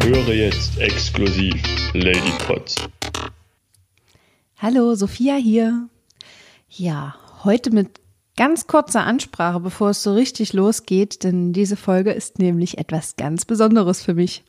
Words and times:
Höre 0.00 0.34
jetzt 0.34 0.78
exklusiv 0.78 1.62
Lady 1.92 2.32
Potts. 2.46 2.91
Hallo, 4.62 4.94
Sophia 4.94 5.34
hier. 5.34 5.88
Ja, 6.68 7.16
heute 7.42 7.72
mit 7.72 7.98
ganz 8.36 8.68
kurzer 8.68 9.02
Ansprache, 9.02 9.58
bevor 9.58 9.90
es 9.90 10.04
so 10.04 10.14
richtig 10.14 10.52
losgeht, 10.52 11.24
denn 11.24 11.52
diese 11.52 11.74
Folge 11.74 12.12
ist 12.12 12.38
nämlich 12.38 12.78
etwas 12.78 13.16
ganz 13.16 13.44
Besonderes 13.44 14.04
für 14.04 14.14
mich. 14.14 14.44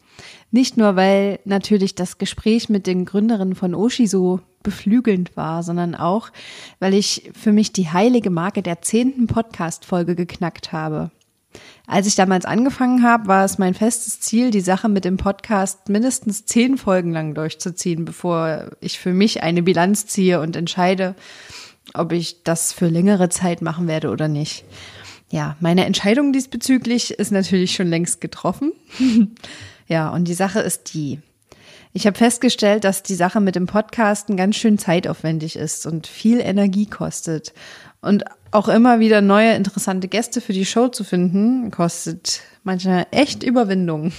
Nicht 0.51 0.77
nur, 0.77 0.95
weil 0.95 1.39
natürlich 1.45 1.95
das 1.95 2.19
Gespräch 2.19 2.69
mit 2.69 2.85
den 2.85 3.05
Gründerinnen 3.05 3.55
von 3.55 3.73
Oshi 3.73 4.05
so 4.05 4.39
beflügelnd 4.61 5.35
war, 5.35 5.63
sondern 5.63 5.95
auch, 5.95 6.29
weil 6.77 6.93
ich 6.93 7.31
für 7.33 7.51
mich 7.51 7.73
die 7.73 7.89
heilige 7.89 8.29
Marke 8.29 8.61
der 8.61 8.83
zehnten 8.83 9.25
Podcast-Folge 9.25 10.13
geknackt 10.13 10.71
habe. 10.71 11.09
Als 11.85 12.07
ich 12.07 12.15
damals 12.15 12.45
angefangen 12.45 13.03
habe, 13.03 13.27
war 13.27 13.43
es 13.43 13.57
mein 13.57 13.73
festes 13.73 14.19
Ziel, 14.19 14.51
die 14.51 14.61
Sache 14.61 14.87
mit 14.87 15.05
dem 15.05 15.17
Podcast 15.17 15.89
mindestens 15.89 16.45
zehn 16.45 16.77
Folgen 16.77 17.11
lang 17.11 17.33
durchzuziehen, 17.33 18.05
bevor 18.05 18.71
ich 18.79 18.99
für 18.99 19.13
mich 19.13 19.43
eine 19.43 19.63
Bilanz 19.63 20.05
ziehe 20.07 20.39
und 20.39 20.55
entscheide, 20.55 21.15
ob 21.93 22.11
ich 22.13 22.43
das 22.43 22.71
für 22.71 22.87
längere 22.87 23.29
Zeit 23.29 23.61
machen 23.61 23.87
werde 23.87 24.09
oder 24.09 24.27
nicht. 24.27 24.63
Ja, 25.29 25.57
meine 25.59 25.85
Entscheidung 25.85 26.31
diesbezüglich 26.31 27.11
ist 27.11 27.31
natürlich 27.31 27.73
schon 27.73 27.87
längst 27.87 28.21
getroffen. 28.21 28.71
ja, 29.87 30.09
und 30.09 30.27
die 30.27 30.35
Sache 30.35 30.59
ist 30.59 30.93
die. 30.93 31.19
Ich 31.91 32.07
habe 32.07 32.17
festgestellt, 32.17 32.83
dass 32.83 33.03
die 33.03 33.15
Sache 33.15 33.39
mit 33.39 33.55
dem 33.55 33.67
Podcasten 33.67 34.37
ganz 34.37 34.55
schön 34.55 34.77
zeitaufwendig 34.77 35.55
ist 35.55 35.85
und 35.85 36.07
viel 36.07 36.39
Energie 36.39 36.87
kostet. 36.87 37.53
Und 38.01 38.23
auch 38.53 38.67
immer 38.67 38.99
wieder 38.99 39.21
neue 39.21 39.53
interessante 39.53 40.07
Gäste 40.07 40.41
für 40.41 40.53
die 40.53 40.65
Show 40.65 40.87
zu 40.87 41.03
finden, 41.03 41.71
kostet 41.71 42.41
manchmal 42.63 43.07
echt 43.11 43.43
Überwindung. 43.43 44.11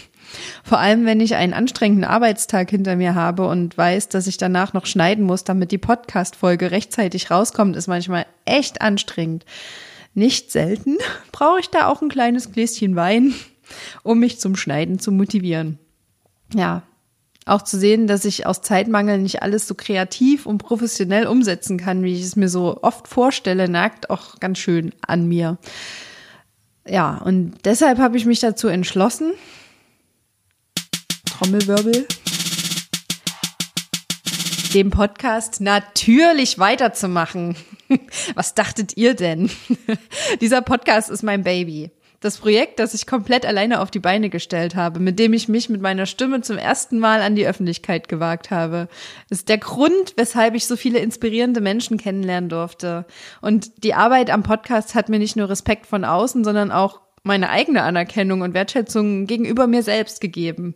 Vor 0.63 0.79
allem, 0.79 1.07
wenn 1.07 1.21
ich 1.21 1.35
einen 1.35 1.53
anstrengenden 1.53 2.05
Arbeitstag 2.05 2.71
hinter 2.71 2.97
mir 2.97 3.15
habe 3.15 3.47
und 3.47 3.77
weiß, 3.77 4.09
dass 4.09 4.27
ich 4.27 4.37
danach 4.37 4.73
noch 4.73 4.87
schneiden 4.87 5.25
muss, 5.25 5.45
damit 5.45 5.71
die 5.71 5.79
Podcast-Folge 5.79 6.71
rechtzeitig 6.71 7.31
rauskommt, 7.31 7.77
ist 7.77 7.87
manchmal 7.87 8.27
echt 8.45 8.81
anstrengend. 8.81 9.45
Nicht 10.15 10.51
selten 10.51 10.97
brauche 11.33 11.61
ich 11.61 11.71
da 11.71 11.89
auch 11.89 12.03
ein 12.03 12.09
kleines 12.09 12.53
Gläschen 12.53 12.97
Wein, 12.97 13.35
um 14.03 14.19
mich 14.19 14.41
zum 14.41 14.57
Schneiden 14.57 14.99
zu 14.99 15.12
motivieren. 15.12 15.79
Ja, 16.55 16.83
auch 17.47 17.62
zu 17.62 17.78
sehen, 17.78 18.06
dass 18.06 18.25
ich 18.25 18.47
aus 18.47 18.62
Zeitmangel 18.62 19.19
nicht 19.19 19.42
alles 19.42 19.69
so 19.69 19.75
kreativ 19.75 20.47
und 20.47 20.59
professionell 20.59 21.27
umsetzen 21.27 21.78
kann, 21.78 22.03
wie 22.03 22.14
ich 22.14 22.23
es 22.23 22.37
mir 22.37 22.48
so 22.48 22.78
oft 22.83 23.09
vorstelle, 23.09 23.69
nagt 23.69 24.11
auch 24.11 24.41
ganz 24.41 24.59
schön 24.59 24.92
an 25.06 25.27
mir. 25.27 25.59
Ja, 26.87 27.19
und 27.19 27.55
deshalb 27.65 27.98
habe 27.98 28.17
ich 28.17 28.27
mich 28.27 28.41
dazu 28.41 28.69
entschlossen, 28.69 29.33
Trommelwirbel, 31.27 32.06
dem 34.75 34.91
Podcast 34.91 35.61
natürlich 35.61 36.59
weiterzumachen. 36.59 37.56
Was 38.34 38.55
dachtet 38.55 38.97
ihr 38.97 39.15
denn? 39.15 39.50
Dieser 40.41 40.62
Podcast 40.62 41.11
ist 41.11 41.22
mein 41.22 41.42
Baby. 41.42 41.91
Das 42.25 42.39
Projekt, 42.39 42.78
das 42.78 42.94
ich 42.94 43.06
komplett 43.06 43.44
alleine 43.44 43.83
auf 43.83 43.91
die 43.91 43.98
Beine 43.98 44.30
gestellt 44.30 44.76
habe, 44.76 44.99
mit 44.99 45.19
dem 45.19 45.34
ich 45.34 45.47
mich 45.47 45.69
mit 45.69 45.82
meiner 45.82 46.06
Stimme 46.06 46.41
zum 46.41 46.56
ersten 46.56 46.99
Mal 46.99 47.21
an 47.21 47.37
die 47.37 47.47
Öffentlichkeit 47.47 48.09
gewagt 48.09 48.50
habe, 48.50 48.88
ist 49.28 49.50
der 49.50 49.59
Grund, 49.59 50.15
weshalb 50.16 50.54
ich 50.54 50.66
so 50.66 50.75
viele 50.76 51.00
inspirierende 51.00 51.60
Menschen 51.60 51.99
kennenlernen 51.99 52.49
durfte. 52.49 53.04
Und 53.43 53.84
die 53.84 53.93
Arbeit 53.93 54.31
am 54.31 54.43
Podcast 54.43 54.94
hat 54.94 55.10
mir 55.10 55.19
nicht 55.19 55.37
nur 55.37 55.50
Respekt 55.50 55.84
von 55.84 56.06
außen, 56.06 56.44
sondern 56.44 56.72
auch 56.72 57.03
meine 57.25 57.50
eigene 57.50 57.82
Anerkennung 57.82 58.41
und 58.41 58.54
Wertschätzung 58.54 59.26
gegenüber 59.26 59.66
mir 59.66 59.82
selbst 59.82 60.22
gegeben. 60.22 60.75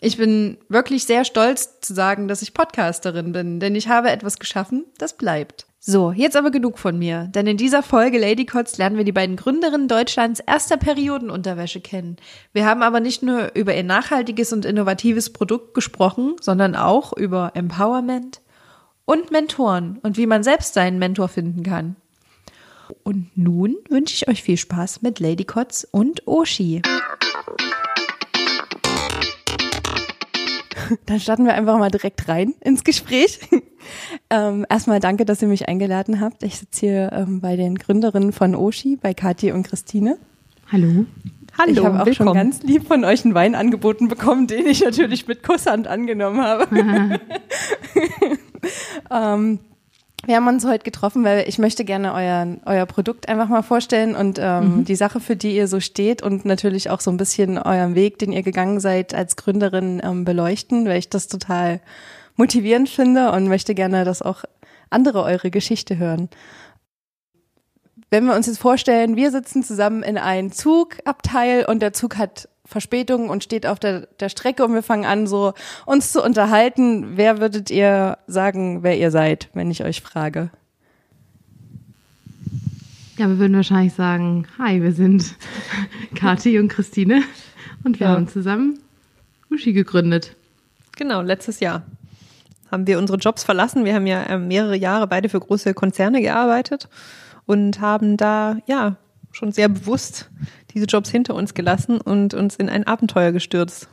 Ich 0.00 0.16
bin 0.16 0.58
wirklich 0.68 1.04
sehr 1.04 1.24
stolz 1.24 1.80
zu 1.80 1.92
sagen, 1.92 2.28
dass 2.28 2.42
ich 2.42 2.54
Podcasterin 2.54 3.32
bin, 3.32 3.58
denn 3.58 3.74
ich 3.74 3.88
habe 3.88 4.10
etwas 4.10 4.38
geschaffen, 4.38 4.84
das 4.98 5.16
bleibt. 5.16 5.66
So, 5.80 6.12
jetzt 6.12 6.36
aber 6.36 6.50
genug 6.50 6.78
von 6.78 6.98
mir, 6.98 7.28
denn 7.34 7.46
in 7.46 7.56
dieser 7.56 7.82
Folge 7.82 8.18
Lady 8.18 8.44
Cots 8.44 8.78
lernen 8.78 8.96
wir 8.96 9.04
die 9.04 9.12
beiden 9.12 9.36
Gründerinnen 9.36 9.88
Deutschlands 9.88 10.40
erster 10.40 10.76
Periodenunterwäsche 10.76 11.80
kennen. 11.80 12.16
Wir 12.52 12.66
haben 12.66 12.82
aber 12.82 13.00
nicht 13.00 13.22
nur 13.22 13.52
über 13.54 13.74
ihr 13.74 13.84
nachhaltiges 13.84 14.52
und 14.52 14.64
innovatives 14.64 15.32
Produkt 15.32 15.74
gesprochen, 15.74 16.36
sondern 16.40 16.76
auch 16.76 17.12
über 17.16 17.52
Empowerment 17.54 18.40
und 19.04 19.30
Mentoren 19.30 19.98
und 20.02 20.16
wie 20.16 20.26
man 20.26 20.42
selbst 20.42 20.74
seinen 20.74 20.98
Mentor 20.98 21.28
finden 21.28 21.62
kann. 21.62 21.96
Und 23.02 23.30
nun 23.36 23.76
wünsche 23.88 24.14
ich 24.14 24.28
euch 24.28 24.42
viel 24.42 24.56
Spaß 24.56 25.02
mit 25.02 25.20
Lady 25.20 25.44
Cots 25.44 25.88
und 25.90 26.26
Oshi. 26.26 26.82
Dann 31.06 31.20
starten 31.20 31.44
wir 31.44 31.54
einfach 31.54 31.78
mal 31.78 31.90
direkt 31.90 32.28
rein 32.28 32.54
ins 32.60 32.84
Gespräch. 32.84 33.40
ähm, 34.30 34.66
erstmal 34.68 35.00
danke, 35.00 35.24
dass 35.24 35.42
ihr 35.42 35.48
mich 35.48 35.68
eingeladen 35.68 36.20
habt. 36.20 36.42
Ich 36.42 36.58
sitze 36.58 36.80
hier 36.80 37.12
ähm, 37.12 37.40
bei 37.40 37.56
den 37.56 37.76
Gründerinnen 37.76 38.32
von 38.32 38.54
Oshi, 38.54 38.96
bei 38.96 39.14
Kathi 39.14 39.52
und 39.52 39.64
Christine. 39.64 40.18
Hallo. 40.70 41.06
Hallo, 41.56 41.72
ich 41.72 41.84
habe 41.84 42.00
auch 42.00 42.06
willkommen. 42.06 42.28
schon 42.28 42.34
ganz 42.34 42.62
lieb 42.62 42.86
von 42.86 43.04
euch 43.04 43.24
einen 43.24 43.34
Wein 43.34 43.54
angeboten 43.54 44.08
bekommen, 44.08 44.46
den 44.46 44.66
ich 44.66 44.80
natürlich 44.84 45.26
mit 45.26 45.42
Kusshand 45.42 45.88
angenommen 45.88 46.40
habe. 46.40 46.68
ähm, 49.10 49.58
wir 50.26 50.36
haben 50.36 50.48
uns 50.48 50.66
heute 50.66 50.84
getroffen, 50.84 51.24
weil 51.24 51.48
ich 51.48 51.58
möchte 51.58 51.84
gerne 51.84 52.12
euer, 52.12 52.56
euer 52.66 52.86
Produkt 52.86 53.28
einfach 53.28 53.48
mal 53.48 53.62
vorstellen 53.62 54.16
und 54.16 54.38
ähm, 54.40 54.78
mhm. 54.78 54.84
die 54.84 54.96
Sache, 54.96 55.20
für 55.20 55.36
die 55.36 55.56
ihr 55.56 55.68
so 55.68 55.80
steht 55.80 56.22
und 56.22 56.44
natürlich 56.44 56.90
auch 56.90 57.00
so 57.00 57.10
ein 57.10 57.16
bisschen 57.16 57.56
euren 57.56 57.94
Weg, 57.94 58.18
den 58.18 58.32
ihr 58.32 58.42
gegangen 58.42 58.80
seid 58.80 59.14
als 59.14 59.36
Gründerin 59.36 60.00
ähm, 60.02 60.24
beleuchten, 60.24 60.86
weil 60.86 60.98
ich 60.98 61.08
das 61.08 61.28
total 61.28 61.80
motivierend 62.36 62.88
finde 62.88 63.30
und 63.32 63.48
möchte 63.48 63.74
gerne, 63.74 64.04
dass 64.04 64.22
auch 64.22 64.44
andere 64.90 65.22
eure 65.22 65.50
Geschichte 65.50 65.98
hören. 65.98 66.28
Wenn 68.10 68.24
wir 68.24 68.34
uns 68.34 68.46
jetzt 68.46 68.58
vorstellen, 68.58 69.16
wir 69.16 69.30
sitzen 69.30 69.62
zusammen 69.62 70.02
in 70.02 70.18
einem 70.18 70.50
Zugabteil 70.50 71.64
und 71.66 71.80
der 71.80 71.92
Zug 71.92 72.16
hat 72.16 72.48
Verspätung 72.68 73.30
und 73.30 73.42
steht 73.42 73.66
auf 73.66 73.80
der, 73.80 74.08
der 74.20 74.28
Strecke 74.28 74.62
und 74.62 74.74
wir 74.74 74.82
fangen 74.82 75.06
an, 75.06 75.26
so 75.26 75.54
uns 75.86 76.12
zu 76.12 76.22
unterhalten. 76.22 77.16
Wer 77.16 77.40
würdet 77.40 77.70
ihr 77.70 78.18
sagen, 78.26 78.82
wer 78.82 78.98
ihr 78.98 79.10
seid, 79.10 79.48
wenn 79.54 79.70
ich 79.70 79.84
euch 79.84 80.02
frage? 80.02 80.50
Ja, 83.16 83.26
wir 83.26 83.38
würden 83.38 83.56
wahrscheinlich 83.56 83.94
sagen, 83.94 84.46
hi, 84.58 84.82
wir 84.82 84.92
sind 84.92 85.34
Kathi 86.14 86.58
und 86.58 86.68
Christine 86.68 87.22
und 87.84 88.00
wir 88.00 88.08
ja. 88.08 88.12
haben 88.12 88.28
zusammen 88.28 88.78
Uschi 89.50 89.72
gegründet. 89.72 90.36
Genau, 90.94 91.22
letztes 91.22 91.60
Jahr 91.60 91.84
haben 92.70 92.86
wir 92.86 92.98
unsere 92.98 93.18
Jobs 93.18 93.44
verlassen. 93.44 93.86
Wir 93.86 93.94
haben 93.94 94.06
ja 94.06 94.28
ähm, 94.28 94.46
mehrere 94.46 94.76
Jahre 94.76 95.06
beide 95.06 95.30
für 95.30 95.40
große 95.40 95.72
Konzerne 95.72 96.20
gearbeitet 96.20 96.90
und 97.46 97.80
haben 97.80 98.18
da 98.18 98.58
ja 98.66 98.96
schon 99.38 99.52
sehr 99.52 99.68
bewusst 99.68 100.30
diese 100.74 100.86
Jobs 100.86 101.10
hinter 101.10 101.34
uns 101.34 101.54
gelassen 101.54 102.00
und 102.00 102.34
uns 102.34 102.56
in 102.56 102.68
ein 102.68 102.86
Abenteuer 102.86 103.32
gestürzt. 103.32 103.88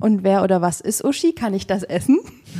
Und 0.00 0.24
wer 0.24 0.42
oder 0.42 0.60
was 0.60 0.80
ist 0.80 1.04
Uschi? 1.04 1.32
Kann 1.32 1.54
ich 1.54 1.68
das 1.68 1.84
essen? 1.84 2.18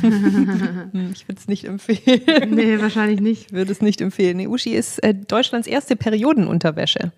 ich 1.11 1.27
würde 1.27 1.39
es 1.39 1.47
nicht 1.47 1.65
empfehlen. 1.65 2.51
Nee, 2.51 2.79
wahrscheinlich 2.79 3.19
nicht. 3.19 3.47
Ich 3.47 3.51
würde 3.51 3.71
es 3.71 3.81
nicht 3.81 3.99
empfehlen. 3.99 4.37
Nee, 4.37 4.47
Uschi 4.47 4.73
ist 4.73 5.03
äh, 5.03 5.13
Deutschlands 5.13 5.67
erste 5.67 5.97
Periodenunterwäsche. 5.97 7.11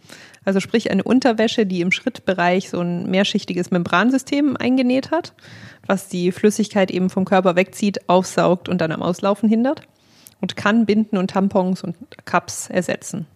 Also 0.43 0.59
sprich 0.59 0.89
eine 0.89 1.03
Unterwäsche, 1.03 1.67
die 1.67 1.81
im 1.81 1.91
Schrittbereich 1.91 2.69
so 2.69 2.79
ein 2.79 3.09
mehrschichtiges 3.09 3.69
Membransystem 3.69 4.57
eingenäht 4.57 5.11
hat, 5.11 5.33
was 5.85 6.07
die 6.07 6.31
Flüssigkeit 6.31 6.89
eben 6.89 7.11
vom 7.11 7.25
Körper 7.25 7.55
wegzieht, 7.55 8.09
aufsaugt 8.09 8.67
und 8.67 8.81
dann 8.81 8.91
am 8.91 9.03
Auslaufen 9.03 9.47
hindert 9.47 9.81
und 10.41 10.55
kann 10.55 10.87
Binden 10.87 11.17
und 11.17 11.29
Tampons 11.31 11.83
und 11.83 11.95
Cups 12.25 12.69
ersetzen. 12.69 13.27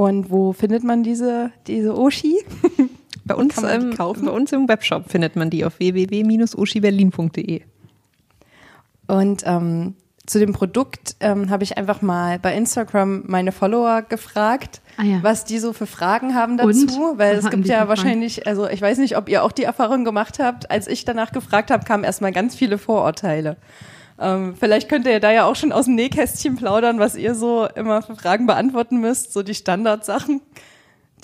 Und 0.00 0.30
wo 0.30 0.54
findet 0.54 0.82
man 0.82 1.02
diese, 1.02 1.50
diese 1.66 1.94
Oshi? 1.94 2.38
Bei 3.26 3.34
uns, 3.34 3.62
ähm, 3.62 3.94
bei 3.96 4.04
uns 4.04 4.50
im 4.50 4.66
Webshop 4.66 5.10
findet 5.10 5.36
man 5.36 5.50
die 5.50 5.64
auf 5.64 5.78
www.oshiberlin.de. 5.78 7.60
Und 9.06 9.42
ähm, 9.46 9.94
zu 10.26 10.40
dem 10.40 10.52
Produkt 10.52 11.16
ähm, 11.20 11.50
habe 11.50 11.62
ich 11.62 11.78
einfach 11.78 12.02
mal 12.02 12.40
bei 12.40 12.56
Instagram 12.56 13.24
meine 13.26 13.52
Follower 13.52 14.02
gefragt, 14.02 14.80
ah 14.96 15.04
ja. 15.04 15.18
was 15.22 15.44
die 15.44 15.60
so 15.60 15.72
für 15.72 15.86
Fragen 15.86 16.34
haben 16.34 16.56
dazu, 16.56 16.70
Und? 16.70 17.18
weil 17.18 17.36
es 17.36 17.48
gibt 17.50 17.66
ja 17.68 17.86
wahrscheinlich, 17.86 18.48
also 18.48 18.68
ich 18.68 18.82
weiß 18.82 18.98
nicht, 18.98 19.16
ob 19.16 19.28
ihr 19.28 19.44
auch 19.44 19.52
die 19.52 19.64
Erfahrung 19.64 20.04
gemacht 20.04 20.40
habt, 20.40 20.68
als 20.70 20.88
ich 20.88 21.04
danach 21.04 21.30
gefragt 21.30 21.70
habe, 21.70 21.84
kamen 21.84 22.02
erstmal 22.02 22.32
ganz 22.32 22.56
viele 22.56 22.78
Vorurteile. 22.78 23.58
Ähm, 24.20 24.54
vielleicht 24.54 24.88
könnt 24.88 25.06
ihr 25.06 25.18
da 25.18 25.32
ja 25.32 25.46
auch 25.46 25.56
schon 25.56 25.72
aus 25.72 25.86
dem 25.86 25.94
Nähkästchen 25.94 26.56
plaudern, 26.56 26.98
was 26.98 27.16
ihr 27.16 27.34
so 27.34 27.66
immer 27.74 28.02
für 28.02 28.16
Fragen 28.16 28.46
beantworten 28.46 29.00
müsst, 29.00 29.32
so 29.32 29.42
die 29.42 29.54
Standardsachen, 29.54 30.42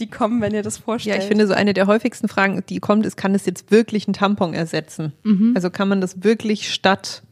die 0.01 0.09
kommen, 0.09 0.41
wenn 0.41 0.55
ihr 0.55 0.63
das 0.63 0.79
vorstellt. 0.79 1.17
Ja, 1.17 1.23
ich 1.23 1.29
finde 1.29 1.47
so 1.47 1.53
eine 1.53 1.75
der 1.75 1.87
häufigsten 1.87 2.29
Fragen, 2.29 2.63
die 2.69 2.81
kommt, 2.81 3.05
ist, 3.05 3.17
kann 3.17 3.35
es 3.35 3.45
jetzt 3.45 3.71
wirklich 3.71 4.09
ein 4.09 4.15
Tampon 4.15 4.55
ersetzen? 4.55 5.13
Also 5.55 5.71
kann 5.71 5.89
man 5.89 6.01
das 6.01 6.25
wirklich 6.25 6.73
statt 6.73 7.23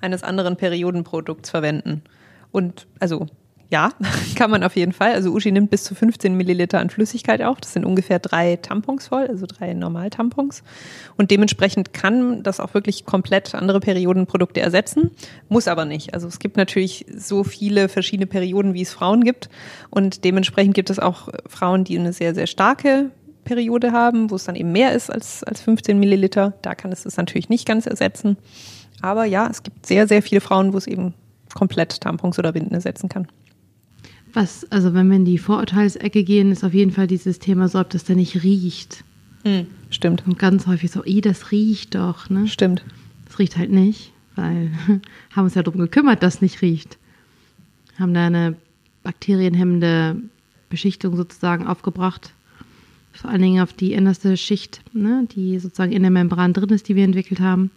eines 0.00 0.22
anderen 0.22 0.56
Periodenprodukts 0.56 1.50
verwenden? 1.50 2.02
Und 2.50 2.86
also 2.98 3.26
ja, 3.70 3.90
kann 4.36 4.50
man 4.50 4.64
auf 4.64 4.76
jeden 4.76 4.92
Fall. 4.92 5.12
Also 5.12 5.30
Uschi 5.30 5.52
nimmt 5.52 5.70
bis 5.70 5.84
zu 5.84 5.94
15 5.94 6.36
Milliliter 6.36 6.80
an 6.80 6.90
Flüssigkeit 6.90 7.40
auf. 7.42 7.60
Das 7.60 7.72
sind 7.72 7.84
ungefähr 7.84 8.18
drei 8.18 8.56
Tampons 8.56 9.08
voll, 9.08 9.26
also 9.28 9.46
drei 9.46 9.72
Normaltampons. 9.74 10.62
Und 11.16 11.30
dementsprechend 11.30 11.92
kann 11.92 12.42
das 12.42 12.58
auch 12.58 12.74
wirklich 12.74 13.04
komplett 13.04 13.54
andere 13.54 13.80
Periodenprodukte 13.80 14.60
ersetzen, 14.60 15.12
muss 15.48 15.68
aber 15.68 15.84
nicht. 15.84 16.14
Also 16.14 16.26
es 16.26 16.40
gibt 16.40 16.56
natürlich 16.56 17.06
so 17.16 17.44
viele 17.44 17.88
verschiedene 17.88 18.26
Perioden, 18.26 18.74
wie 18.74 18.82
es 18.82 18.92
Frauen 18.92 19.22
gibt. 19.22 19.48
Und 19.88 20.24
dementsprechend 20.24 20.74
gibt 20.74 20.90
es 20.90 20.98
auch 20.98 21.28
Frauen, 21.46 21.84
die 21.84 21.98
eine 21.98 22.12
sehr, 22.12 22.34
sehr 22.34 22.48
starke 22.48 23.10
Periode 23.44 23.92
haben, 23.92 24.30
wo 24.30 24.34
es 24.34 24.44
dann 24.44 24.56
eben 24.56 24.72
mehr 24.72 24.92
ist 24.92 25.10
als, 25.10 25.44
als 25.44 25.60
15 25.60 25.98
Milliliter. 25.98 26.54
Da 26.62 26.74
kann 26.74 26.92
es 26.92 27.04
das 27.04 27.16
natürlich 27.16 27.48
nicht 27.48 27.66
ganz 27.66 27.86
ersetzen. 27.86 28.36
Aber 29.00 29.24
ja, 29.24 29.48
es 29.48 29.62
gibt 29.62 29.86
sehr, 29.86 30.08
sehr 30.08 30.22
viele 30.22 30.40
Frauen, 30.40 30.72
wo 30.72 30.76
es 30.76 30.86
eben 30.86 31.14
komplett 31.54 32.00
Tampons 32.00 32.38
oder 32.38 32.52
Binden 32.52 32.74
ersetzen 32.74 33.08
kann. 33.08 33.28
Was, 34.32 34.70
also 34.70 34.94
wenn 34.94 35.08
wir 35.08 35.16
in 35.16 35.24
die 35.24 35.38
Vorurteilsecke 35.38 36.24
gehen, 36.24 36.52
ist 36.52 36.64
auf 36.64 36.74
jeden 36.74 36.92
Fall 36.92 37.06
dieses 37.06 37.38
Thema 37.38 37.68
so, 37.68 37.80
ob 37.80 37.90
das 37.90 38.04
denn 38.04 38.16
nicht 38.16 38.42
riecht. 38.42 39.04
Stimmt, 39.90 40.24
Und 40.26 40.38
ganz 40.38 40.66
häufig 40.66 40.90
so, 40.90 41.04
i, 41.04 41.20
das 41.20 41.50
riecht 41.50 41.94
doch, 41.94 42.30
ne? 42.30 42.46
stimmt. 42.46 42.84
Das 43.26 43.38
riecht 43.38 43.56
halt 43.56 43.70
nicht, 43.70 44.12
weil 44.36 44.70
haben 45.30 45.44
uns 45.44 45.54
ja 45.54 45.62
darum 45.62 45.80
gekümmert, 45.80 46.22
dass 46.22 46.36
es 46.36 46.42
nicht 46.42 46.62
riecht. 46.62 46.98
Haben 47.98 48.14
da 48.14 48.26
eine 48.26 48.56
bakterienhemmende 49.02 50.16
Beschichtung 50.68 51.16
sozusagen 51.16 51.66
aufgebracht. 51.66 52.32
Vor 53.12 53.30
allen 53.30 53.42
Dingen 53.42 53.62
auf 53.62 53.72
die 53.72 53.92
innerste 53.92 54.36
Schicht, 54.36 54.82
ne, 54.92 55.26
die 55.34 55.58
sozusagen 55.58 55.92
in 55.92 56.02
der 56.02 56.10
Membran 56.10 56.52
drin 56.52 56.70
ist, 56.70 56.88
die 56.88 56.96
wir 56.96 57.04
entwickelt 57.04 57.40
haben. 57.40 57.70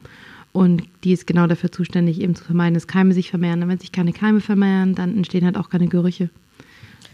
Und 0.51 0.83
die 1.03 1.13
ist 1.13 1.25
genau 1.25 1.47
dafür 1.47 1.71
zuständig, 1.71 2.21
eben 2.21 2.35
zu 2.35 2.43
vermeiden, 2.43 2.75
dass 2.75 2.85
Keime 2.87 3.13
sich 3.13 3.31
vermehren. 3.31 3.63
Und 3.63 3.69
wenn 3.69 3.79
sich 3.79 3.91
keine 3.91 4.13
Keime 4.13 4.39
vermehren, 4.39 4.93
dann 4.93 5.17
entstehen 5.17 5.45
halt 5.45 5.57
auch 5.57 5.69
keine 5.69 5.87
Gerüche. 5.87 6.29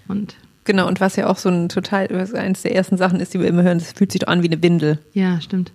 Und 0.09 0.35
Genau, 0.65 0.87
und 0.87 0.99
was 0.99 1.15
ja 1.15 1.27
auch 1.27 1.37
so 1.37 1.49
ein 1.49 1.69
total, 1.69 2.09
was 2.11 2.33
eines 2.33 2.61
der 2.63 2.75
ersten 2.75 2.97
Sachen 2.97 3.19
ist, 3.21 3.33
die 3.33 3.39
wir 3.39 3.47
immer 3.47 3.63
hören, 3.63 3.79
das 3.79 3.93
fühlt 3.93 4.11
sich 4.11 4.19
doch 4.19 4.27
an 4.27 4.43
wie 4.43 4.47
eine 4.51 4.61
Windel. 4.61 4.99
ja, 5.13 5.39
stimmt. 5.41 5.71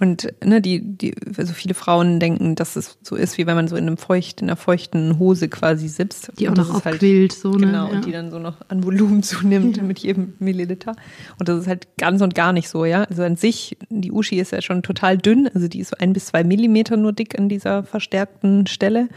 Und 0.00 0.26
ne, 0.44 0.60
die, 0.60 0.80
die, 0.80 1.14
also 1.38 1.52
viele 1.52 1.72
Frauen 1.72 2.18
denken, 2.18 2.56
dass 2.56 2.74
es 2.74 2.98
so 3.02 3.14
ist, 3.14 3.38
wie 3.38 3.46
wenn 3.46 3.54
man 3.54 3.68
so 3.68 3.76
in 3.76 3.86
einem 3.86 3.96
feucht, 3.96 4.40
in 4.42 4.48
einer 4.48 4.56
feuchten 4.56 5.20
Hose 5.20 5.48
quasi 5.48 5.86
sitzt. 5.86 6.32
Die 6.36 6.48
auch 6.48 6.54
noch 6.56 6.68
ist 6.78 6.84
halt- 6.84 6.94
aufquillt, 6.96 7.32
so, 7.32 7.52
ne? 7.52 7.58
Genau, 7.68 7.86
Ja. 7.88 7.94
und 7.94 8.04
die 8.04 8.10
dann 8.10 8.32
so 8.32 8.40
noch 8.40 8.56
an 8.68 8.82
Volumen 8.82 9.22
zunimmt 9.22 9.80
mit 9.84 10.00
jedem 10.00 10.32
Milliliter. 10.40 10.96
Und 11.38 11.48
das 11.48 11.60
ist 11.60 11.68
halt 11.68 11.86
ganz 11.96 12.20
und 12.22 12.34
gar 12.34 12.52
nicht 12.52 12.68
so, 12.68 12.84
ja. 12.84 13.04
Also 13.04 13.22
an 13.22 13.36
sich, 13.36 13.76
die 13.88 14.10
Uschi 14.10 14.40
ist 14.40 14.50
ja 14.50 14.60
schon 14.62 14.82
total 14.82 15.16
dünn, 15.16 15.48
also 15.54 15.68
die 15.68 15.78
ist 15.78 15.90
so 15.90 15.96
ein 16.00 16.12
bis 16.12 16.26
zwei 16.26 16.42
Millimeter 16.42 16.96
nur 16.96 17.12
dick 17.12 17.38
an 17.38 17.48
dieser 17.48 17.84
verstärkten 17.84 18.66
Stelle. 18.66 19.08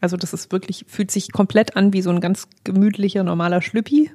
Also 0.00 0.16
das 0.16 0.32
ist 0.32 0.52
wirklich, 0.52 0.84
fühlt 0.88 1.10
sich 1.10 1.32
komplett 1.32 1.76
an 1.76 1.92
wie 1.92 2.02
so 2.02 2.10
ein 2.10 2.20
ganz 2.20 2.48
gemütlicher, 2.64 3.24
normaler 3.24 3.62
Schlüppi. 3.62 4.10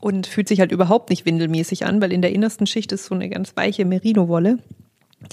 Und 0.00 0.26
fühlt 0.26 0.48
sich 0.48 0.60
halt 0.60 0.70
überhaupt 0.70 1.08
nicht 1.08 1.24
windelmäßig 1.24 1.86
an, 1.86 2.02
weil 2.02 2.12
in 2.12 2.20
der 2.20 2.32
innersten 2.32 2.66
Schicht 2.66 2.92
ist 2.92 3.06
so 3.06 3.14
eine 3.14 3.30
ganz 3.30 3.56
weiche 3.56 3.86
Merino-Wolle, 3.86 4.58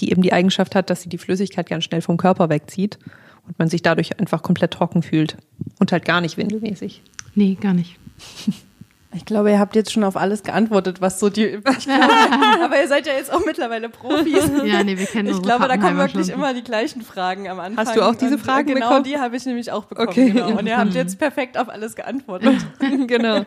die 0.00 0.10
eben 0.10 0.22
die 0.22 0.32
Eigenschaft 0.32 0.74
hat, 0.74 0.88
dass 0.88 1.02
sie 1.02 1.10
die 1.10 1.18
Flüssigkeit 1.18 1.68
ganz 1.68 1.84
schnell 1.84 2.00
vom 2.00 2.16
Körper 2.16 2.48
wegzieht 2.48 2.98
und 3.46 3.58
man 3.58 3.68
sich 3.68 3.82
dadurch 3.82 4.18
einfach 4.18 4.42
komplett 4.42 4.70
trocken 4.72 5.02
fühlt 5.02 5.36
und 5.78 5.92
halt 5.92 6.06
gar 6.06 6.22
nicht 6.22 6.38
windelmäßig. 6.38 7.02
Nee, 7.34 7.58
gar 7.60 7.74
nicht. 7.74 7.98
Ich 9.14 9.26
glaube, 9.26 9.50
ihr 9.50 9.58
habt 9.58 9.76
jetzt 9.76 9.92
schon 9.92 10.04
auf 10.04 10.16
alles 10.16 10.42
geantwortet, 10.42 11.00
was 11.00 11.20
so 11.20 11.28
die. 11.28 11.44
Ich 11.44 11.60
glaube, 11.84 11.84
aber 12.62 12.80
ihr 12.80 12.88
seid 12.88 13.06
ja 13.06 13.12
jetzt 13.12 13.32
auch 13.32 13.44
mittlerweile 13.44 13.88
Profis. 13.88 14.50
Ja, 14.64 14.82
nee, 14.82 14.96
wir 14.96 15.06
kennen 15.06 15.28
Ich 15.28 15.42
glaube, 15.42 15.68
da 15.68 15.76
kommen 15.76 15.96
wirklich 15.98 16.26
schon. 16.26 16.36
immer 16.36 16.54
die 16.54 16.62
gleichen 16.62 17.02
Fragen 17.02 17.48
am 17.48 17.60
Anfang. 17.60 17.84
Hast 17.86 17.96
du 17.96 18.02
auch 18.02 18.14
diese 18.14 18.34
Und, 18.34 18.40
äh, 18.40 18.44
Fragen 18.44 18.66
genau 18.68 18.88
bekommen? 18.88 19.04
die 19.04 19.18
habe 19.18 19.36
ich 19.36 19.44
nämlich 19.44 19.70
auch 19.72 19.84
bekommen. 19.84 20.08
Okay. 20.08 20.30
Genau. 20.30 20.58
Und 20.58 20.66
ihr 20.66 20.78
habt 20.78 20.94
jetzt 20.94 21.18
perfekt 21.18 21.58
auf 21.58 21.68
alles 21.68 21.94
geantwortet. 21.94 22.54
genau. 23.06 23.44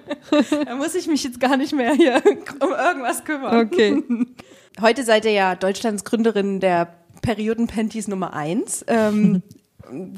Da 0.66 0.76
muss 0.76 0.94
ich 0.94 1.08
mich 1.08 1.24
jetzt 1.24 1.40
gar 1.40 1.58
nicht 1.58 1.74
mehr 1.74 1.94
hier 1.94 2.22
um 2.60 2.70
irgendwas 2.72 3.24
kümmern. 3.24 3.66
Okay. 3.66 4.04
Heute 4.82 5.04
seid 5.04 5.26
ihr 5.26 5.32
ja 5.32 5.56
Deutschlands 5.56 6.04
Gründerin 6.04 6.60
der 6.60 6.94
Periodenpanties 7.22 8.08
Nummer 8.08 8.34
eins. 8.34 8.84
Ähm, 8.88 9.42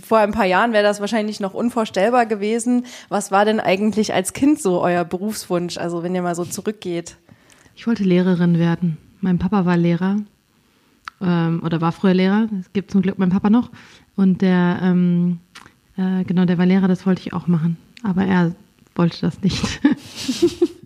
vor 0.02 0.20
ein 0.20 0.32
paar 0.32 0.46
Jahren 0.46 0.74
wäre 0.74 0.84
das 0.84 1.00
wahrscheinlich 1.00 1.40
noch 1.40 1.54
unvorstellbar 1.54 2.26
gewesen. 2.26 2.86
Was 3.10 3.32
war 3.32 3.46
denn 3.46 3.60
eigentlich 3.60 4.14
als 4.14 4.34
Kind 4.34 4.62
so 4.62 4.82
euer 4.82 5.04
Berufswunsch? 5.04 5.78
Also 5.78 6.04
wenn 6.04 6.16
ihr 6.16 6.22
mal 6.22 6.36
so 6.36 6.46
zurückgeht. 6.46 7.18
Ich 7.76 7.88
wollte 7.88 8.04
Lehrerin 8.04 8.60
werden. 8.60 8.98
Mein 9.22 9.40
Papa 9.40 9.66
war 9.66 9.78
Lehrer 9.78 10.18
ähm, 11.22 11.62
oder 11.64 11.82
war 11.82 11.92
früher 11.92 12.14
Lehrer. 12.14 12.48
Es 12.60 12.72
gibt 12.74 12.92
zum 12.92 13.02
Glück 13.02 13.18
meinen 13.20 13.32
Papa 13.32 13.50
noch. 13.50 13.72
Und 14.16 14.42
der, 14.42 14.80
ähm, 14.82 15.40
äh, 15.98 16.24
genau, 16.24 16.46
der 16.46 16.58
war 16.58 16.66
Lehrer, 16.66 16.88
das 16.88 17.06
wollte 17.06 17.22
ich 17.22 17.34
auch 17.34 17.48
machen. 17.48 17.78
Aber 18.04 18.26
er 18.26 18.54
wollte 18.96 19.22
das 19.22 19.42
nicht. 19.42 19.82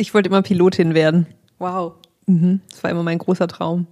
Ich 0.00 0.14
wollte 0.14 0.30
immer 0.30 0.40
Pilotin 0.40 0.94
werden. 0.94 1.26
Wow. 1.58 1.92
Mhm. 2.24 2.62
Das 2.70 2.82
war 2.82 2.90
immer 2.90 3.02
mein 3.02 3.18
großer 3.18 3.46
Traum. 3.46 3.86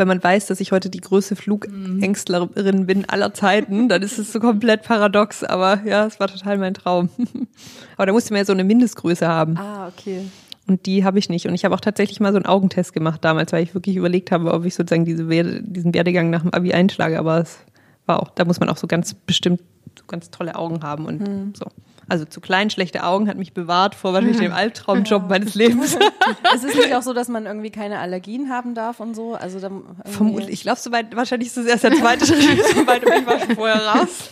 Wenn 0.00 0.08
man 0.08 0.24
weiß, 0.24 0.46
dass 0.46 0.62
ich 0.62 0.72
heute 0.72 0.88
die 0.88 1.02
größte 1.02 1.36
Flugängstlerin 1.36 2.86
bin 2.86 3.06
aller 3.06 3.34
Zeiten, 3.34 3.90
dann 3.90 4.00
ist 4.00 4.18
es 4.18 4.32
so 4.32 4.40
komplett 4.40 4.82
paradox. 4.82 5.44
Aber 5.44 5.82
ja, 5.84 6.06
es 6.06 6.18
war 6.18 6.26
total 6.28 6.56
mein 6.56 6.72
Traum. 6.72 7.10
Aber 7.98 8.06
da 8.06 8.12
musste 8.14 8.32
man 8.32 8.38
ja 8.38 8.46
so 8.46 8.54
eine 8.54 8.64
Mindestgröße 8.64 9.28
haben. 9.28 9.58
Ah, 9.58 9.88
okay. 9.88 10.24
Und 10.66 10.86
die 10.86 11.04
habe 11.04 11.18
ich 11.18 11.28
nicht. 11.28 11.46
Und 11.46 11.52
ich 11.52 11.66
habe 11.66 11.74
auch 11.74 11.80
tatsächlich 11.80 12.18
mal 12.18 12.32
so 12.32 12.38
einen 12.38 12.46
Augentest 12.46 12.94
gemacht 12.94 13.22
damals, 13.22 13.52
weil 13.52 13.62
ich 13.62 13.74
wirklich 13.74 13.94
überlegt 13.94 14.30
habe, 14.30 14.54
ob 14.54 14.64
ich 14.64 14.74
sozusagen 14.74 15.04
diese 15.04 15.28
Werde, 15.28 15.62
diesen 15.62 15.92
Werdegang 15.92 16.30
nach 16.30 16.40
dem 16.40 16.54
Abi 16.54 16.72
einschlage. 16.72 17.18
Aber 17.18 17.38
es 17.38 17.58
war 18.06 18.22
auch, 18.22 18.30
da 18.30 18.46
muss 18.46 18.58
man 18.58 18.70
auch 18.70 18.78
so 18.78 18.86
ganz 18.86 19.12
bestimmt 19.12 19.60
so 19.98 20.06
ganz 20.06 20.30
tolle 20.30 20.54
Augen 20.54 20.82
haben 20.82 21.04
und 21.04 21.58
so. 21.58 21.66
Also 22.10 22.24
zu 22.24 22.40
klein, 22.40 22.70
schlechte 22.70 23.04
Augen 23.04 23.28
hat 23.28 23.36
mich 23.36 23.52
bewahrt 23.52 23.94
vor 23.94 24.12
wahrscheinlich 24.12 24.40
dem 24.40 24.52
Albtraumjob 24.60 25.28
meines 25.28 25.54
Lebens. 25.54 25.96
Es 26.54 26.64
ist 26.64 26.74
nicht 26.74 26.92
auch 26.94 27.02
so, 27.02 27.12
dass 27.12 27.28
man 27.28 27.46
irgendwie 27.46 27.70
keine 27.70 28.00
Allergien 28.00 28.50
haben 28.50 28.74
darf 28.74 28.98
und 28.98 29.14
so. 29.14 29.34
Also 29.34 29.60
dann 29.60 29.84
Vermutlich, 30.04 30.50
ich 30.50 30.62
glaube, 30.62 30.80
soweit, 30.80 31.14
wahrscheinlich 31.14 31.48
ist 31.48 31.56
das 31.56 31.66
erst 31.66 31.84
der 31.84 31.92
zweite 31.92 32.26
Schritt, 32.26 32.64
soweit 32.74 33.04
ich 33.04 33.26
war 33.26 33.38
schon 33.38 33.54
vorher 33.54 33.86
raus. 33.86 34.30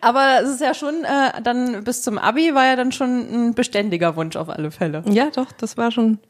Aber 0.00 0.40
es 0.42 0.48
ist 0.48 0.60
ja 0.62 0.72
schon, 0.72 1.04
äh, 1.04 1.42
dann 1.42 1.84
bis 1.84 2.02
zum 2.02 2.16
Abi 2.16 2.54
war 2.54 2.64
ja 2.64 2.76
dann 2.76 2.90
schon 2.90 3.48
ein 3.48 3.54
beständiger 3.54 4.16
Wunsch 4.16 4.36
auf 4.36 4.48
alle 4.48 4.70
Fälle. 4.70 5.04
Ja, 5.10 5.28
doch, 5.28 5.52
das 5.52 5.76
war 5.76 5.90
schon, 5.90 6.20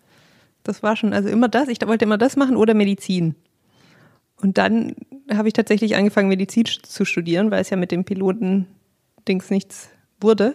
das 0.64 0.82
war 0.82 0.96
schon, 0.96 1.12
also 1.12 1.28
immer 1.28 1.48
das, 1.48 1.68
ich 1.68 1.78
wollte 1.86 2.04
immer 2.04 2.18
das 2.18 2.34
machen 2.34 2.56
oder 2.56 2.74
Medizin. 2.74 3.36
Und 4.40 4.58
dann 4.58 4.96
habe 5.32 5.46
ich 5.46 5.54
tatsächlich 5.54 5.94
angefangen, 5.94 6.28
Medizin 6.28 6.64
zu 6.66 7.04
studieren, 7.04 7.52
weil 7.52 7.60
es 7.60 7.70
ja 7.70 7.76
mit 7.76 7.92
dem 7.92 8.04
Piloten-Dings 8.04 9.50
nichts 9.50 9.91
wurde. 10.22 10.54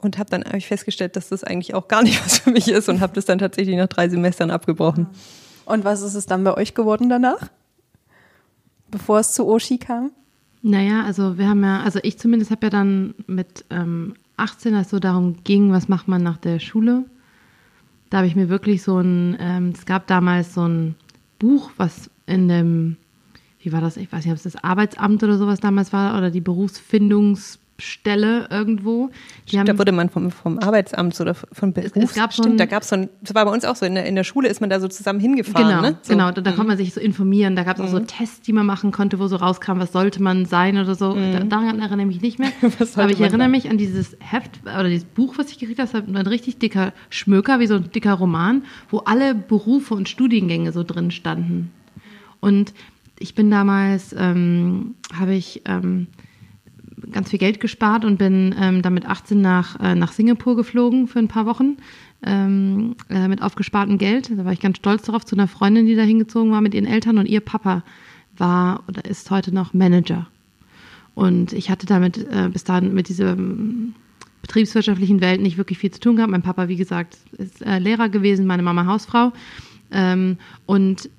Und 0.00 0.18
habe 0.18 0.30
dann 0.30 0.44
hab 0.44 0.54
ich 0.54 0.68
festgestellt, 0.68 1.16
dass 1.16 1.28
das 1.28 1.42
eigentlich 1.42 1.74
auch 1.74 1.88
gar 1.88 2.02
nicht 2.02 2.24
was 2.24 2.38
für 2.38 2.50
mich 2.50 2.68
ist 2.68 2.88
und 2.88 3.00
habe 3.00 3.14
das 3.14 3.24
dann 3.24 3.38
tatsächlich 3.38 3.76
nach 3.76 3.88
drei 3.88 4.08
Semestern 4.08 4.50
abgebrochen. 4.50 5.08
Und 5.64 5.84
was 5.84 6.02
ist 6.02 6.14
es 6.14 6.26
dann 6.26 6.44
bei 6.44 6.54
euch 6.54 6.74
geworden 6.74 7.08
danach? 7.08 7.48
Bevor 8.90 9.18
es 9.18 9.32
zu 9.32 9.46
Oshi 9.46 9.78
kam? 9.78 10.12
Naja, 10.62 11.04
also 11.04 11.38
wir 11.38 11.48
haben 11.48 11.62
ja, 11.62 11.82
also 11.82 12.00
ich 12.02 12.18
zumindest 12.18 12.50
habe 12.50 12.66
ja 12.66 12.70
dann 12.70 13.14
mit 13.26 13.64
ähm, 13.70 14.14
18, 14.36 14.74
als 14.74 14.86
es 14.86 14.90
so 14.90 14.98
darum 14.98 15.44
ging, 15.44 15.72
was 15.72 15.88
macht 15.88 16.08
man 16.08 16.22
nach 16.22 16.38
der 16.38 16.58
Schule, 16.58 17.04
da 18.10 18.18
habe 18.18 18.26
ich 18.26 18.36
mir 18.36 18.48
wirklich 18.48 18.82
so 18.82 18.98
ein, 18.98 19.36
ähm, 19.38 19.72
es 19.76 19.84
gab 19.84 20.06
damals 20.06 20.54
so 20.54 20.66
ein 20.66 20.94
Buch, 21.38 21.70
was 21.76 22.10
in 22.26 22.48
dem, 22.48 22.96
wie 23.60 23.72
war 23.72 23.80
das, 23.80 23.96
ich 23.96 24.10
weiß 24.10 24.24
nicht, 24.24 24.32
ob 24.32 24.38
es 24.38 24.44
das 24.44 24.62
Arbeitsamt 24.62 25.22
oder 25.22 25.36
sowas 25.36 25.60
damals 25.60 25.92
war 25.92 26.16
oder 26.16 26.30
die 26.30 26.40
Berufsfindungsstelle 27.78 28.48
irgendwo. 28.50 29.10
Die 29.50 29.56
da 29.56 29.78
wurde 29.78 29.92
man 29.92 30.10
vom, 30.10 30.30
vom 30.30 30.58
Arbeitsamt 30.58 31.18
oder 31.20 31.34
von 31.34 31.72
Berufs... 31.72 32.14
gab 32.14 32.32
so 32.32 32.42
Stimmt, 32.42 32.60
da 32.60 32.66
gab 32.66 32.82
es 32.82 32.88
so 32.88 32.96
ein, 32.96 33.08
das 33.22 33.34
war 33.34 33.44
bei 33.44 33.52
uns 33.52 33.64
auch 33.64 33.76
so, 33.76 33.86
in 33.86 33.94
der, 33.94 34.04
in 34.06 34.16
der 34.16 34.24
Schule 34.24 34.48
ist 34.48 34.60
man 34.60 34.68
da 34.68 34.80
so 34.80 34.88
zusammen 34.88 35.20
hingefahren, 35.20 35.68
Genau, 35.68 35.82
ne? 35.82 35.98
So. 36.02 36.12
genau. 36.12 36.30
Da, 36.32 36.40
da 36.40 36.50
konnte 36.52 36.68
man 36.68 36.76
sich 36.76 36.92
so 36.92 37.00
informieren. 37.00 37.56
Da 37.56 37.62
gab 37.62 37.78
es 37.78 37.84
auch 37.84 37.88
so 37.88 38.00
Tests, 38.00 38.40
die 38.42 38.52
man 38.52 38.66
machen 38.66 38.90
konnte, 38.90 39.18
wo 39.18 39.26
so 39.28 39.36
rauskam, 39.36 39.78
was 39.78 39.92
sollte 39.92 40.22
man 40.22 40.44
sein 40.44 40.76
oder 40.76 40.94
so. 40.94 41.14
Da, 41.14 41.40
daran 41.40 41.80
erinnere 41.80 42.00
ich 42.00 42.06
mich 42.06 42.20
nicht 42.20 42.38
mehr. 42.38 42.50
Aber 42.96 43.10
ich 43.10 43.20
erinnere 43.20 43.42
sein? 43.42 43.50
mich 43.50 43.70
an 43.70 43.78
dieses 43.78 44.16
Heft 44.20 44.60
oder 44.64 44.88
dieses 44.88 45.04
Buch, 45.04 45.34
was 45.38 45.50
ich 45.50 45.58
gekriegt 45.58 45.78
habe. 45.78 45.90
Das 45.90 46.14
war 46.14 46.20
ein 46.20 46.26
richtig 46.26 46.58
dicker 46.58 46.92
Schmöker, 47.10 47.60
wie 47.60 47.66
so 47.66 47.76
ein 47.76 47.90
dicker 47.90 48.14
Roman, 48.14 48.64
wo 48.90 48.98
alle 48.98 49.34
Berufe 49.34 49.94
und 49.94 50.08
Studiengänge 50.08 50.72
so 50.72 50.82
drin 50.82 51.10
standen. 51.10 51.70
Und 52.40 52.72
ich 53.18 53.34
bin 53.34 53.50
damals, 53.50 54.14
ähm, 54.16 54.94
habe 55.12 55.34
ich 55.34 55.62
ähm, 55.64 56.06
ganz 57.12 57.30
viel 57.30 57.38
Geld 57.38 57.60
gespart 57.60 58.04
und 58.04 58.18
bin 58.18 58.54
ähm, 58.58 58.82
dann 58.82 58.94
mit 58.94 59.06
18 59.06 59.40
nach, 59.40 59.78
äh, 59.80 59.94
nach 59.94 60.12
Singapur 60.12 60.56
geflogen 60.56 61.06
für 61.08 61.18
ein 61.18 61.28
paar 61.28 61.46
Wochen 61.46 61.76
ähm, 62.22 62.96
äh, 63.08 63.28
mit 63.28 63.42
aufgespartem 63.42 63.98
Geld. 63.98 64.30
Da 64.36 64.44
war 64.44 64.52
ich 64.52 64.60
ganz 64.60 64.78
stolz 64.78 65.02
darauf, 65.02 65.24
zu 65.24 65.36
einer 65.36 65.48
Freundin, 65.48 65.86
die 65.86 65.94
da 65.94 66.02
hingezogen 66.02 66.52
war 66.52 66.60
mit 66.60 66.74
ihren 66.74 66.86
Eltern 66.86 67.18
und 67.18 67.26
ihr 67.26 67.40
Papa, 67.40 67.82
war 68.36 68.84
oder 68.88 69.04
ist 69.04 69.30
heute 69.30 69.52
noch 69.52 69.74
Manager. 69.74 70.26
Und 71.14 71.52
ich 71.52 71.70
hatte 71.70 71.86
damit 71.86 72.18
äh, 72.18 72.48
bis 72.52 72.64
dahin 72.64 72.94
mit 72.94 73.08
dieser 73.08 73.36
betriebswirtschaftlichen 74.42 75.20
Welt 75.20 75.40
nicht 75.40 75.58
wirklich 75.58 75.78
viel 75.78 75.90
zu 75.90 76.00
tun 76.00 76.16
gehabt. 76.16 76.30
Mein 76.30 76.42
Papa, 76.42 76.68
wie 76.68 76.76
gesagt, 76.76 77.18
ist 77.36 77.60
äh, 77.62 77.78
Lehrer 77.78 78.08
gewesen, 78.08 78.46
meine 78.46 78.62
Mama 78.62 78.86
Hausfrau. 78.86 79.32
Ähm, 79.90 80.38
und 80.66 81.10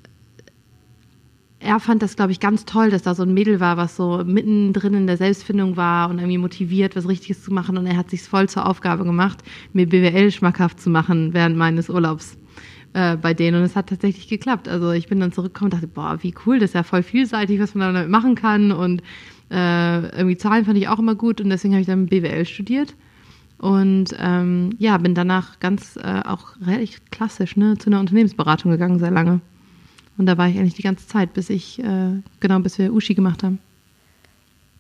er 1.60 1.80
fand 1.80 2.02
das, 2.02 2.16
glaube 2.16 2.32
ich, 2.32 2.40
ganz 2.40 2.64
toll, 2.64 2.90
dass 2.90 3.02
da 3.02 3.14
so 3.14 3.24
ein 3.24 3.34
Mädel 3.34 3.60
war, 3.60 3.76
was 3.76 3.98
so 3.98 4.24
mittendrin 4.26 4.94
in 4.94 5.08
der 5.08 5.18
Selbstfindung 5.18 5.76
war 5.76 6.10
und 6.10 6.20
irgendwie 6.20 6.38
motiviert, 6.38 6.96
was 6.96 7.08
Richtiges 7.08 7.44
zu 7.44 7.54
machen. 7.54 7.78
Und 7.78 7.86
er 7.86 7.98
hat 7.98 8.10
sich 8.10 8.22
voll 8.22 8.48
zur 8.48 8.66
Aufgabe 8.66 9.04
gemacht, 9.04 9.44
mir 9.74 9.88
BWL 9.88 10.32
schmackhaft 10.32 10.80
zu 10.80 10.90
machen 10.90 11.34
während 11.34 11.58
meines 11.58 11.90
Urlaubs 11.90 12.38
äh, 12.94 13.18
bei 13.18 13.34
denen. 13.34 13.58
Und 13.58 13.64
es 13.64 13.76
hat 13.76 13.90
tatsächlich 13.90 14.30
geklappt. 14.30 14.70
Also 14.70 14.92
ich 14.92 15.08
bin 15.08 15.20
dann 15.20 15.34
zurückgekommen 15.34 15.72
und 15.72 15.74
dachte, 15.74 15.88
boah, 15.88 16.18
wie 16.22 16.34
cool, 16.46 16.60
das 16.60 16.70
ist 16.70 16.76
ja 16.76 16.84
voll 16.84 17.04
vielseitig, 17.04 17.60
was 17.60 17.76
man 17.76 17.94
damit 17.94 18.10
machen 18.10 18.36
kann. 18.36 18.72
Und 18.72 19.02
äh, 19.52 20.18
irgendwie 20.18 20.38
Zahlen 20.38 20.64
fand 20.64 20.78
ich 20.78 20.88
auch 20.88 21.00
immer 21.00 21.16
gut. 21.16 21.42
Und 21.42 21.50
deswegen 21.50 21.74
habe 21.74 21.82
ich 21.82 21.88
dann 21.88 22.06
BWL 22.06 22.46
studiert. 22.46 22.96
Und 23.58 24.16
ähm, 24.18 24.70
ja, 24.78 24.98
bin 24.98 25.14
danach 25.14 25.60
ganz 25.60 25.98
äh, 25.98 26.22
auch 26.26 26.56
recht 26.66 27.12
klassisch 27.12 27.58
ne, 27.58 27.78
zu 27.78 27.90
einer 27.90 28.00
Unternehmensberatung 28.00 28.72
gegangen, 28.72 29.00
sehr 29.00 29.12
lange. 29.12 29.42
Und 30.20 30.26
da 30.26 30.38
war 30.38 30.50
ich 30.50 30.60
eigentlich 30.60 30.74
die 30.74 30.82
ganze 30.82 31.08
Zeit, 31.08 31.34
bis 31.34 31.50
ich, 31.50 31.80
äh, 31.80 32.22
genau, 32.42 32.60
bis 32.60 32.78
wir 32.78 32.92
Uschi 32.92 33.14
gemacht 33.14 33.42
haben. 33.42 33.58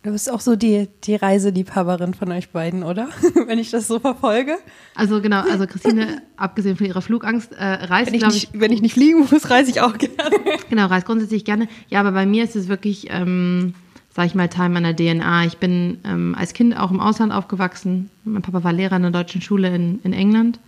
Du 0.03 0.11
bist 0.11 0.29
auch 0.29 0.41
so 0.41 0.57
die, 0.57 0.89
die 1.05 1.15
Reiseliebhaberin 1.15 2.13
von 2.13 2.29
euch 2.33 2.49
beiden, 2.49 2.83
oder? 2.83 3.07
Wenn 3.47 3.57
ich 3.57 3.71
das 3.71 3.87
so 3.87 3.99
verfolge. 3.99 4.57
Also 4.95 5.21
genau, 5.21 5.41
also 5.49 5.65
Christine, 5.65 6.21
abgesehen 6.37 6.75
von 6.75 6.85
ihrer 6.85 7.01
Flugangst, 7.01 7.53
äh, 7.53 7.63
reist, 7.63 8.11
ich, 8.11 8.19
glaube 8.19 8.33
nicht, 8.33 8.49
wenn 8.51 8.73
ich 8.73 8.81
nicht 8.81 8.95
fliegen 8.95 9.19
muss, 9.31 9.49
reise 9.49 9.71
ich 9.71 9.79
auch 9.79 9.97
gerne. 9.97 10.15
Genau, 10.69 10.87
reist 10.87 11.05
grundsätzlich 11.05 11.45
gerne. 11.45 11.69
Ja, 11.87 12.01
aber 12.01 12.11
bei 12.11 12.25
mir 12.25 12.43
ist 12.43 12.57
es 12.57 12.67
wirklich, 12.67 13.07
ähm, 13.09 13.75
sag 14.09 14.25
ich 14.25 14.35
mal, 14.35 14.49
Teil 14.49 14.67
meiner 14.67 14.93
DNA. 14.93 15.45
Ich 15.45 15.57
bin 15.57 15.99
ähm, 16.03 16.35
als 16.37 16.51
Kind 16.51 16.77
auch 16.77 16.91
im 16.91 16.99
Ausland 16.99 17.31
aufgewachsen. 17.31 18.09
Mein 18.25 18.41
Papa 18.41 18.65
war 18.65 18.73
Lehrer 18.73 18.97
in 18.97 19.05
einer 19.05 19.11
deutschen 19.11 19.41
Schule 19.41 19.73
in, 19.73 19.99
in 20.03 20.11
England 20.11 20.59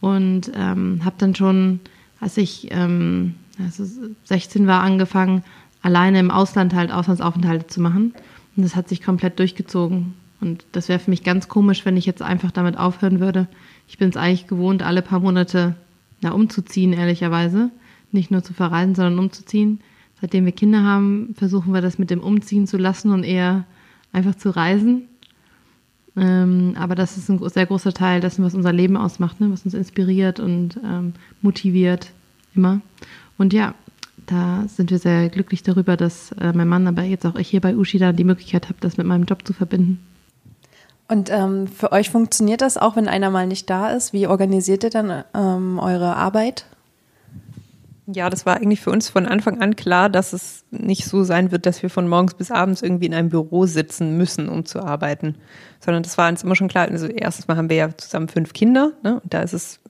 und 0.00 0.50
ähm, 0.54 1.02
habe 1.04 1.16
dann 1.18 1.34
schon, 1.34 1.80
als 2.20 2.38
ich 2.38 2.68
ähm, 2.70 3.34
also 3.58 3.84
16 4.24 4.66
war, 4.66 4.82
angefangen, 4.82 5.42
alleine 5.82 6.20
im 6.20 6.30
Ausland 6.30 6.74
halt 6.74 6.92
Auslandsaufenthalte 6.92 7.66
zu 7.66 7.80
machen. 7.80 8.14
Und 8.56 8.62
das 8.62 8.76
hat 8.76 8.88
sich 8.88 9.02
komplett 9.02 9.38
durchgezogen. 9.38 10.14
Und 10.40 10.64
das 10.72 10.88
wäre 10.88 10.98
für 10.98 11.10
mich 11.10 11.24
ganz 11.24 11.48
komisch, 11.48 11.84
wenn 11.84 11.96
ich 11.96 12.06
jetzt 12.06 12.22
einfach 12.22 12.50
damit 12.50 12.76
aufhören 12.78 13.20
würde. 13.20 13.48
Ich 13.88 13.98
bin 13.98 14.08
es 14.08 14.16
eigentlich 14.16 14.46
gewohnt, 14.46 14.82
alle 14.82 15.02
paar 15.02 15.20
Monate 15.20 15.74
na, 16.20 16.30
umzuziehen, 16.30 16.92
ehrlicherweise. 16.92 17.70
Nicht 18.12 18.30
nur 18.30 18.42
zu 18.42 18.54
verreisen, 18.54 18.94
sondern 18.94 19.18
umzuziehen. 19.18 19.80
Seitdem 20.20 20.44
wir 20.44 20.52
Kinder 20.52 20.82
haben, 20.82 21.34
versuchen 21.36 21.72
wir 21.72 21.80
das 21.80 21.98
mit 21.98 22.10
dem 22.10 22.20
Umziehen 22.20 22.66
zu 22.66 22.76
lassen 22.76 23.12
und 23.12 23.24
eher 23.24 23.64
einfach 24.12 24.34
zu 24.34 24.50
reisen. 24.50 25.02
Ähm, 26.16 26.74
aber 26.76 26.94
das 26.94 27.16
ist 27.16 27.28
ein 27.28 27.40
sehr 27.48 27.66
großer 27.66 27.92
Teil 27.92 28.20
dessen, 28.20 28.44
was 28.44 28.54
unser 28.54 28.72
Leben 28.72 28.96
ausmacht, 28.96 29.40
ne? 29.40 29.50
was 29.52 29.64
uns 29.64 29.74
inspiriert 29.74 30.40
und 30.40 30.78
ähm, 30.84 31.12
motiviert 31.42 32.10
immer. 32.54 32.80
Und 33.38 33.52
ja, 33.52 33.74
da 34.26 34.64
sind 34.68 34.90
wir 34.90 34.98
sehr 34.98 35.28
glücklich 35.30 35.62
darüber, 35.62 35.96
dass 35.96 36.32
äh, 36.32 36.52
mein 36.52 36.68
Mann, 36.68 36.86
aber 36.86 37.02
jetzt 37.02 37.24
auch 37.24 37.36
ich 37.36 37.48
hier 37.48 37.60
bei 37.60 37.76
Ushida 37.76 38.12
die 38.12 38.24
Möglichkeit 38.24 38.68
habe, 38.68 38.78
das 38.80 38.96
mit 38.96 39.06
meinem 39.06 39.24
Job 39.24 39.46
zu 39.46 39.52
verbinden. 39.52 40.04
Und 41.08 41.30
ähm, 41.30 41.66
für 41.66 41.92
euch 41.92 42.10
funktioniert 42.10 42.60
das 42.60 42.76
auch, 42.76 42.96
wenn 42.96 43.08
einer 43.08 43.30
mal 43.30 43.46
nicht 43.46 43.70
da 43.70 43.90
ist? 43.90 44.12
Wie 44.12 44.26
organisiert 44.26 44.84
ihr 44.84 44.90
dann 44.90 45.24
ähm, 45.34 45.78
eure 45.78 46.16
Arbeit? 46.16 46.66
Ja, 48.10 48.30
das 48.30 48.46
war 48.46 48.56
eigentlich 48.56 48.80
für 48.80 48.90
uns 48.90 49.08
von 49.08 49.26
Anfang 49.26 49.60
an 49.60 49.76
klar, 49.76 50.08
dass 50.08 50.32
es 50.32 50.64
nicht 50.70 51.04
so 51.06 51.24
sein 51.24 51.50
wird, 51.50 51.66
dass 51.66 51.82
wir 51.82 51.90
von 51.90 52.08
morgens 52.08 52.34
bis 52.34 52.50
abends 52.50 52.82
irgendwie 52.82 53.06
in 53.06 53.14
einem 53.14 53.28
Büro 53.30 53.66
sitzen 53.66 54.16
müssen, 54.16 54.48
um 54.48 54.64
zu 54.64 54.80
arbeiten. 54.80 55.36
Sondern 55.80 56.02
das 56.02 56.16
war 56.18 56.28
uns 56.28 56.42
immer 56.42 56.56
schon 56.56 56.68
klar. 56.68 56.88
Also 56.88 57.06
erstens 57.06 57.48
mal 57.48 57.56
haben 57.56 57.70
wir 57.70 57.76
ja 57.76 57.96
zusammen 57.96 58.28
fünf 58.28 58.52
Kinder, 58.52 58.92
ne? 59.02 59.20
Und 59.20 59.32
da 59.32 59.40
ist 59.40 59.52
es, 59.52 59.80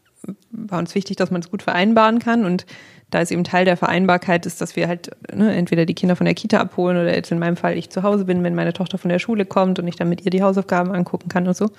war 0.51 0.79
uns 0.79 0.95
wichtig, 0.95 1.17
dass 1.17 1.31
man 1.31 1.41
es 1.41 1.51
gut 1.51 1.63
vereinbaren 1.63 2.19
kann. 2.21 2.45
Und 2.45 2.67
da 3.11 3.21
ist 3.21 3.31
eben 3.31 3.45
Teil 3.45 3.65
der 3.65 3.77
Vereinbarkeit 3.77 4.45
ist, 4.45 4.61
dass 4.61 4.77
wir 4.77 4.87
halt 4.87 5.11
ne, 5.35 5.55
entweder 5.55 5.87
die 5.87 5.95
Kinder 5.95 6.17
von 6.17 6.27
der 6.27 6.35
Kita 6.35 6.59
abholen 6.59 6.97
oder 6.97 7.15
jetzt 7.15 7.33
in 7.33 7.39
meinem 7.39 7.57
Fall 7.57 7.77
ich 7.77 7.91
zu 7.91 8.03
Hause 8.03 8.27
bin, 8.27 8.43
wenn 8.43 8.55
meine 8.55 8.73
Tochter 8.73 8.99
von 8.99 9.09
der 9.09 9.19
Schule 9.19 9.47
kommt 9.47 9.79
und 9.79 9.89
ich 9.89 9.97
dann 9.97 10.09
mit 10.09 10.25
ihr 10.25 10.31
die 10.31 10.43
Hausaufgaben 10.43 10.93
angucken 10.93 11.29
kann 11.29 11.49
und 11.49 11.57
so. 11.57 11.71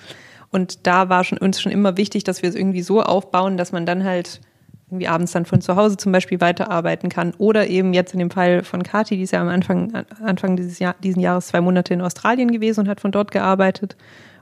Und 0.50 0.86
da 0.86 1.08
war 1.08 1.22
schon, 1.22 1.38
uns 1.38 1.60
schon 1.60 1.70
immer 1.70 1.96
wichtig, 1.96 2.24
dass 2.24 2.42
wir 2.42 2.48
es 2.48 2.56
irgendwie 2.56 2.82
so 2.82 3.02
aufbauen, 3.02 3.56
dass 3.56 3.70
man 3.70 3.86
dann 3.86 4.04
halt 4.04 4.40
irgendwie 4.88 5.06
abends 5.06 5.30
dann 5.30 5.44
von 5.44 5.60
zu 5.60 5.76
Hause 5.76 5.96
zum 5.96 6.10
Beispiel 6.10 6.40
weiterarbeiten 6.40 7.08
kann. 7.08 7.32
Oder 7.38 7.68
eben 7.68 7.92
jetzt 7.94 8.12
in 8.12 8.18
dem 8.18 8.30
Fall 8.30 8.64
von 8.64 8.82
Kati, 8.82 9.16
die 9.16 9.22
ist 9.22 9.30
ja 9.30 9.40
am 9.40 9.48
Anfang, 9.48 9.92
Anfang 10.24 10.56
dieses 10.56 10.80
Jahr, 10.80 10.96
diesen 11.00 11.20
Jahres 11.20 11.46
zwei 11.46 11.60
Monate 11.60 11.94
in 11.94 12.00
Australien 12.00 12.50
gewesen 12.50 12.80
und 12.80 12.88
hat 12.88 13.00
von 13.00 13.12
dort 13.12 13.30
gearbeitet. 13.30 13.96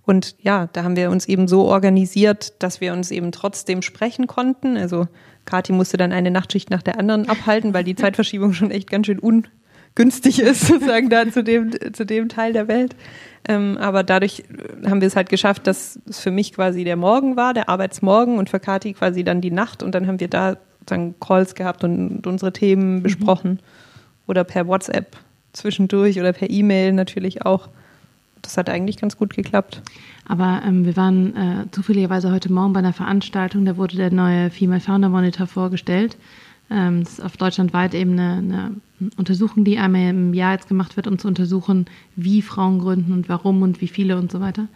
Und 0.06 0.36
ja, 0.40 0.70
da 0.72 0.84
haben 0.84 0.96
wir 0.96 1.10
uns 1.10 1.28
eben 1.28 1.48
so 1.48 1.66
organisiert, 1.66 2.62
dass 2.62 2.80
wir 2.80 2.94
uns 2.94 3.10
eben 3.10 3.30
trotzdem 3.30 3.82
sprechen 3.82 4.26
konnten. 4.26 4.78
Also 4.78 5.06
Kathi 5.48 5.72
musste 5.72 5.96
dann 5.96 6.12
eine 6.12 6.30
Nachtschicht 6.30 6.70
nach 6.70 6.82
der 6.82 6.98
anderen 6.98 7.28
abhalten, 7.28 7.72
weil 7.74 7.84
die 7.84 7.96
Zeitverschiebung 7.96 8.52
schon 8.52 8.70
echt 8.70 8.90
ganz 8.90 9.06
schön 9.06 9.18
ungünstig 9.18 10.40
ist, 10.40 10.60
sozusagen 10.66 11.08
da 11.08 11.28
zu 11.30 11.42
dem, 11.42 11.70
zu 11.92 12.04
dem 12.04 12.28
Teil 12.28 12.52
der 12.52 12.68
Welt. 12.68 12.94
Ähm, 13.48 13.78
aber 13.78 14.02
dadurch 14.02 14.44
haben 14.86 15.00
wir 15.00 15.08
es 15.08 15.16
halt 15.16 15.30
geschafft, 15.30 15.66
dass 15.66 15.98
es 16.08 16.20
für 16.20 16.30
mich 16.30 16.52
quasi 16.52 16.84
der 16.84 16.96
Morgen 16.96 17.36
war, 17.36 17.54
der 17.54 17.68
Arbeitsmorgen 17.68 18.36
und 18.36 18.50
für 18.50 18.60
Kathi 18.60 18.92
quasi 18.92 19.24
dann 19.24 19.40
die 19.40 19.50
Nacht 19.50 19.82
und 19.82 19.94
dann 19.94 20.06
haben 20.06 20.20
wir 20.20 20.28
da 20.28 20.58
dann 20.84 21.14
Calls 21.20 21.54
gehabt 21.54 21.84
und, 21.84 22.26
unsere 22.26 22.52
Themen 22.52 22.96
mhm. 22.96 23.02
besprochen 23.02 23.60
oder 24.26 24.44
per 24.44 24.66
WhatsApp 24.66 25.16
zwischendurch 25.52 26.20
oder 26.20 26.32
per 26.32 26.50
E-Mail 26.50 26.92
natürlich 26.92 27.44
auch. 27.46 27.68
Das 28.42 28.56
hat 28.56 28.68
eigentlich 28.68 28.96
ganz 28.96 29.16
gut 29.16 29.34
geklappt. 29.34 29.82
Aber 30.26 30.62
ähm, 30.64 30.84
wir 30.84 30.96
waren 30.96 31.36
äh, 31.36 31.64
zufälligerweise 31.70 32.30
heute 32.30 32.52
Morgen 32.52 32.72
bei 32.72 32.80
einer 32.80 32.92
Veranstaltung, 32.92 33.64
da 33.64 33.76
wurde 33.76 33.96
der 33.96 34.12
neue 34.12 34.50
Female 34.50 34.80
Founder 34.80 35.08
Monitor 35.08 35.46
vorgestellt. 35.46 36.16
Ähm, 36.70 37.02
das 37.02 37.14
ist 37.14 37.24
auf 37.24 37.36
deutschlandweit 37.36 37.94
eben 37.94 38.12
eine, 38.12 38.32
eine, 38.38 38.70
Untersuchung, 39.16 39.64
die 39.64 39.78
einmal 39.78 40.10
im 40.10 40.34
Jahr 40.34 40.52
jetzt 40.54 40.68
gemacht 40.68 40.96
wird, 40.96 41.06
um 41.06 41.18
zu 41.18 41.28
untersuchen, 41.28 41.86
wie 42.16 42.42
Frauen 42.42 42.80
gründen 42.80 43.12
und 43.12 43.28
warum 43.28 43.62
und 43.62 43.80
wie 43.80 43.88
viele 43.88 44.18
und 44.18 44.32
so 44.32 44.40
weiter. 44.40 44.66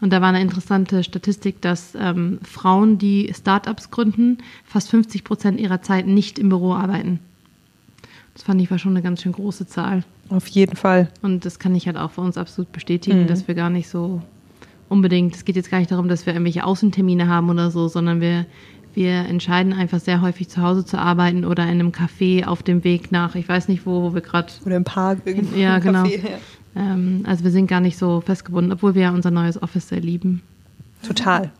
Und 0.00 0.12
da 0.12 0.20
war 0.20 0.30
eine 0.30 0.40
interessante 0.40 1.04
Statistik, 1.04 1.60
dass 1.60 1.94
ähm, 1.94 2.40
Frauen, 2.42 2.98
die 2.98 3.32
Startups 3.34 3.90
gründen, 3.90 4.38
fast 4.64 4.90
50 4.90 5.24
Prozent 5.24 5.60
ihrer 5.60 5.82
Zeit 5.82 6.06
nicht 6.06 6.38
im 6.38 6.48
Büro 6.48 6.74
arbeiten. 6.74 7.20
Das 8.34 8.42
fand 8.42 8.60
ich 8.60 8.70
war 8.70 8.78
schon 8.78 8.92
eine 8.92 9.02
ganz 9.02 9.22
schön 9.22 9.32
große 9.32 9.66
Zahl. 9.66 10.04
Auf 10.30 10.46
jeden 10.46 10.76
Fall. 10.76 11.08
Und 11.22 11.44
das 11.44 11.58
kann 11.58 11.74
ich 11.74 11.86
halt 11.86 11.96
auch 11.96 12.12
für 12.12 12.20
uns 12.20 12.38
absolut 12.38 12.72
bestätigen, 12.72 13.22
mhm. 13.22 13.26
dass 13.26 13.48
wir 13.48 13.54
gar 13.54 13.70
nicht 13.70 13.88
so 13.88 14.22
unbedingt, 14.88 15.34
es 15.34 15.44
geht 15.44 15.56
jetzt 15.56 15.70
gar 15.70 15.78
nicht 15.78 15.90
darum, 15.90 16.08
dass 16.08 16.26
wir 16.26 16.32
irgendwelche 16.32 16.64
Außentermine 16.64 17.28
haben 17.28 17.50
oder 17.50 17.70
so, 17.70 17.88
sondern 17.88 18.20
wir, 18.20 18.46
wir 18.94 19.12
entscheiden 19.12 19.72
einfach 19.72 20.00
sehr 20.00 20.20
häufig 20.20 20.48
zu 20.48 20.62
Hause 20.62 20.84
zu 20.84 20.98
arbeiten 20.98 21.44
oder 21.44 21.64
in 21.64 21.70
einem 21.70 21.90
Café 21.90 22.44
auf 22.44 22.62
dem 22.62 22.84
Weg 22.84 23.12
nach, 23.12 23.34
ich 23.34 23.48
weiß 23.48 23.68
nicht 23.68 23.86
wo, 23.86 24.02
wo 24.02 24.14
wir 24.14 24.20
gerade. 24.20 24.52
Oder 24.64 24.76
im 24.76 24.84
Park 24.84 25.20
irgendwo. 25.24 25.56
Ja, 25.56 25.78
genau. 25.78 26.04
Café, 26.04 26.20
ja. 26.22 26.38
Ähm, 26.76 27.24
also 27.26 27.44
wir 27.44 27.50
sind 27.50 27.66
gar 27.66 27.80
nicht 27.80 27.98
so 27.98 28.20
festgebunden, 28.20 28.72
obwohl 28.72 28.94
wir 28.94 29.02
ja 29.02 29.10
unser 29.10 29.30
neues 29.30 29.60
Office 29.60 29.88
sehr 29.88 30.00
lieben. 30.00 30.42
Total. 31.06 31.50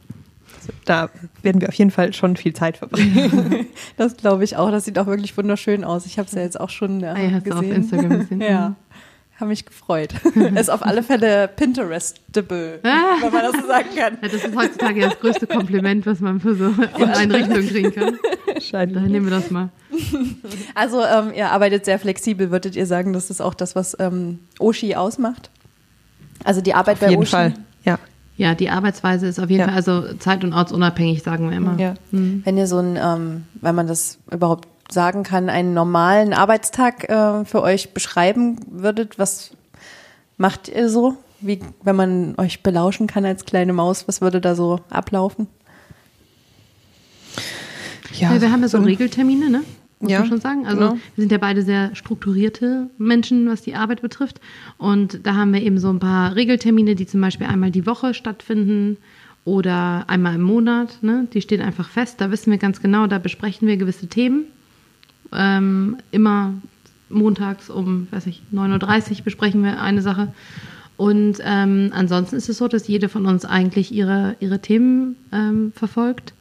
Da 0.84 1.10
werden 1.42 1.60
wir 1.60 1.68
auf 1.68 1.74
jeden 1.74 1.90
Fall 1.90 2.12
schon 2.12 2.36
viel 2.36 2.52
Zeit 2.52 2.76
verbringen. 2.76 3.66
das 3.96 4.16
glaube 4.16 4.44
ich 4.44 4.56
auch. 4.56 4.70
Das 4.70 4.84
sieht 4.84 4.98
auch 4.98 5.06
wirklich 5.06 5.36
wunderschön 5.36 5.84
aus. 5.84 6.06
Ich 6.06 6.18
habe 6.18 6.26
es 6.26 6.34
ja 6.34 6.42
jetzt 6.42 6.60
auch 6.60 6.70
schon 6.70 7.02
äh, 7.02 7.06
ah, 7.06 7.18
ja, 7.18 7.38
gesehen. 7.38 7.52
Auf 7.52 7.64
Instagram 7.64 8.18
gesehen. 8.20 8.40
ja. 8.40 8.74
Habe 9.38 9.48
mich 9.48 9.64
gefreut. 9.64 10.12
ist 10.54 10.70
auf 10.70 10.84
alle 10.84 11.02
Fälle 11.02 11.48
Pinterestable, 11.48 12.80
ah. 12.82 13.16
wenn 13.22 13.32
man 13.32 13.42
das 13.42 13.62
so 13.62 13.66
sagen 13.66 13.88
kann. 13.96 14.18
Ja, 14.20 14.28
das 14.28 14.44
ist 14.44 14.54
heutzutage 14.54 15.00
das 15.00 15.18
größte 15.18 15.46
Kompliment, 15.46 16.04
was 16.04 16.20
man 16.20 16.40
für 16.40 16.54
so 16.54 16.74
Einrichtungen 16.98 17.66
kriegen 17.66 17.94
kann. 17.94 18.18
Scheint. 18.60 18.94
Daher 18.94 19.08
nehmen 19.08 19.30
wir 19.30 19.38
das 19.38 19.50
mal. 19.50 19.70
Also 20.74 21.02
ähm, 21.02 21.32
ihr 21.34 21.50
arbeitet 21.50 21.86
sehr 21.86 21.98
flexibel, 21.98 22.50
würdet 22.50 22.76
ihr 22.76 22.84
sagen, 22.84 23.14
das 23.14 23.30
ist 23.30 23.40
auch 23.40 23.54
das, 23.54 23.74
was 23.74 23.96
ähm, 23.98 24.40
Oshi 24.58 24.94
ausmacht? 24.94 25.48
Also 26.44 26.60
die 26.60 26.74
Arbeit 26.74 26.96
auf 26.96 27.00
bei 27.00 27.10
jeden 27.10 27.22
Oshi? 27.22 27.30
Fall, 27.30 27.54
ja. 27.84 27.98
Ja, 28.40 28.54
die 28.54 28.70
Arbeitsweise 28.70 29.26
ist 29.26 29.38
auf 29.38 29.50
jeden 29.50 29.60
ja. 29.60 29.66
Fall, 29.66 29.74
also 29.74 30.14
zeit- 30.14 30.44
und 30.44 30.54
ortsunabhängig, 30.54 31.22
sagen 31.22 31.50
wir 31.50 31.56
immer. 31.58 31.78
Ja. 31.78 31.92
Mhm. 32.10 32.40
Wenn 32.42 32.56
ihr 32.56 32.66
so 32.66 32.78
ein, 32.78 32.96
ähm, 32.96 33.44
wenn 33.60 33.74
man 33.74 33.86
das 33.86 34.16
überhaupt 34.30 34.66
sagen 34.90 35.24
kann, 35.24 35.50
einen 35.50 35.74
normalen 35.74 36.32
Arbeitstag 36.32 37.06
äh, 37.10 37.44
für 37.44 37.60
euch 37.60 37.92
beschreiben 37.92 38.56
würdet, 38.70 39.18
was 39.18 39.50
macht 40.38 40.70
ihr 40.70 40.88
so? 40.88 41.18
Wie, 41.40 41.60
wenn 41.82 41.96
man 41.96 42.34
euch 42.38 42.62
belauschen 42.62 43.06
kann 43.06 43.26
als 43.26 43.44
kleine 43.44 43.74
Maus, 43.74 44.08
was 44.08 44.22
würde 44.22 44.40
da 44.40 44.54
so 44.54 44.80
ablaufen? 44.88 45.46
Ja, 48.14 48.32
ja 48.32 48.40
wir 48.40 48.50
haben 48.50 48.62
ja 48.62 48.68
so 48.68 48.78
Regeltermine, 48.78 49.50
ne? 49.50 49.64
Muss 50.00 50.10
ja, 50.10 50.20
man 50.20 50.28
schon 50.28 50.40
sagen. 50.40 50.66
Also 50.66 50.80
genau. 50.80 50.92
wir 50.92 51.22
sind 51.22 51.30
ja 51.30 51.38
beide 51.38 51.62
sehr 51.62 51.94
strukturierte 51.94 52.88
Menschen, 52.98 53.48
was 53.48 53.62
die 53.62 53.74
Arbeit 53.74 54.02
betrifft. 54.02 54.40
Und 54.78 55.26
da 55.26 55.34
haben 55.34 55.52
wir 55.52 55.62
eben 55.62 55.78
so 55.78 55.90
ein 55.90 55.98
paar 55.98 56.34
Regeltermine, 56.34 56.94
die 56.94 57.06
zum 57.06 57.20
Beispiel 57.20 57.46
einmal 57.46 57.70
die 57.70 57.86
Woche 57.86 58.14
stattfinden 58.14 58.96
oder 59.44 60.04
einmal 60.08 60.36
im 60.36 60.42
Monat. 60.42 60.98
Ne? 61.02 61.28
Die 61.32 61.42
stehen 61.42 61.60
einfach 61.60 61.88
fest. 61.88 62.20
Da 62.20 62.30
wissen 62.30 62.50
wir 62.50 62.58
ganz 62.58 62.80
genau, 62.80 63.06
da 63.06 63.18
besprechen 63.18 63.68
wir 63.68 63.76
gewisse 63.76 64.06
Themen 64.06 64.46
ähm, 65.32 65.98
immer 66.10 66.54
montags 67.08 67.70
um, 67.70 68.08
weiß 68.10 68.26
ich, 68.26 68.42
9.30 68.52 69.18
Uhr 69.18 69.24
besprechen 69.24 69.62
wir 69.62 69.80
eine 69.80 70.02
Sache. 70.02 70.32
Und 70.96 71.38
ähm, 71.42 71.90
ansonsten 71.94 72.36
ist 72.36 72.48
es 72.48 72.58
so, 72.58 72.68
dass 72.68 72.86
jede 72.86 73.08
von 73.08 73.26
uns 73.26 73.44
eigentlich 73.44 73.92
ihre, 73.92 74.36
ihre 74.40 74.60
Themen 74.60 75.16
ähm, 75.32 75.72
verfolgt. 75.74 76.34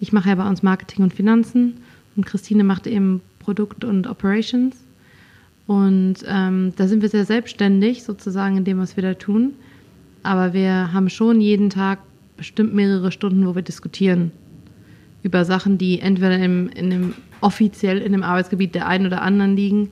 Ich 0.00 0.12
mache 0.12 0.30
ja 0.30 0.34
bei 0.34 0.48
uns 0.48 0.62
Marketing 0.62 1.04
und 1.04 1.14
Finanzen 1.14 1.74
und 2.16 2.26
Christine 2.26 2.64
macht 2.64 2.86
eben 2.86 3.20
Produkt 3.38 3.84
und 3.84 4.06
Operations. 4.06 4.76
Und 5.66 6.16
ähm, 6.26 6.72
da 6.76 6.86
sind 6.86 7.02
wir 7.02 7.08
sehr 7.08 7.24
selbstständig 7.24 8.04
sozusagen 8.04 8.56
in 8.56 8.64
dem, 8.64 8.78
was 8.78 8.96
wir 8.96 9.02
da 9.02 9.14
tun. 9.14 9.54
Aber 10.22 10.52
wir 10.52 10.92
haben 10.92 11.08
schon 11.08 11.40
jeden 11.40 11.70
Tag 11.70 11.98
bestimmt 12.36 12.74
mehrere 12.74 13.12
Stunden, 13.12 13.46
wo 13.46 13.54
wir 13.54 13.62
diskutieren 13.62 14.32
über 15.22 15.44
Sachen, 15.44 15.76
die 15.76 16.00
entweder 16.00 16.38
im, 16.38 16.68
in 16.68 16.90
dem, 16.90 17.14
offiziell 17.40 17.98
in 17.98 18.12
dem 18.12 18.22
Arbeitsgebiet 18.22 18.74
der 18.74 18.86
einen 18.86 19.06
oder 19.06 19.22
anderen 19.22 19.56
liegen, 19.56 19.90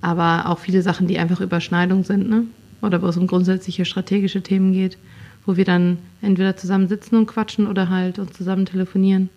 aber 0.00 0.48
auch 0.50 0.58
viele 0.58 0.82
Sachen, 0.82 1.06
die 1.06 1.18
einfach 1.18 1.40
Überschneidung 1.40 2.02
sind, 2.04 2.28
ne? 2.28 2.44
Oder 2.80 3.00
wo 3.00 3.06
es 3.06 3.16
um 3.16 3.28
grundsätzliche 3.28 3.84
strategische 3.84 4.42
Themen 4.42 4.72
geht, 4.72 4.98
wo 5.46 5.56
wir 5.56 5.64
dann 5.64 5.98
entweder 6.20 6.56
zusammen 6.56 6.88
sitzen 6.88 7.14
und 7.14 7.26
quatschen 7.26 7.68
oder 7.68 7.90
halt 7.90 8.18
uns 8.18 8.32
zusammen 8.32 8.66
telefonieren. 8.66 9.30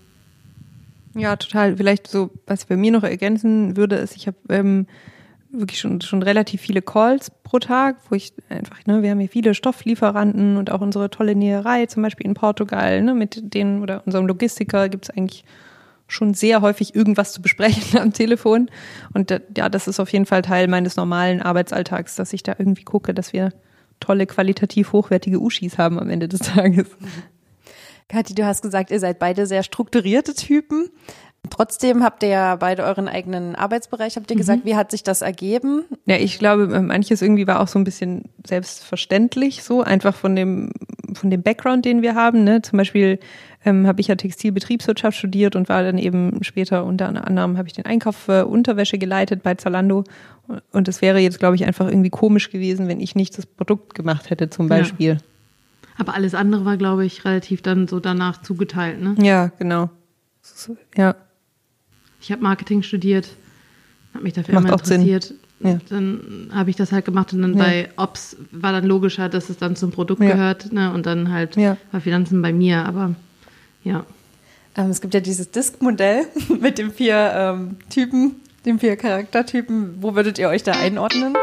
Ja, 1.16 1.36
total. 1.38 1.78
Vielleicht 1.78 2.08
so, 2.08 2.30
was 2.46 2.64
ich 2.64 2.68
bei 2.68 2.78
mir 2.78 2.92
noch 2.92 3.04
ergänzen 3.04 3.78
würde, 3.78 3.96
ist, 3.96 4.16
ich 4.16 4.28
habe 4.28 4.38
ähm, 4.50 4.86
wirklich 5.50 5.80
schon, 5.80 6.02
schon 6.02 6.22
relativ 6.22 6.62
viele 6.62 6.82
Calls 6.82 7.32
pro 7.44 7.60
Tag, 7.60 7.98
wo 8.10 8.16
ich 8.16 8.34
einfach, 8.50 8.86
ne, 8.86 9.02
wir 9.02 9.12
haben 9.12 9.20
hier 9.20 9.30
viele 9.30 9.54
Stofflieferanten 9.54 10.58
und 10.58 10.72
auch 10.72 10.82
unsere 10.82 11.10
tolle 11.10 11.36
Näherei, 11.36 11.86
zum 11.86 12.04
Beispiel 12.04 12.26
in 12.26 12.34
Portugal, 12.34 13.02
ne, 13.02 13.14
mit 13.14 13.54
denen 13.54 13.82
oder 13.82 14.04
unserem 14.06 14.28
Logistiker 14.28 14.90
gibt 14.90 15.06
es 15.06 15.10
eigentlich 15.10 15.46
schon 16.08 16.34
sehr 16.34 16.62
häufig 16.62 16.94
irgendwas 16.94 17.34
zu 17.34 17.42
besprechen 17.42 17.98
am 18.02 18.14
Telefon. 18.14 18.70
Und 19.14 19.32
ja, 19.56 19.70
das 19.70 19.88
ist 19.88 20.00
auf 20.00 20.10
jeden 20.10 20.26
Fall 20.26 20.42
Teil 20.42 20.68
meines 20.68 20.98
normalen 20.98 21.42
Arbeitsalltags, 21.42 22.16
dass 22.16 22.34
ich 22.34 22.44
da 22.44 22.56
irgendwie 22.58 22.84
gucke, 22.84 23.14
dass 23.14 23.34
wir 23.34 23.54
tolle, 24.00 24.26
qualitativ 24.28 24.92
hochwertige 24.92 25.40
Uschis 25.40 25.78
haben 25.78 25.98
am 25.98 26.10
Ende 26.10 26.28
des 26.28 26.42
Tages. 26.42 26.88
Kathi, 28.08 28.36
du 28.36 28.46
hast 28.46 28.62
gesagt, 28.62 28.92
ihr 28.92 29.00
seid 29.00 29.20
beide 29.20 29.48
sehr 29.48 29.64
strukturierte 29.64 30.34
Typen. 30.36 30.90
Trotzdem 31.50 32.04
habt 32.04 32.24
ihr 32.24 32.30
ja 32.30 32.56
beide 32.56 32.84
euren 32.84 33.08
eigenen 33.08 33.56
Arbeitsbereich, 33.56 34.16
habt 34.16 34.32
ihr 34.32 34.38
gesagt, 34.38 34.66
mhm. 34.66 34.70
wie 34.70 34.76
hat 34.76 34.92
sich 34.92 35.04
das 35.04 35.22
ergeben? 35.22 35.86
Ja, 36.06 36.18
ich 36.18 36.40
glaube, 36.40 36.68
manches 36.82 37.22
irgendwie 37.22 37.48
war 37.48 37.62
auch 37.62 37.68
so 37.68 37.78
ein 37.80 37.84
bisschen 37.84 38.24
selbstverständlich, 38.46 39.64
so 39.64 39.82
einfach 39.82 40.16
von 40.16 40.36
dem, 40.36 40.72
von 41.14 41.30
dem 41.30 41.44
Background, 41.44 41.86
den 41.86 42.02
wir 42.02 42.16
haben. 42.16 42.44
Ne? 42.44 42.62
Zum 42.62 42.78
Beispiel 42.78 43.20
ähm, 43.64 43.88
habe 43.88 44.02
ich 44.02 44.08
ja 44.08 44.16
Textilbetriebswirtschaft 44.16 45.18
studiert 45.18 45.56
und 45.56 45.70
war 45.70 45.84
dann 45.84 45.98
eben 45.98 46.44
später 46.44 46.86
unter 46.86 47.08
anderem 47.08 47.58
habe 47.58 47.68
ich 47.68 47.74
den 47.74 47.86
Einkauf 47.86 48.16
für 48.16 48.48
Unterwäsche 48.48 48.98
geleitet 48.98 49.44
bei 49.44 49.56
Zalando. 49.56 50.04
Und 50.72 50.88
es 50.88 51.02
wäre 51.02 51.20
jetzt, 51.20 51.40
glaube 51.40 51.56
ich, 51.56 51.66
einfach 51.66 51.88
irgendwie 51.88 52.12
komisch 52.12 52.52
gewesen, 52.52 52.88
wenn 52.88 53.00
ich 53.00 53.16
nicht 53.16 53.38
das 53.38 53.46
Produkt 53.46 53.96
gemacht 53.96 54.30
hätte, 54.30 54.50
zum 54.50 54.68
Beispiel. 54.68 55.14
Ja. 55.14 55.35
Aber 55.98 56.14
alles 56.14 56.36
andere 56.36 56.66
war, 56.66 56.78
glaube 56.78 57.06
ich, 57.06 57.26
relativ 57.26 57.62
dann 57.62 57.88
so 57.88 58.00
danach 58.00 58.42
zugeteilt, 58.42 59.02
ne? 59.02 59.16
Ja, 59.20 59.52
genau. 59.58 59.90
Ja. 60.96 61.16
Ich 62.20 62.32
habe 62.32 62.42
Marketing 62.42 62.84
studiert, 62.84 63.30
habe 64.14 64.24
mich 64.24 64.34
dafür 64.34 64.56
Macht 64.56 64.66
immer 64.66 64.74
interessiert. 64.74 65.34
Ja. 65.62 65.80
Dann 65.90 66.50
habe 66.54 66.70
ich 66.70 66.76
das 66.76 66.92
halt 66.92 67.06
gemacht 67.06 67.32
und 67.34 67.42
dann 67.42 67.58
ja. 67.58 67.64
bei 67.64 67.90
Ops 67.96 68.36
war 68.52 68.74
dann 68.74 68.86
logischer, 68.86 69.30
dass 69.30 69.50
es 69.50 69.58
dann 69.58 69.76
zum 69.76 69.92
Produkt 69.92 70.22
ja. 70.22 70.32
gehört 70.32 70.74
ne? 70.74 70.94
und 70.94 71.06
dann 71.06 71.32
halt 71.32 71.56
bei 71.56 72.00
Finanzen 72.00 72.42
bei 72.42 72.52
mir, 72.52 72.86
aber 72.86 73.16
ja. 73.84 74.06
Ähm, 74.76 74.90
es 74.90 75.00
gibt 75.00 75.14
ja 75.14 75.22
dieses 75.22 75.52
Disk-Modell 75.52 76.26
mit 76.60 76.78
den 76.78 76.92
vier 76.92 77.32
ähm, 77.34 77.78
Typen, 77.90 78.36
den 78.66 78.80
vier 78.80 78.98
Charaktertypen. 78.98 80.02
Wo 80.02 80.16
würdet 80.16 80.38
ihr 80.38 80.50
euch 80.50 80.64
da 80.64 80.74
einordnen? 80.74 81.34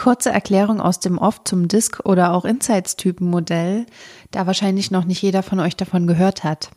Kurze 0.00 0.30
Erklärung 0.30 0.80
aus 0.80 0.98
dem 0.98 1.18
Off 1.18 1.44
zum 1.44 1.68
Disk- 1.68 2.06
oder 2.06 2.32
auch 2.32 2.46
Insights-Typen-Modell, 2.46 3.84
da 4.30 4.46
wahrscheinlich 4.46 4.90
noch 4.90 5.04
nicht 5.04 5.20
jeder 5.20 5.42
von 5.42 5.60
euch 5.60 5.76
davon 5.76 6.06
gehört 6.06 6.42
hat. 6.42 6.70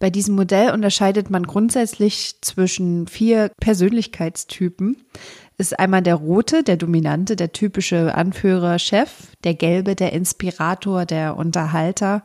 Bei 0.00 0.10
diesem 0.10 0.34
Modell 0.34 0.72
unterscheidet 0.72 1.30
man 1.30 1.44
grundsätzlich 1.44 2.34
zwischen 2.40 3.06
vier 3.06 3.52
Persönlichkeitstypen. 3.60 4.96
Ist 5.56 5.78
einmal 5.78 6.02
der 6.02 6.16
rote, 6.16 6.64
der 6.64 6.76
dominante, 6.76 7.36
der 7.36 7.52
typische 7.52 8.12
Anführer, 8.16 8.80
Chef, 8.80 9.28
der 9.44 9.54
gelbe, 9.54 9.94
der 9.94 10.12
Inspirator, 10.12 11.06
der 11.06 11.36
Unterhalter, 11.36 12.24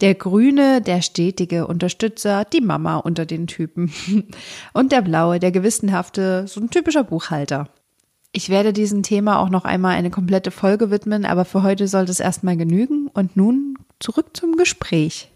der 0.00 0.16
grüne, 0.16 0.80
der 0.82 1.00
stetige 1.00 1.68
Unterstützer, 1.68 2.44
die 2.44 2.60
Mama 2.60 2.96
unter 2.96 3.24
den 3.24 3.46
Typen 3.46 3.92
und 4.72 4.90
der 4.90 5.02
blaue, 5.02 5.38
der 5.38 5.52
gewissenhafte, 5.52 6.48
so 6.48 6.60
ein 6.60 6.70
typischer 6.70 7.04
Buchhalter. 7.04 7.68
Ich 8.32 8.48
werde 8.48 8.72
diesem 8.72 9.02
Thema 9.02 9.40
auch 9.40 9.50
noch 9.50 9.64
einmal 9.64 9.96
eine 9.96 10.10
komplette 10.10 10.52
Folge 10.52 10.92
widmen, 10.92 11.24
aber 11.24 11.44
für 11.44 11.64
heute 11.64 11.88
sollte 11.88 12.12
es 12.12 12.20
erstmal 12.20 12.56
genügen 12.56 13.08
und 13.08 13.36
nun 13.36 13.76
zurück 13.98 14.36
zum 14.36 14.54
Gespräch. 14.56 15.28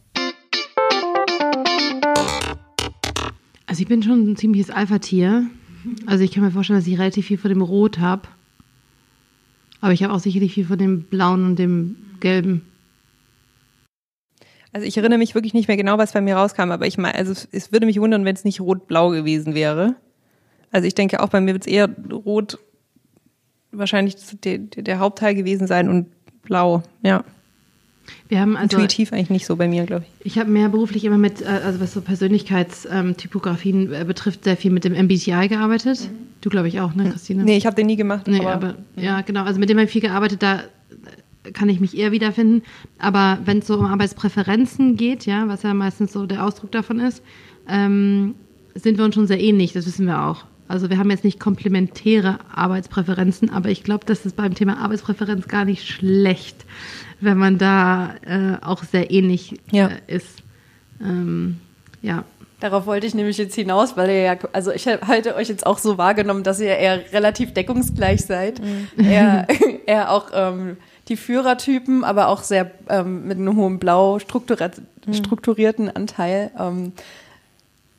Also 3.66 3.82
ich 3.82 3.88
bin 3.88 4.04
schon 4.04 4.30
ein 4.30 4.36
ziemliches 4.36 4.70
Alpha-Tier. 4.70 5.46
Also 6.06 6.22
ich 6.22 6.30
kann 6.30 6.44
mir 6.44 6.52
vorstellen, 6.52 6.78
dass 6.78 6.86
ich 6.86 6.96
relativ 6.96 7.26
viel 7.26 7.36
von 7.38 7.48
dem 7.48 7.62
Rot 7.62 7.98
habe. 7.98 8.28
Aber 9.80 9.92
ich 9.92 10.04
habe 10.04 10.14
auch 10.14 10.20
sicherlich 10.20 10.54
viel 10.54 10.64
von 10.64 10.78
dem 10.78 11.02
Blauen 11.02 11.44
und 11.44 11.58
dem 11.58 11.96
Gelben. 12.20 12.62
Also 14.72 14.86
ich 14.86 14.96
erinnere 14.96 15.18
mich 15.18 15.34
wirklich 15.34 15.52
nicht 15.52 15.66
mehr 15.66 15.76
genau, 15.76 15.98
was 15.98 16.12
bei 16.12 16.20
mir 16.20 16.36
rauskam, 16.36 16.70
aber 16.70 16.86
ich 16.86 16.96
meine, 16.96 17.16
also 17.16 17.32
es 17.50 17.72
würde 17.72 17.86
mich 17.86 18.00
wundern, 18.00 18.24
wenn 18.24 18.36
es 18.36 18.44
nicht 18.44 18.60
rot-blau 18.60 19.10
gewesen 19.10 19.54
wäre. 19.54 19.96
Also 20.70 20.86
ich 20.86 20.94
denke 20.94 21.20
auch 21.20 21.28
bei 21.28 21.40
mir 21.40 21.54
wird 21.54 21.66
es 21.66 21.72
eher 21.72 21.88
rot 22.12 22.58
wahrscheinlich 23.74 24.16
der, 24.44 24.58
der 24.58 24.98
Hauptteil 24.98 25.34
gewesen 25.34 25.66
sein 25.66 25.88
und 25.88 26.06
blau, 26.42 26.82
ja. 27.02 27.24
Wir 28.28 28.40
haben 28.40 28.56
also, 28.56 28.76
Intuitiv 28.76 29.12
eigentlich 29.12 29.30
nicht 29.30 29.46
so 29.46 29.56
bei 29.56 29.66
mir, 29.66 29.84
glaube 29.84 30.04
ich. 30.04 30.26
Ich 30.26 30.38
habe 30.38 30.50
mehr 30.50 30.68
beruflich 30.68 31.04
immer 31.04 31.18
mit, 31.18 31.40
äh, 31.40 31.46
also 31.46 31.80
was 31.80 31.92
so 31.92 32.00
Persönlichkeitstypografien 32.00 33.92
äh, 33.92 34.04
betrifft, 34.04 34.44
sehr 34.44 34.56
viel 34.56 34.70
mit 34.70 34.84
dem 34.84 34.92
MBTI 34.92 35.48
gearbeitet. 35.48 36.00
Mhm. 36.00 36.16
Du, 36.40 36.50
glaube 36.50 36.68
ich, 36.68 36.80
auch, 36.80 36.94
ne, 36.94 37.10
Christine? 37.10 37.44
Nee, 37.44 37.56
ich 37.56 37.64
habe 37.64 37.76
den 37.76 37.86
nie 37.86 37.96
gemacht. 37.96 38.26
Nee, 38.26 38.40
aber, 38.40 38.52
aber 38.52 38.74
ja, 38.96 39.22
genau. 39.22 39.44
Also 39.44 39.58
mit 39.58 39.70
dem 39.70 39.78
habe 39.78 39.86
ich 39.86 39.92
viel 39.92 40.02
gearbeitet, 40.02 40.42
da 40.42 40.60
kann 41.52 41.68
ich 41.68 41.80
mich 41.80 41.96
eher 41.96 42.12
wiederfinden. 42.12 42.62
Aber 42.98 43.38
wenn 43.44 43.58
es 43.58 43.66
so 43.66 43.78
um 43.78 43.86
Arbeitspräferenzen 43.86 44.96
geht, 44.96 45.26
ja, 45.26 45.48
was 45.48 45.62
ja 45.62 45.74
meistens 45.74 46.12
so 46.12 46.26
der 46.26 46.44
Ausdruck 46.44 46.72
davon 46.72 47.00
ist, 47.00 47.22
ähm, 47.68 48.34
sind 48.74 48.98
wir 48.98 49.04
uns 49.04 49.14
schon 49.14 49.26
sehr 49.26 49.40
ähnlich, 49.40 49.72
das 49.72 49.86
wissen 49.86 50.06
wir 50.06 50.22
auch. 50.22 50.44
Also 50.68 50.90
wir 50.90 50.98
haben 50.98 51.10
jetzt 51.10 51.24
nicht 51.24 51.38
komplementäre 51.38 52.38
Arbeitspräferenzen, 52.54 53.50
aber 53.50 53.68
ich 53.68 53.84
glaube, 53.84 54.06
das 54.06 54.24
ist 54.24 54.36
beim 54.36 54.54
Thema 54.54 54.78
Arbeitspräferenz 54.78 55.46
gar 55.48 55.64
nicht 55.64 55.86
schlecht, 55.86 56.64
wenn 57.20 57.36
man 57.36 57.58
da 57.58 58.14
äh, 58.22 58.56
auch 58.64 58.82
sehr 58.82 59.10
ähnlich 59.10 59.60
ja. 59.70 59.88
äh, 59.88 60.14
ist. 60.14 60.42
Ähm, 61.00 61.60
ja. 62.02 62.24
Darauf 62.60 62.86
wollte 62.86 63.06
ich 63.06 63.14
nämlich 63.14 63.36
jetzt 63.36 63.54
hinaus, 63.54 63.96
weil 63.96 64.08
ihr 64.08 64.22
ja, 64.22 64.36
also 64.52 64.70
ich 64.70 64.86
halte 64.86 65.34
euch 65.34 65.48
jetzt 65.48 65.66
auch 65.66 65.78
so 65.78 65.98
wahrgenommen, 65.98 66.44
dass 66.44 66.60
ihr 66.60 66.76
eher 66.76 67.12
relativ 67.12 67.52
deckungsgleich 67.52 68.24
seid. 68.24 68.60
Mhm. 68.60 68.88
Eher, 69.04 69.46
eher 69.86 70.10
auch 70.10 70.30
ähm, 70.32 70.78
die 71.08 71.16
Führertypen, 71.16 72.04
aber 72.04 72.28
auch 72.28 72.42
sehr 72.42 72.70
ähm, 72.88 73.26
mit 73.26 73.36
einem 73.36 73.56
hohen 73.56 73.78
blau 73.78 74.16
mhm. 74.16 75.12
strukturierten 75.12 75.94
Anteil. 75.94 76.50
Ähm, 76.58 76.92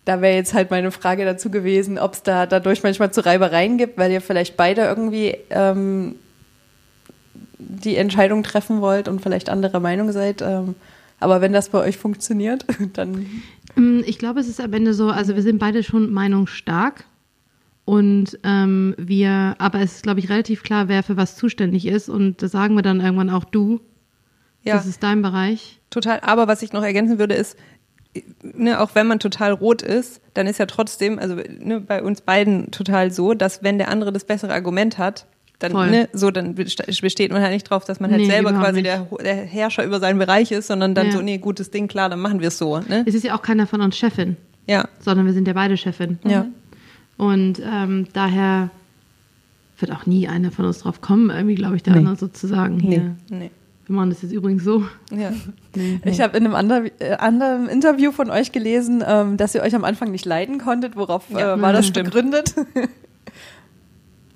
da 0.05 0.21
wäre 0.21 0.35
jetzt 0.35 0.53
halt 0.53 0.71
meine 0.71 0.91
Frage 0.91 1.25
dazu 1.25 1.49
gewesen, 1.49 1.97
ob 1.97 2.13
es 2.13 2.23
da 2.23 2.45
dadurch 2.45 2.83
manchmal 2.83 3.11
zu 3.11 3.25
Reibereien 3.25 3.77
gibt, 3.77 3.97
weil 3.97 4.11
ihr 4.11 4.21
vielleicht 4.21 4.55
beide 4.55 4.83
irgendwie 4.83 5.35
ähm, 5.49 6.15
die 7.57 7.95
Entscheidung 7.95 8.43
treffen 8.43 8.81
wollt 8.81 9.07
und 9.07 9.21
vielleicht 9.21 9.49
anderer 9.49 9.79
Meinung 9.79 10.11
seid. 10.11 10.41
Ähm, 10.41 10.75
aber 11.19 11.41
wenn 11.41 11.53
das 11.53 11.69
bei 11.69 11.79
euch 11.79 11.97
funktioniert, 11.97 12.65
dann. 12.93 13.25
Mm, 13.75 14.01
ich 14.05 14.19
glaube, 14.19 14.39
es 14.39 14.47
ist 14.47 14.61
am 14.61 14.73
Ende 14.73 14.93
so, 14.93 15.09
also 15.09 15.35
wir 15.35 15.41
sind 15.41 15.59
beide 15.59 15.83
schon 15.83 16.13
meinungsstark. 16.13 17.05
Und 17.85 18.39
ähm, 18.43 18.95
wir, 18.97 19.55
aber 19.59 19.79
es 19.79 19.97
ist, 19.97 20.03
glaube 20.03 20.19
ich, 20.19 20.29
relativ 20.29 20.63
klar, 20.63 20.87
wer 20.87 21.03
für 21.03 21.17
was 21.17 21.35
zuständig 21.35 21.85
ist. 21.85 22.09
Und 22.09 22.41
das 22.41 22.51
sagen 22.51 22.75
wir 22.75 22.81
dann 22.81 22.99
irgendwann 22.99 23.29
auch 23.29 23.43
du. 23.43 23.79
Ja. 24.63 24.75
Das 24.75 24.87
ist 24.87 25.03
dein 25.03 25.21
Bereich. 25.21 25.79
Total. 25.91 26.19
Aber 26.21 26.47
was 26.47 26.63
ich 26.63 26.73
noch 26.73 26.83
ergänzen 26.83 27.19
würde, 27.19 27.35
ist, 27.35 27.55
ne, 28.41 28.79
auch 28.79 28.91
wenn 28.93 29.07
man 29.07 29.19
total 29.19 29.51
rot 29.51 29.81
ist, 29.81 30.21
dann 30.33 30.47
ist 30.47 30.59
ja 30.59 30.65
trotzdem, 30.65 31.19
also 31.19 31.35
ne, 31.35 31.79
bei 31.79 32.01
uns 32.01 32.21
beiden 32.21 32.71
total 32.71 33.11
so, 33.11 33.33
dass 33.33 33.63
wenn 33.63 33.77
der 33.77 33.89
andere 33.89 34.11
das 34.11 34.25
bessere 34.25 34.53
Argument 34.53 34.97
hat, 34.97 35.25
dann 35.59 35.71
ne, 35.89 36.09
so 36.11 36.31
dann 36.31 36.53
besteht 36.55 37.31
man 37.31 37.41
halt 37.41 37.53
nicht 37.53 37.69
drauf, 37.69 37.85
dass 37.85 37.99
man 37.99 38.11
halt 38.11 38.21
nee, 38.21 38.27
selber 38.29 38.51
quasi 38.51 38.83
der, 38.83 39.07
der, 39.23 39.35
Herrscher 39.35 39.85
über 39.85 39.99
seinen 39.99 40.19
Bereich 40.19 40.51
ist, 40.51 40.67
sondern 40.67 40.95
dann 40.95 41.07
ja. 41.07 41.11
so 41.13 41.21
nee 41.21 41.37
gutes 41.37 41.71
Ding 41.71 41.87
klar, 41.87 42.09
dann 42.09 42.19
machen 42.19 42.41
wir 42.41 42.49
es 42.49 42.57
so. 42.57 42.79
Ne? 42.79 43.03
Es 43.05 43.15
ist 43.15 43.23
ja 43.23 43.35
auch 43.35 43.41
keiner 43.41 43.65
von 43.65 43.81
uns 43.81 43.97
Chefin, 43.97 44.35
ja, 44.67 44.87
sondern 44.99 45.25
wir 45.25 45.33
sind 45.33 45.47
ja 45.47 45.53
beide 45.53 45.77
Chefin. 45.77 46.19
Ja. 46.25 46.45
Und 47.17 47.61
ähm, 47.65 48.07
daher 48.11 48.69
wird 49.79 49.91
auch 49.91 50.05
nie 50.05 50.27
einer 50.27 50.51
von 50.51 50.65
uns 50.65 50.79
drauf 50.79 50.99
kommen, 50.99 51.29
irgendwie 51.29 51.55
glaube 51.55 51.77
ich, 51.77 51.83
der 51.83 51.93
nee. 51.93 51.99
andere 51.99 52.17
sozusagen 52.17 52.79
hier. 52.79 53.15
Nee. 53.29 53.37
nee. 53.37 53.51
Wir 53.87 53.95
machen 53.95 54.09
das 54.09 54.21
jetzt 54.23 54.31
übrigens 54.31 54.63
so. 54.63 54.83
Ja. 55.11 55.31
Ich 56.05 56.21
habe 56.21 56.37
in 56.37 56.45
einem 56.45 56.55
ander, 56.55 56.83
äh, 56.99 57.15
anderen 57.17 57.67
Interview 57.67 58.11
von 58.13 58.29
euch 58.29 58.51
gelesen, 58.53 59.03
ähm, 59.05 59.35
dass 59.35 59.53
ihr 59.55 59.61
euch 59.61 59.75
am 59.75 59.83
Anfang 59.83 60.09
nicht 60.09 60.25
leiden 60.25 60.57
konntet. 60.57 60.95
Worauf 60.95 61.29
Ja, 61.29 61.55
äh, 61.55 61.61
war 61.61 61.73
das 61.73 61.87
stimmt. 61.87 62.05
begründet? 62.13 62.55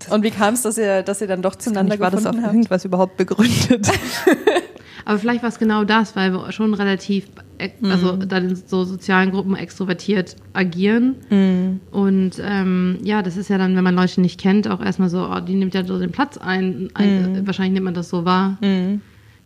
Und 0.10 0.24
wie 0.24 0.32
kam 0.32 0.54
es, 0.54 0.64
dass 0.64 0.78
ihr, 0.78 1.02
dass 1.04 1.22
ihr 1.22 1.28
dann 1.28 1.42
doch 1.42 1.56
zueinander 1.56 2.00
war 2.00 2.12
das 2.12 2.26
auf 2.26 2.32
gefunden 2.32 2.44
habt? 2.46 2.54
irgendwas 2.56 2.84
überhaupt 2.86 3.18
begründet? 3.18 3.88
Aber 5.06 5.18
vielleicht 5.18 5.42
war 5.44 5.50
es 5.50 5.60
genau 5.60 5.86
das, 5.86 6.16
weil 6.16 6.34
wir 6.34 6.52
schon 6.52 6.74
relativ, 6.74 7.28
äh, 7.58 7.70
also 7.90 8.14
Mhm. 8.14 8.28
dann 8.30 8.50
in 8.50 8.56
so 8.56 8.84
sozialen 8.84 9.32
Gruppen 9.32 9.56
extrovertiert 9.56 10.36
agieren. 10.54 11.16
Mhm. 11.30 11.80
Und 11.92 12.32
ähm, 12.44 12.98
ja, 13.04 13.22
das 13.24 13.38
ist 13.38 13.50
ja 13.50 13.58
dann, 13.58 13.76
wenn 13.76 13.84
man 13.84 13.96
Leute 13.96 14.22
nicht 14.22 14.40
kennt, 14.40 14.68
auch 14.68 14.84
erstmal 14.84 15.10
so, 15.10 15.26
oh, 15.26 15.40
die 15.40 15.56
nimmt 15.56 15.74
ja 15.74 15.84
so 15.86 15.98
den 16.00 16.12
Platz 16.12 16.38
ein. 16.38 16.90
ein 16.94 17.32
Mhm. 17.34 17.48
Wahrscheinlich 17.48 17.74
nimmt 17.74 17.86
man 17.86 17.94
das 17.94 18.10
so 18.10 18.26
wahr. 18.26 18.58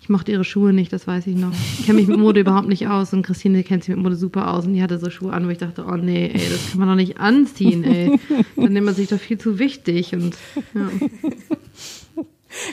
Ich 0.04 0.10
mochte 0.10 0.34
ihre 0.34 0.44
Schuhe 0.44 0.74
nicht, 0.74 0.92
das 0.92 1.08
weiß 1.08 1.28
ich 1.28 1.38
noch. 1.38 1.54
Ich 1.80 1.86
kenne 1.86 1.98
mich 1.98 2.10
mit 2.10 2.20
Mode 2.20 2.42
überhaupt 2.42 2.68
nicht 2.68 2.90
aus 2.90 3.14
und 3.14 3.26
Christine 3.26 3.64
kennt 3.64 3.86
sich 3.86 3.96
mit 3.96 4.04
Mode 4.04 4.18
super 4.18 4.54
aus 4.54 4.66
und 4.66 4.74
die 4.74 4.84
hatte 4.84 5.00
so 5.00 5.10
Schuhe 5.10 5.32
an, 5.32 5.48
wo 5.48 5.50
ich 5.50 5.60
dachte, 5.60 5.86
oh 5.88 5.96
nee, 5.96 6.26
ey, 6.26 6.50
das 6.52 6.72
kann 6.72 6.80
man 6.80 6.90
doch 6.90 6.96
nicht 6.96 7.22
anziehen, 7.22 7.86
ey. 7.86 8.20
Dann 8.58 8.74
nimmt 8.74 8.86
man 8.86 8.96
sich 8.96 9.08
doch 9.08 9.18
viel 9.18 9.38
zu 9.38 9.60
wichtig 9.60 10.14
und 10.14 10.36
ja. 10.74 10.90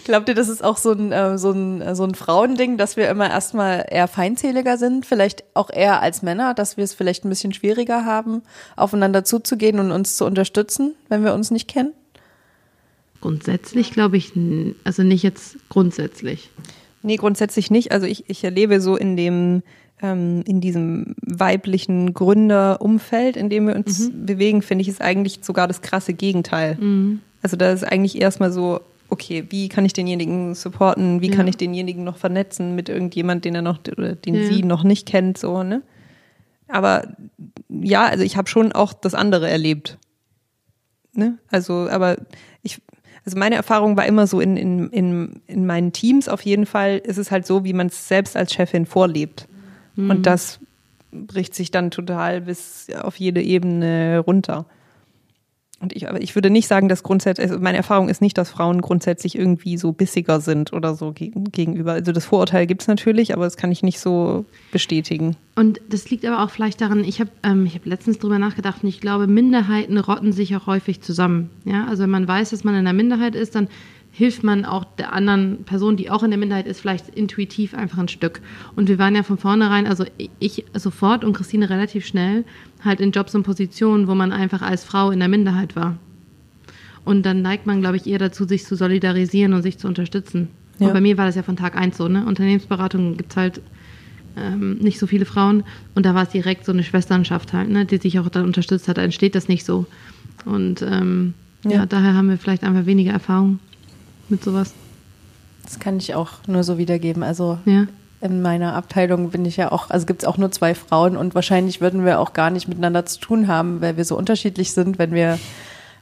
Glaubt 0.05 0.29
ihr, 0.29 0.35
das 0.35 0.49
ist 0.49 0.65
auch 0.65 0.77
so 0.77 0.91
ein, 0.91 1.13
äh, 1.13 1.39
so 1.39 1.53
ein, 1.53 1.95
so 1.95 2.03
ein 2.03 2.17
Frauending, 2.17 2.77
dass 2.77 2.97
wir 2.97 3.09
immer 3.09 3.31
erstmal 3.31 3.87
eher 3.89 4.09
feindseliger 4.09 4.77
sind? 4.77 5.07
Vielleicht 5.07 5.45
auch 5.55 5.71
eher 5.71 6.03
als 6.03 6.23
Männer, 6.23 6.53
dass 6.53 6.77
wir 6.77 6.83
es 6.83 6.95
vielleicht 6.95 7.25
ein 7.25 7.29
bisschen 7.29 7.53
schwieriger 7.53 8.05
haben, 8.05 8.43
aufeinander 8.75 9.23
zuzugehen 9.23 9.79
und 9.79 9.93
uns 9.93 10.17
zu 10.17 10.27
unterstützen, 10.27 10.95
wenn 11.09 11.23
wir 11.23 11.33
uns 11.33 11.53
nicht 11.53 11.69
kennen? 11.69 11.93
grundsätzlich 13.21 13.93
glaube 13.93 14.17
ich, 14.17 14.33
also 14.85 15.03
nicht 15.03 15.23
jetzt 15.23 15.57
grundsätzlich. 15.69 16.51
Nee, 17.03 17.17
grundsätzlich 17.17 17.71
nicht. 17.71 17.93
Also 17.93 18.07
ich, 18.07 18.29
ich 18.29 18.45
erlebe 18.45 18.81
so 18.81 18.97
in 18.97 19.17
dem, 19.17 19.63
ähm, 20.03 20.43
in 20.47 20.61
diesem 20.61 21.15
weiblichen 21.23 22.13
Gründerumfeld, 22.15 23.37
in 23.37 23.49
dem 23.49 23.67
wir 23.69 23.77
uns 23.77 24.11
bewegen, 24.13 24.63
finde 24.63 24.83
ich, 24.83 24.89
ist 24.89 25.01
eigentlich 25.01 25.41
sogar 25.43 25.67
das 25.69 25.81
krasse 25.83 26.13
Gegenteil. 26.15 26.79
Also 27.43 27.57
da 27.57 27.73
ist 27.73 27.85
eigentlich 27.85 28.21
erstmal 28.21 28.53
so, 28.53 28.81
okay, 29.09 29.45
wie 29.51 29.69
kann 29.69 29.85
ich 29.85 29.93
denjenigen 29.93 30.55
supporten, 30.55 31.21
wie 31.21 31.31
Ja. 31.31 31.37
kann 31.37 31.49
ich 31.49 31.57
denjenigen 31.57 32.05
noch 32.05 32.17
vernetzen 32.19 32.75
mit 32.75 32.89
irgendjemand, 32.89 33.45
den 33.45 33.55
er 33.55 33.63
noch 33.63 33.79
oder 33.97 34.15
den 34.15 34.35
Ja. 34.35 34.43
sie 34.45 34.63
noch 34.63 34.85
nicht 34.85 35.07
kennt, 35.09 35.39
so, 35.39 35.63
ne? 35.63 35.83
Aber 36.69 37.17
ja, 37.69 38.07
also 38.07 38.23
ich 38.23 38.37
habe 38.37 38.49
schon 38.49 38.71
auch 38.73 38.93
das 38.93 39.15
andere 39.15 39.51
erlebt. 39.51 39.99
Ne? 41.13 41.39
Also, 41.51 41.89
aber 41.91 42.17
also 43.25 43.39
meine 43.39 43.57
Erfahrung 43.57 43.97
war 43.97 44.07
immer 44.07 44.27
so 44.27 44.41
in, 44.41 44.57
in, 44.57 44.91
in, 44.91 45.43
in 45.47 45.67
meinen 45.67 45.93
Teams 45.93 46.29
auf 46.29 46.43
jeden 46.43 46.67
Fall 46.67 46.99
ist 46.99 47.19
es 47.19 47.31
halt 47.31 47.47
so, 47.47 47.65
wie 47.65 47.73
man 47.73 47.89
es 47.89 48.09
selbst 48.09 48.37
als 48.37 48.53
Chefin 48.53 48.87
vorlebt. 48.87 49.47
Und 49.97 50.27
das 50.27 50.61
bricht 51.13 51.55
sich 51.55 51.71
dann 51.71 51.91
total 51.91 52.41
bis 52.43 52.87
auf 53.03 53.17
jede 53.17 53.43
Ebene 53.43 54.21
runter. 54.21 54.67
Und 55.81 55.97
ich, 55.97 56.09
aber 56.09 56.21
ich 56.21 56.35
würde 56.35 56.51
nicht 56.51 56.69
sagen, 56.69 56.91
dass 56.91 57.03
grundsätzlich, 57.03 57.49
also 57.49 57.59
meine 57.59 57.79
Erfahrung 57.79 58.11
ist 58.11 58.21
nicht, 58.21 58.37
dass 58.37 58.51
Frauen 58.51 58.83
grundsätzlich 58.83 59.37
irgendwie 59.37 59.79
so 59.79 59.93
bissiger 59.93 60.41
sind 60.41 60.75
oder 60.75 60.95
so 60.95 61.13
gegen, 61.13 61.45
gegenüber. 61.45 61.93
Also 61.93 62.13
das 62.13 62.27
Vorurteil 62.27 62.67
gibt's 62.67 62.87
natürlich, 62.87 63.33
aber 63.33 63.45
das 63.45 63.57
kann 63.57 63.73
ich 63.73 63.83
nicht 63.83 63.99
so 63.99 64.45
bestätigen. 64.73 65.37
Und 65.57 65.81
das 65.89 66.11
liegt 66.11 66.27
aber 66.27 66.45
auch 66.45 66.51
vielleicht 66.51 66.83
daran, 66.83 67.03
ich 67.03 67.19
habe 67.19 67.31
ähm, 67.43 67.65
ich 67.65 67.75
hab 67.75 67.87
letztens 67.87 68.19
drüber 68.19 68.39
nachgedacht 68.39 68.83
und 68.83 68.91
ich 68.91 69.01
glaube, 69.01 69.27
Minderheiten 69.27 69.97
rotten 69.97 70.33
sich 70.33 70.55
auch 70.55 70.67
häufig 70.67 71.01
zusammen. 71.01 71.49
Ja? 71.65 71.87
Also 71.87 72.03
wenn 72.03 72.11
man 72.11 72.29
weiß, 72.29 72.51
dass 72.51 72.63
man 72.63 72.75
in 72.75 72.85
der 72.85 72.93
Minderheit 72.93 73.35
ist, 73.35 73.55
dann 73.55 73.69
hilft 74.21 74.45
man 74.45 74.67
auch 74.67 74.85
der 74.99 75.15
anderen 75.15 75.65
Person, 75.65 75.97
die 75.97 76.11
auch 76.11 76.23
in 76.23 76.29
der 76.29 76.39
Minderheit 76.39 76.67
ist, 76.67 76.83
vielleicht 76.83 77.09
intuitiv 77.09 77.73
einfach 77.73 77.97
ein 77.97 78.09
Stück. 78.09 78.43
Und 78.77 78.87
wir 78.91 78.99
waren 78.99 79.17
ja 79.17 79.23
von 79.23 79.39
vornherein, 79.39 79.87
also 79.87 80.05
ich 80.39 80.67
sofort 80.75 81.25
und 81.25 81.33
Christine 81.33 81.71
relativ 81.71 82.05
schnell, 82.05 82.45
halt 82.85 83.01
in 83.01 83.13
Jobs 83.13 83.35
und 83.35 83.45
Positionen, 83.45 84.09
wo 84.09 84.15
man 84.15 84.31
einfach 84.31 84.61
als 84.61 84.85
Frau 84.85 85.11
in 85.11 85.21
der 85.21 85.29
Minderheit 85.29 85.75
war. 85.75 85.97
Und 87.07 87.25
dann 87.25 87.41
neigt 87.41 87.65
man, 87.65 87.81
glaube 87.81 87.97
ich, 87.97 88.07
eher 88.07 88.19
dazu, 88.19 88.45
sich 88.45 88.67
zu 88.67 88.77
solidarisieren 88.77 89.55
und 89.55 89.63
sich 89.63 89.79
zu 89.79 89.89
unterstützen. 89.89 90.49
Ja. 90.79 90.89
Und 90.89 90.93
bei 90.93 91.01
mir 91.01 91.17
war 91.17 91.25
das 91.25 91.37
ja 91.37 91.43
von 91.43 91.57
Tag 91.57 91.75
eins 91.75 91.97
so, 91.97 92.07
ne? 92.07 92.27
Unternehmensberatung 92.27 93.17
gibt's 93.17 93.39
halt 93.39 93.63
ähm, 94.37 94.77
nicht 94.81 94.99
so 94.99 95.07
viele 95.07 95.25
Frauen. 95.25 95.65
Und 95.95 96.05
da 96.05 96.15
war 96.15 96.25
es 96.25 96.29
direkt 96.29 96.67
so 96.67 96.73
eine 96.73 96.83
Schwesternschaft 96.83 97.55
halt, 97.55 97.71
ne, 97.71 97.87
die 97.87 97.97
sich 97.97 98.19
auch 98.19 98.29
dann 98.29 98.45
unterstützt 98.45 98.87
hat. 98.87 98.99
Da 98.99 99.03
entsteht 99.03 99.35
das 99.35 99.49
nicht 99.49 99.65
so. 99.65 99.87
Und 100.45 100.83
ähm, 100.83 101.33
ja. 101.65 101.71
Ja. 101.71 101.87
daher 101.87 102.13
haben 102.13 102.29
wir 102.29 102.37
vielleicht 102.37 102.65
einfach 102.65 102.85
weniger 102.85 103.13
Erfahrung 103.13 103.61
mit 104.31 104.43
sowas. 104.45 104.73
Das 105.65 105.79
kann 105.79 105.99
ich 105.99 106.15
auch 106.15 106.31
nur 106.47 106.65
so 106.65 106.79
wiedergeben. 106.79 107.23
Also 107.23 107.59
Ja. 107.65 107.87
in 108.21 108.43
meiner 108.43 108.75
Abteilung 108.75 109.31
bin 109.31 109.45
ich 109.45 109.57
ja 109.57 109.71
auch, 109.73 109.91
also 109.91 110.07
gibt 110.07 110.23
es 110.23 110.29
auch 110.29 110.37
nur 110.39 110.51
zwei 110.51 110.75
Frauen 110.75 111.17
und 111.17 111.35
wahrscheinlich 111.35 111.81
würden 111.81 112.05
wir 112.05 112.19
auch 112.21 112.33
gar 112.33 112.51
nicht 112.51 112.69
miteinander 112.69 113.07
zu 113.07 113.19
tun 113.21 113.47
haben, 113.49 113.81
weil 113.81 113.97
wir 113.97 114.05
so 114.05 114.17
unterschiedlich 114.17 114.73
sind, 114.73 114.99
wenn 114.99 115.13
wir, 115.13 115.39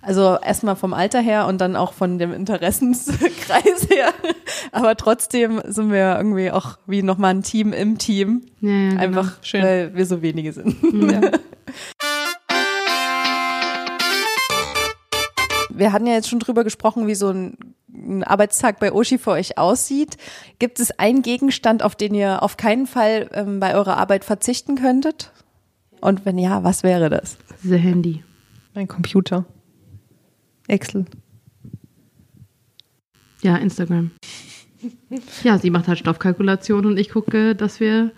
also 0.03 0.39
erstmal 0.43 0.77
vom 0.77 0.95
Alter 0.95 1.21
her 1.21 1.47
und 1.47 1.61
dann 1.61 1.77
auch 1.77 1.93
von 1.93 2.19
dem 2.19 2.33
Interessenskreis 2.33 3.89
her. 3.91 4.13
Aber 4.73 4.97
trotzdem 4.97 5.61
sind 5.67 5.91
wir 5.93 6.17
irgendwie 6.17 6.51
auch 6.51 6.79
wie 6.87 7.03
nochmal 7.03 7.35
ein 7.35 7.43
Team 7.43 7.73
im 7.73 7.99
Team. 7.99 8.43
Ja, 8.61 8.71
ja, 8.71 8.89
genau. 8.91 9.01
Einfach, 9.01 9.33
Schön. 9.43 9.63
weil 9.63 9.95
wir 9.95 10.07
so 10.07 10.23
wenige 10.23 10.53
sind. 10.53 10.77
Wir 15.79 15.93
hatten 15.93 16.07
ja 16.07 16.15
jetzt 16.15 16.29
schon 16.29 16.41
drüber 16.41 16.65
gesprochen, 16.65 17.07
wie 17.07 17.15
so 17.15 17.31
ein, 17.31 17.57
ein 17.93 18.25
Arbeitstag 18.25 18.81
bei 18.81 18.93
Oshi 18.93 19.19
für 19.19 19.31
euch 19.31 19.59
aussieht. 19.59 20.17
Gibt 20.59 20.81
es 20.81 20.99
einen 20.99 21.23
Gegenstand, 21.23 21.83
auf 21.83 21.95
den 21.95 22.15
ihr 22.15 22.43
auf 22.43 22.57
keinen 22.57 22.87
Fall 22.87 23.31
ähm, 23.33 23.61
bei 23.61 23.75
eurer 23.75 23.97
Arbeit 23.97 24.25
verzichten 24.25 24.77
könntet? 24.77 25.33
Und 26.01 26.25
wenn 26.25 26.39
ja, 26.39 26.65
was 26.65 26.83
wäre 26.83 27.11
das? 27.11 27.39
The 27.63 27.77
Handy. 27.77 28.25
Mein 28.75 28.89
Computer. 28.89 29.45
Excel. 30.67 31.07
Ja, 33.43 33.57
Instagram. 33.57 34.11
Ja, 35.43 35.59
sie 35.59 35.71
macht 35.71 35.89
halt 35.89 35.99
Stoffkalkulation 35.99 36.87
und 36.87 36.99
ich 36.99 37.11
gucke, 37.11 37.55
dass 37.55 37.81
wir 37.81 38.13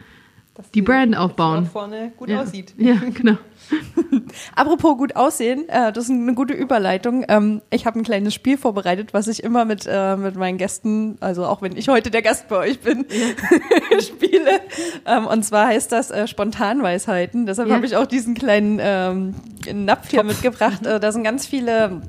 die 0.75 0.83
Brand 0.83 1.17
aufbauen. 1.17 1.67
vorne 1.67 2.13
gut 2.17 2.29
Ja. 2.29 2.45
Ja, 2.79 2.95
genau. 3.13 3.37
Apropos 4.57 4.97
gut 4.97 5.17
aussehen, 5.17 5.69
äh, 5.69 5.93
das 5.93 6.05
ist 6.05 6.11
eine 6.11 6.35
gute 6.35 6.55
Überleitung. 6.55 7.25
Ähm, 7.29 7.63
ich 7.71 7.87
habe 7.87 7.99
ein 7.99 8.03
kleines 8.03 8.35
Spiel 8.35 8.57
vorbereitet, 8.59 9.13
was 9.15 9.29
ich 9.29 9.43
immer 9.43 9.65
mit, 9.65 9.87
äh, 9.91 10.17
mit 10.17 10.35
meinen 10.37 10.59
Gästen, 10.59 11.17
also 11.21 11.45
auch 11.47 11.63
wenn 11.63 11.77
ich 11.77 11.89
heute 11.89 12.11
der 12.11 12.23
Gast 12.23 12.49
bei 12.49 12.57
euch 12.57 12.81
bin, 12.81 13.07
spiele. 14.01 14.61
Ähm, 15.07 15.27
und 15.27 15.45
zwar 15.45 15.67
heißt 15.69 15.93
das 15.93 16.11
äh, 16.11 16.27
Spontanweisheiten. 16.27 17.47
Deshalb 17.47 17.69
Ja. 17.69 17.75
habe 17.77 17.87
ich 17.87 17.97
auch 17.97 18.07
diesen 18.07 18.35
kleinen 18.35 18.79
ähm, 18.83 19.35
Napf 19.73 20.11
hier 20.11 20.23
mitgebracht. 20.25 20.85
Äh, 20.87 21.01
da 21.01 21.13
sind 21.13 21.25
ganz 21.25 21.47
viele 21.47 22.01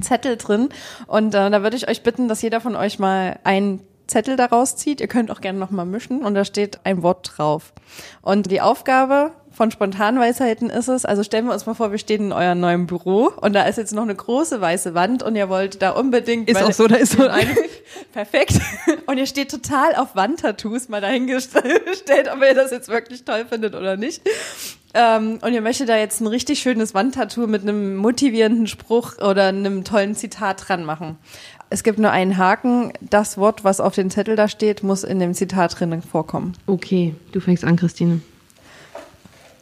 Zettel 0.00 0.36
drin. 0.36 0.68
Und 1.06 1.34
äh, 1.34 1.50
da 1.50 1.62
würde 1.62 1.76
ich 1.76 1.88
euch 1.88 2.02
bitten, 2.02 2.28
dass 2.28 2.42
jeder 2.42 2.60
von 2.60 2.76
euch 2.76 2.98
mal 2.98 3.38
einen 3.44 3.80
Zettel 4.08 4.36
daraus 4.36 4.74
zieht. 4.74 5.00
Ihr 5.00 5.06
könnt 5.06 5.30
auch 5.30 5.40
gerne 5.40 5.58
nochmal 5.58 5.86
mischen 5.86 6.24
und 6.24 6.34
da 6.34 6.44
steht 6.44 6.80
ein 6.84 7.02
Wort 7.02 7.34
drauf. 7.36 7.72
Und 8.22 8.50
die 8.50 8.60
Aufgabe 8.60 9.32
von 9.50 9.70
Spontanweisheiten 9.70 10.70
ist 10.70 10.88
es, 10.88 11.04
also 11.04 11.24
stellen 11.24 11.46
wir 11.46 11.52
uns 11.52 11.66
mal 11.66 11.74
vor, 11.74 11.90
wir 11.90 11.98
stehen 11.98 12.26
in 12.26 12.32
eurem 12.32 12.60
neuen 12.60 12.86
Büro 12.86 13.32
und 13.40 13.54
da 13.54 13.64
ist 13.64 13.76
jetzt 13.76 13.92
noch 13.92 14.04
eine 14.04 14.14
große 14.14 14.60
weiße 14.60 14.94
Wand 14.94 15.22
und 15.22 15.34
ihr 15.34 15.48
wollt 15.48 15.82
da 15.82 15.90
unbedingt... 15.90 16.48
Ist 16.48 16.62
auch 16.62 16.72
so, 16.72 16.86
da 16.86 16.94
ist 16.94 17.12
so 17.12 17.26
ein. 17.26 17.48
Perfekt. 18.12 18.60
Und 19.06 19.18
ihr 19.18 19.26
steht 19.26 19.50
total 19.50 19.96
auf 19.96 20.14
Wandtattoos, 20.14 20.88
mal 20.88 21.00
dahingestellt, 21.00 22.30
ob 22.32 22.40
ihr 22.40 22.54
das 22.54 22.70
jetzt 22.70 22.88
wirklich 22.88 23.24
toll 23.24 23.46
findet 23.48 23.74
oder 23.74 23.96
nicht. 23.96 24.22
Ähm, 24.94 25.38
und 25.42 25.52
ihr 25.52 25.60
möchtet 25.60 25.88
da 25.88 25.96
jetzt 25.96 26.20
ein 26.20 26.26
richtig 26.26 26.60
schönes 26.60 26.94
Wandtattoo 26.94 27.46
mit 27.46 27.62
einem 27.62 27.96
motivierenden 27.96 28.66
Spruch 28.66 29.18
oder 29.18 29.46
einem 29.46 29.84
tollen 29.84 30.14
Zitat 30.14 30.68
dran 30.68 30.84
machen. 30.84 31.18
Es 31.70 31.82
gibt 31.82 31.98
nur 31.98 32.10
einen 32.10 32.38
Haken. 32.38 32.92
Das 33.00 33.36
Wort, 33.36 33.62
was 33.64 33.80
auf 33.80 33.94
dem 33.94 34.10
Zettel 34.10 34.36
da 34.36 34.48
steht, 34.48 34.82
muss 34.82 35.04
in 35.04 35.18
dem 35.18 35.34
Zitat 35.34 35.78
drinnen 35.78 36.02
vorkommen. 36.02 36.54
Okay, 36.66 37.14
du 37.32 37.40
fängst 37.40 37.64
an, 37.64 37.76
Christine. 37.76 38.20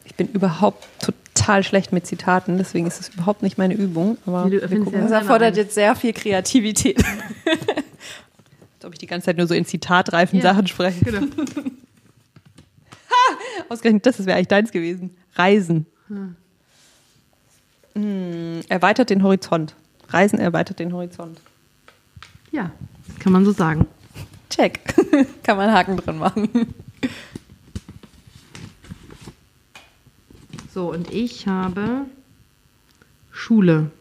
Ich 0.05 0.15
bin 0.15 0.29
überhaupt 0.29 0.87
total 0.99 1.63
schlecht 1.63 1.91
mit 1.91 2.07
Zitaten, 2.07 2.57
deswegen 2.57 2.87
ist 2.87 2.99
es 2.99 3.09
überhaupt 3.09 3.43
nicht 3.43 3.57
meine 3.57 3.73
Übung. 3.73 4.17
Aber 4.25 4.49
du 4.49 4.51
wir 4.69 4.79
gucken, 4.79 5.01
Das 5.01 5.11
Ja, 5.11 5.19
erfordert 5.19 5.57
jetzt 5.57 5.75
sehr 5.75 5.95
viel 5.95 6.13
Kreativität. 6.13 7.03
als 8.75 8.85
ob 8.85 8.93
ich 8.93 8.99
die 8.99 9.07
ganze 9.07 9.25
Zeit 9.25 9.37
nur 9.37 9.47
so 9.47 9.53
in 9.53 9.65
zitatreifen 9.65 10.39
Ja. 10.39 10.43
Sachen 10.53 10.67
spreche. 10.67 11.03
Genau. 11.03 11.27
Ausgerechnet, 13.69 14.05
das 14.05 14.25
wäre 14.25 14.37
eigentlich 14.37 14.47
deins 14.47 14.71
gewesen. 14.71 15.17
Reisen. 15.35 15.85
Hm, 17.93 18.61
erweitert 18.69 19.09
den 19.09 19.23
Horizont. 19.23 19.75
Reisen 20.09 20.39
erweitert 20.39 20.79
den 20.79 20.93
Horizont. 20.93 21.41
Ja, 22.57 22.71
kann 23.19 23.33
man 23.33 23.45
so 23.45 23.51
sagen. 23.51 23.85
Check. 24.49 24.79
Kann 25.43 25.57
man 25.57 25.71
Haken 25.71 25.97
drin 25.97 26.17
machen. 26.17 26.49
So, 30.73 30.91
und 30.91 31.13
ich 31.13 31.45
habe 31.45 32.05
Schule. 33.29 33.91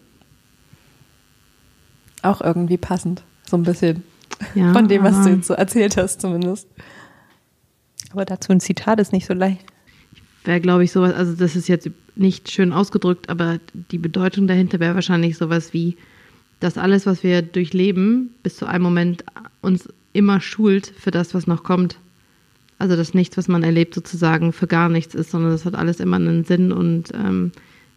Auch 2.22 2.40
irgendwie 2.40 2.78
passend. 2.78 3.24
So 3.44 3.58
ein 3.58 3.64
bisschen. 3.64 4.02
Ja, 4.54 4.72
Von 4.72 4.88
dem, 4.88 5.02
was 5.04 5.22
du 5.22 5.34
jetzt 5.34 5.48
so 5.48 5.54
erzählt 5.54 5.98
hast, 5.98 6.22
zumindest. 6.22 6.66
Aber 8.12 8.24
dazu 8.24 8.52
ein 8.52 8.60
Zitat 8.60 9.00
ist 9.00 9.12
nicht 9.12 9.26
so 9.26 9.34
leicht. 9.34 9.66
wäre, 10.44 10.62
glaube 10.62 10.84
ich, 10.84 10.92
sowas, 10.92 11.12
also 11.12 11.34
das 11.34 11.56
ist 11.56 11.68
jetzt 11.68 11.90
nicht 12.14 12.50
schön 12.50 12.72
ausgedrückt, 12.72 13.28
aber 13.28 13.58
die 13.74 13.98
Bedeutung 13.98 14.46
dahinter 14.46 14.80
wäre 14.80 14.94
wahrscheinlich 14.94 15.36
sowas 15.36 15.74
wie, 15.74 15.98
dass 16.60 16.78
alles, 16.78 17.06
was 17.06 17.22
wir 17.22 17.42
durchleben, 17.42 18.34
bis 18.42 18.56
zu 18.56 18.66
einem 18.66 18.82
Moment 18.84 19.24
uns 19.60 19.88
immer 20.12 20.40
schult 20.40 20.92
für 20.98 21.10
das, 21.10 21.34
was 21.34 21.46
noch 21.46 21.62
kommt. 21.62 21.98
Also 22.78 22.96
dass 22.96 23.14
nichts, 23.14 23.36
was 23.36 23.48
man 23.48 23.62
erlebt, 23.62 23.94
sozusagen 23.94 24.52
für 24.52 24.66
gar 24.66 24.88
nichts 24.88 25.14
ist, 25.14 25.30
sondern 25.30 25.50
das 25.52 25.64
hat 25.64 25.74
alles 25.74 26.00
immer 26.00 26.16
einen 26.16 26.44
Sinn 26.44 26.72
und 26.72 27.12
ähm, 27.14 27.52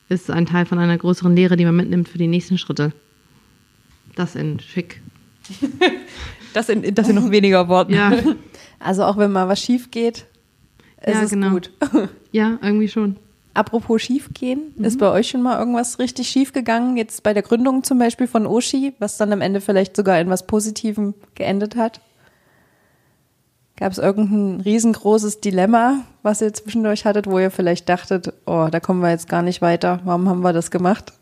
ist 0.07 0.29
ein 0.31 0.45
Teil 0.45 0.65
von 0.65 0.79
einer 0.79 0.97
größeren 0.97 1.35
Lehre, 1.35 1.57
die 1.57 1.65
man 1.65 1.75
mitnimmt 1.75 2.09
für 2.09 2.17
die 2.17 2.27
nächsten 2.27 2.57
Schritte. 2.57 2.93
Das 4.15 4.35
in 4.35 4.59
schick. 4.59 5.01
Das 6.51 6.67
in, 6.67 6.95
das 6.95 7.07
in 7.07 7.15
noch 7.15 7.29
weniger 7.29 7.67
Worten. 7.67 7.93
Ja, 7.93 8.11
Also 8.79 9.03
auch 9.03 9.17
wenn 9.17 9.31
mal 9.31 9.47
was 9.47 9.61
schief 9.61 9.91
geht, 9.91 10.25
ist 11.05 11.13
Ja, 11.13 11.21
es 11.23 11.29
genau. 11.29 11.51
gut. 11.51 11.71
ja, 12.31 12.57
irgendwie 12.61 12.87
schon. 12.87 13.17
Apropos 13.53 14.01
schiefgehen, 14.01 14.73
ist 14.77 14.99
bei 14.99 15.09
euch 15.09 15.29
schon 15.29 15.41
mal 15.41 15.57
irgendwas 15.59 15.99
richtig 15.99 16.29
schief 16.29 16.53
gegangen? 16.53 16.97
Jetzt 16.97 17.23
bei 17.23 17.33
der 17.33 17.43
Gründung 17.43 17.83
zum 17.83 17.97
Beispiel 17.97 18.27
von 18.27 18.45
Oshi, 18.45 18.93
was 18.99 19.17
dann 19.17 19.33
am 19.33 19.41
Ende 19.41 19.59
vielleicht 19.59 19.95
sogar 19.95 20.19
in 20.19 20.29
was 20.29 20.45
Positivem 20.45 21.15
geendet 21.35 21.75
hat? 21.75 21.99
Gab 23.75 23.91
es 23.91 23.97
irgendein 23.97 24.61
riesengroßes 24.61 25.41
Dilemma, 25.41 26.01
was 26.21 26.41
ihr 26.41 26.53
zwischendurch 26.53 27.05
hattet, 27.05 27.27
wo 27.27 27.39
ihr 27.39 27.49
vielleicht 27.49 27.89
dachtet, 27.89 28.33
oh, 28.45 28.67
da 28.69 28.79
kommen 28.79 29.01
wir 29.01 29.09
jetzt 29.09 29.29
gar 29.29 29.41
nicht 29.41 29.61
weiter. 29.61 30.01
Warum 30.03 30.29
haben 30.29 30.41
wir 30.41 30.53
das 30.53 30.69
gemacht? 30.69 31.13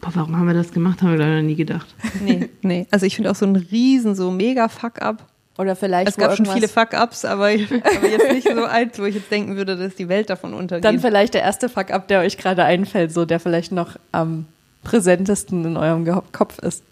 Boah, 0.00 0.10
warum 0.14 0.36
haben 0.36 0.46
wir 0.46 0.54
das 0.54 0.72
gemacht, 0.72 1.00
haben 1.00 1.12
wir 1.12 1.18
leider 1.18 1.42
nie 1.42 1.54
gedacht. 1.54 1.94
Nee, 2.20 2.50
nee. 2.62 2.86
Also 2.90 3.06
ich 3.06 3.14
finde 3.14 3.30
auch 3.30 3.36
so 3.36 3.46
ein 3.46 3.56
riesen, 3.56 4.14
so 4.16 4.30
mega 4.30 4.68
Fuck-up. 4.68 5.31
Oder 5.62 5.76
vielleicht 5.76 6.08
Es 6.08 6.16
gab 6.16 6.36
schon 6.36 6.46
viele 6.46 6.66
Fuck-ups, 6.66 7.24
aber, 7.24 7.44
aber 7.46 8.08
jetzt 8.08 8.32
nicht 8.32 8.48
so 8.48 8.64
eins, 8.64 8.98
wo 8.98 9.04
ich 9.04 9.14
jetzt 9.14 9.30
denken 9.30 9.54
würde, 9.54 9.76
dass 9.76 9.94
die 9.94 10.08
Welt 10.08 10.28
davon 10.28 10.54
untergeht. 10.54 10.84
Dann 10.84 10.98
vielleicht 10.98 11.34
der 11.34 11.42
erste 11.42 11.68
Fuck-up, 11.68 12.08
der 12.08 12.18
euch 12.18 12.36
gerade 12.36 12.64
einfällt, 12.64 13.12
so 13.12 13.24
der 13.24 13.38
vielleicht 13.38 13.70
noch 13.70 13.96
am 14.10 14.46
präsentesten 14.82 15.64
in 15.64 15.76
eurem 15.76 16.04
Kopf 16.32 16.58
ist. 16.58 16.82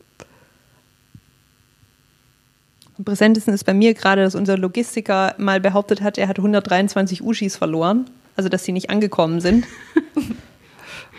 Am 2.97 3.05
präsentesten 3.05 3.55
ist 3.55 3.65
bei 3.65 3.75
mir 3.75 3.93
gerade, 3.93 4.23
dass 4.23 4.37
unser 4.37 4.57
Logistiker 4.57 5.35
mal 5.37 5.59
behauptet 5.59 6.01
hat, 6.01 6.17
er 6.17 6.29
hat 6.29 6.39
123 6.39 7.25
Uschis 7.25 7.57
verloren. 7.57 8.09
Also, 8.37 8.49
dass 8.49 8.65
sie 8.65 8.71
nicht 8.71 8.89
angekommen 8.89 9.41
sind. 9.41 9.67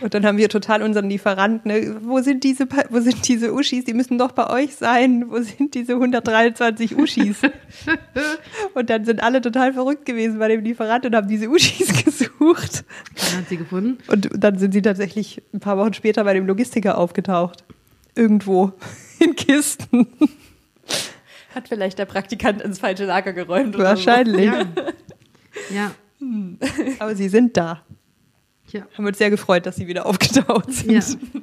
Und 0.02 0.16
dann 0.16 0.26
haben 0.26 0.38
wir 0.38 0.50
total 0.50 0.82
unseren 0.82 1.10
Lieferanten, 1.10 1.72
ne, 1.72 1.96
wo 2.02 2.20
sind 2.22 2.44
diese, 2.44 2.68
wo 2.90 3.00
sind 3.00 3.28
diese 3.28 3.54
Uschis? 3.54 3.86
Die 3.86 3.94
müssen 3.94 4.18
doch 4.18 4.32
bei 4.32 4.50
euch 4.50 4.76
sein. 4.76 5.26
Wo 5.30 5.40
sind 5.40 5.76
diese 5.76 5.94
123 5.94 6.98
Uschis? 6.98 7.38
und 8.74 8.90
dann 8.90 9.06
sind 9.06 9.22
alle 9.22 9.42
total 9.42 9.74
verrückt 9.74 10.06
gewesen 10.06 10.40
bei 10.40 10.48
dem 10.48 10.64
Lieferanten 10.64 11.12
und 11.12 11.16
haben 11.16 11.28
diese 11.28 11.48
Uschis 11.48 12.04
gesucht. 12.04 12.84
Dann 13.16 13.42
hat 13.42 13.50
sie 13.50 13.58
gefunden. 13.58 14.00
Und 14.08 14.30
dann 14.36 14.58
sind 14.58 14.72
sie 14.72 14.82
tatsächlich 14.82 15.44
ein 15.54 15.60
paar 15.60 15.78
Wochen 15.78 15.94
später 15.94 16.24
bei 16.24 16.34
dem 16.34 16.48
Logistiker 16.48 16.98
aufgetaucht. 16.98 17.64
Irgendwo 18.16 18.74
in 19.20 19.36
Kisten. 19.36 20.08
Hat 21.54 21.68
vielleicht 21.68 22.00
der 22.00 22.06
Praktikant 22.06 22.62
ins 22.62 22.80
falsche 22.80 23.06
Lager 23.06 23.34
geräumt 23.34 23.76
oder 23.76 23.84
Wahrscheinlich. 23.84 24.46
Ja. 24.46 24.66
ja. 25.70 25.92
Aber 27.00 27.16
sie 27.16 27.30
sind 27.30 27.56
da. 27.56 27.84
Ja. 28.72 28.88
Haben 28.98 29.06
uns 29.06 29.18
sehr 29.18 29.30
gefreut, 29.30 29.66
dass 29.66 29.76
sie 29.76 29.88
wieder 29.88 30.06
aufgetaucht 30.06 30.72
sind. 30.72 30.92
Ja. 30.92 31.42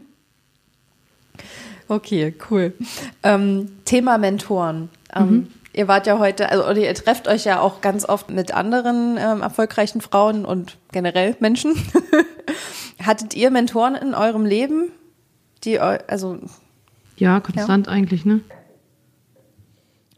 Okay, 1.89 2.35
cool. 2.51 2.75
Ähm, 3.23 3.71
Thema 3.85 4.19
Mentoren. 4.19 4.91
Ähm, 5.15 5.49
Ihr 5.79 5.87
wart 5.87 6.09
ja 6.09 6.19
heute, 6.19 6.51
also 6.51 6.65
oder 6.65 6.79
ihr 6.79 6.93
trefft 6.93 7.29
euch 7.29 7.45
ja 7.45 7.61
auch 7.61 7.81
ganz 7.81 8.05
oft 8.05 8.31
mit 8.31 8.53
anderen 8.53 9.17
ähm, 9.17 9.43
erfolgreichen 9.43 10.01
Frauen 10.01 10.45
und 10.45 10.77
generell 10.91 11.37
Menschen. 11.39 11.73
Hattet 13.03 13.35
ihr 13.35 13.53
Mentoren 13.53 13.95
in 13.95 14.13
eurem 14.13 14.45
Leben, 14.45 14.91
die 15.63 15.79
also 15.79 16.41
Ja, 17.17 17.39
konstant 17.39 17.87
eigentlich, 17.87 18.25
ne? 18.25 18.41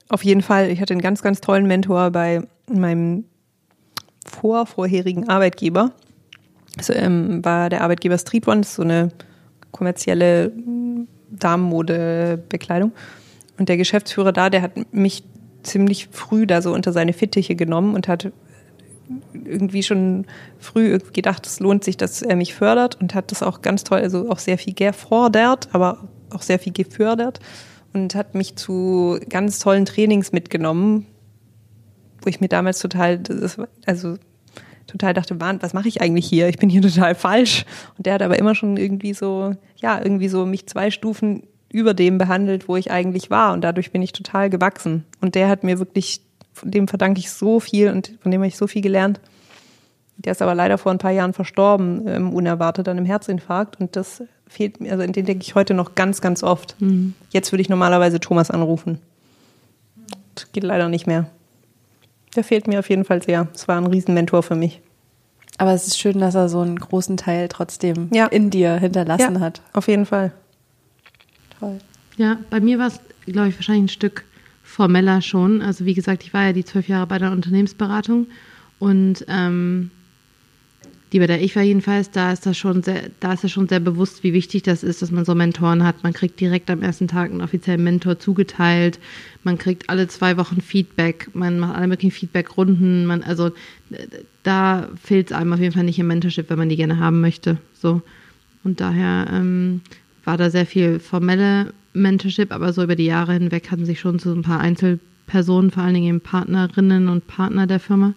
Auf 0.08 0.24
jeden 0.24 0.40
Fall. 0.40 0.70
Ich 0.70 0.80
hatte 0.80 0.94
einen 0.94 1.02
ganz, 1.02 1.20
ganz 1.20 1.42
tollen 1.42 1.66
Mentor 1.66 2.10
bei 2.10 2.42
meinem 2.66 3.24
vor 4.24 4.64
vorherigen 4.64 5.28
Arbeitgeber. 5.28 5.92
Also, 6.80 6.94
ähm, 6.94 7.44
war 7.44 7.68
der 7.68 7.82
Arbeitgeber 7.82 8.16
Street 8.16 8.48
One, 8.48 8.64
so 8.64 8.80
eine 8.80 9.10
kommerzielle 9.70 10.48
mm, 10.48 11.06
Damenmodebekleidung. 11.30 12.92
Und 13.58 13.68
der 13.68 13.76
Geschäftsführer 13.76 14.32
da, 14.32 14.48
der 14.48 14.62
hat 14.62 14.94
mich 14.94 15.22
ziemlich 15.62 16.08
früh 16.10 16.46
da 16.46 16.62
so 16.62 16.72
unter 16.72 16.92
seine 16.92 17.12
Fittiche 17.12 17.54
genommen 17.54 17.94
und 17.94 18.08
hat 18.08 18.32
irgendwie 19.34 19.82
schon 19.82 20.24
früh 20.58 20.98
gedacht, 21.12 21.46
es 21.46 21.60
lohnt 21.60 21.84
sich, 21.84 21.98
dass 21.98 22.22
er 22.22 22.36
mich 22.36 22.54
fördert 22.54 22.98
und 22.98 23.14
hat 23.14 23.30
das 23.30 23.42
auch 23.42 23.60
ganz 23.60 23.84
toll, 23.84 23.98
also 23.98 24.30
auch 24.30 24.38
sehr 24.38 24.56
viel 24.56 24.72
gefordert, 24.72 25.68
aber 25.72 26.08
auch 26.30 26.40
sehr 26.40 26.58
viel 26.58 26.72
gefördert 26.72 27.40
und 27.92 28.14
hat 28.14 28.34
mich 28.34 28.56
zu 28.56 29.18
ganz 29.28 29.58
tollen 29.58 29.84
Trainings 29.84 30.32
mitgenommen, 30.32 31.04
wo 32.22 32.30
ich 32.30 32.40
mir 32.40 32.48
damals 32.48 32.78
total, 32.78 33.20
also 33.84 34.16
total 34.90 35.14
dachte, 35.14 35.40
was 35.40 35.74
mache 35.74 35.88
ich 35.88 36.00
eigentlich 36.00 36.26
hier? 36.26 36.48
Ich 36.48 36.58
bin 36.58 36.68
hier 36.68 36.82
total 36.82 37.14
falsch. 37.14 37.64
Und 37.96 38.06
der 38.06 38.14
hat 38.14 38.22
aber 38.22 38.38
immer 38.38 38.54
schon 38.54 38.76
irgendwie 38.76 39.14
so, 39.14 39.54
ja, 39.76 40.00
irgendwie 40.02 40.28
so 40.28 40.46
mich 40.46 40.66
zwei 40.66 40.90
Stufen 40.90 41.44
über 41.72 41.94
dem 41.94 42.18
behandelt, 42.18 42.68
wo 42.68 42.76
ich 42.76 42.90
eigentlich 42.90 43.30
war. 43.30 43.52
Und 43.52 43.62
dadurch 43.62 43.92
bin 43.92 44.02
ich 44.02 44.12
total 44.12 44.50
gewachsen. 44.50 45.04
Und 45.20 45.34
der 45.34 45.48
hat 45.48 45.64
mir 45.64 45.78
wirklich, 45.78 46.20
von 46.52 46.70
dem 46.70 46.88
verdanke 46.88 47.20
ich 47.20 47.30
so 47.30 47.60
viel 47.60 47.90
und 47.90 48.12
von 48.20 48.30
dem 48.30 48.40
habe 48.40 48.48
ich 48.48 48.56
so 48.56 48.66
viel 48.66 48.82
gelernt. 48.82 49.20
Der 50.16 50.32
ist 50.32 50.42
aber 50.42 50.54
leider 50.54 50.76
vor 50.76 50.92
ein 50.92 50.98
paar 50.98 51.12
Jahren 51.12 51.32
verstorben, 51.32 52.06
ähm, 52.06 52.34
unerwartet 52.34 52.88
an 52.88 52.98
einem 52.98 53.06
Herzinfarkt. 53.06 53.80
Und 53.80 53.96
das 53.96 54.22
fehlt 54.46 54.80
mir, 54.80 54.92
also 54.92 55.02
in 55.02 55.12
den 55.12 55.24
denke 55.24 55.44
ich 55.44 55.54
heute 55.54 55.72
noch 55.72 55.94
ganz, 55.94 56.20
ganz 56.20 56.42
oft. 56.42 56.76
Jetzt 57.30 57.52
würde 57.52 57.62
ich 57.62 57.68
normalerweise 57.68 58.20
Thomas 58.20 58.50
anrufen. 58.50 58.98
Das 60.34 60.52
geht 60.52 60.64
leider 60.64 60.88
nicht 60.88 61.06
mehr. 61.06 61.30
Der 62.36 62.44
fehlt 62.44 62.66
mir 62.68 62.78
auf 62.78 62.88
jeden 62.88 63.04
Fall 63.04 63.22
sehr. 63.22 63.48
Es 63.54 63.66
war 63.68 63.76
ein 63.76 63.86
Riesenmentor 63.86 64.42
für 64.42 64.54
mich. 64.54 64.80
aber 65.58 65.72
es 65.74 65.86
ist 65.86 65.98
schön, 65.98 66.18
dass 66.20 66.34
er 66.34 66.48
so 66.48 66.60
einen 66.60 66.78
großen 66.78 67.18
Teil 67.18 67.48
trotzdem 67.48 68.08
Ja. 68.14 68.24
in 68.26 68.48
dir 68.48 68.76
hinterlassen 68.76 69.34
Ja. 69.34 69.40
hat. 69.40 69.60
Auf 69.74 69.88
jeden 69.88 70.06
Fall. 70.06 70.32
Toll. 71.58 71.78
Ja, 72.16 72.38
bei 72.48 72.60
mir 72.60 72.78
war 72.78 72.86
es, 72.86 72.98
glaube 73.26 73.48
ich, 73.48 73.56
wahrscheinlich 73.56 73.84
ein 73.84 73.88
Stück 73.94 74.24
formeller 74.62 75.20
schon. 75.20 75.60
Also 75.60 75.84
wie 75.84 75.92
gesagt, 75.92 76.22
ich 76.22 76.32
war 76.32 76.44
ja 76.44 76.52
die 76.54 76.64
zwölf 76.64 76.88
Jahre 76.88 77.06
bei 77.06 77.18
der 77.18 77.30
Unternehmensberatung 77.32 78.28
und 78.78 79.26
ähm, 79.28 79.90
die 81.12 81.18
bei 81.18 81.26
der 81.26 81.42
ich 81.42 81.56
war 81.56 81.62
jedenfalls, 81.62 82.10
da 82.10 82.32
ist 82.32 82.46
das 82.46 82.56
schon 82.56 82.82
sehr, 82.82 83.10
da 83.18 83.32
ist 83.32 83.42
das 83.42 83.50
schon 83.50 83.68
sehr 83.68 83.80
bewusst, 83.80 84.22
wie 84.22 84.32
wichtig 84.32 84.62
das 84.62 84.84
ist, 84.84 85.02
dass 85.02 85.10
man 85.10 85.24
so 85.24 85.34
Mentoren 85.34 85.84
hat. 85.84 86.02
Man 86.04 86.12
kriegt 86.12 86.38
direkt 86.38 86.70
am 86.70 86.82
ersten 86.82 87.08
Tag 87.08 87.30
einen 87.30 87.40
offiziellen 87.40 87.82
Mentor 87.82 88.18
zugeteilt. 88.18 89.00
Man 89.42 89.58
kriegt 89.58 89.90
alle 89.90 90.06
zwei 90.06 90.36
Wochen 90.36 90.60
Feedback. 90.60 91.28
Man 91.34 91.58
macht 91.58 91.74
alle 91.76 91.88
möglichen 91.88 92.12
Feedback-Runden. 92.12 93.06
Man, 93.06 93.24
also 93.24 93.50
da 94.44 94.88
fehlt 95.02 95.30
es 95.30 95.36
einem 95.36 95.52
auf 95.52 95.60
jeden 95.60 95.74
Fall 95.74 95.84
nicht 95.84 95.98
im 95.98 96.06
Mentorship, 96.06 96.48
wenn 96.48 96.58
man 96.58 96.68
die 96.68 96.76
gerne 96.76 96.98
haben 96.98 97.20
möchte. 97.20 97.58
So. 97.74 98.02
Und 98.62 98.80
daher 98.80 99.26
ähm, 99.32 99.80
war 100.24 100.36
da 100.36 100.50
sehr 100.50 100.66
viel 100.66 101.00
formelle 101.00 101.72
Mentorship, 101.92 102.52
aber 102.52 102.72
so 102.72 102.82
über 102.84 102.94
die 102.94 103.06
Jahre 103.06 103.32
hinweg 103.32 103.70
hatten 103.70 103.86
sich 103.86 103.98
schon 104.00 104.18
so 104.18 104.32
ein 104.32 104.42
paar 104.42 104.60
Einzelpersonen, 104.60 105.72
vor 105.72 105.82
allen 105.82 105.94
Dingen 105.94 106.06
eben 106.06 106.20
Partnerinnen 106.20 107.08
und 107.08 107.26
Partner 107.26 107.66
der 107.66 107.80
Firma, 107.80 108.14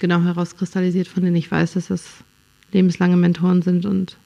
genau 0.00 0.22
herauskristallisiert, 0.22 1.06
von 1.06 1.22
denen 1.22 1.36
ich 1.36 1.50
weiß, 1.50 1.74
dass 1.74 1.88
das 1.88 2.06
lebenslange 2.72 3.16
Mentoren 3.16 3.62
sind 3.62 3.86
und 3.86 4.16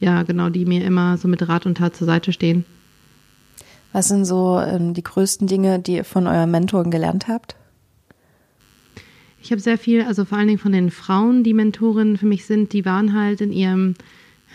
ja, 0.00 0.22
genau, 0.22 0.50
die 0.50 0.66
mir 0.66 0.84
immer 0.84 1.16
so 1.16 1.28
mit 1.28 1.48
Rat 1.48 1.64
und 1.64 1.78
Tat 1.78 1.96
zur 1.96 2.06
Seite 2.06 2.32
stehen. 2.32 2.66
Was 3.92 4.08
sind 4.08 4.24
so 4.24 4.60
ähm, 4.60 4.92
die 4.92 5.04
größten 5.04 5.46
Dinge, 5.46 5.78
die 5.78 5.94
ihr 5.94 6.04
von 6.04 6.26
euren 6.26 6.50
Mentoren 6.50 6.90
gelernt 6.90 7.28
habt? 7.28 7.54
Ich 9.40 9.52
habe 9.52 9.60
sehr 9.60 9.78
viel, 9.78 10.02
also 10.02 10.24
vor 10.24 10.38
allen 10.38 10.48
Dingen 10.48 10.58
von 10.58 10.72
den 10.72 10.90
Frauen, 10.90 11.44
die 11.44 11.54
Mentorinnen 11.54 12.16
für 12.16 12.26
mich 12.26 12.44
sind, 12.44 12.72
die 12.72 12.84
waren 12.84 13.12
halt 13.12 13.40
in 13.40 13.52
ihrem, 13.52 13.94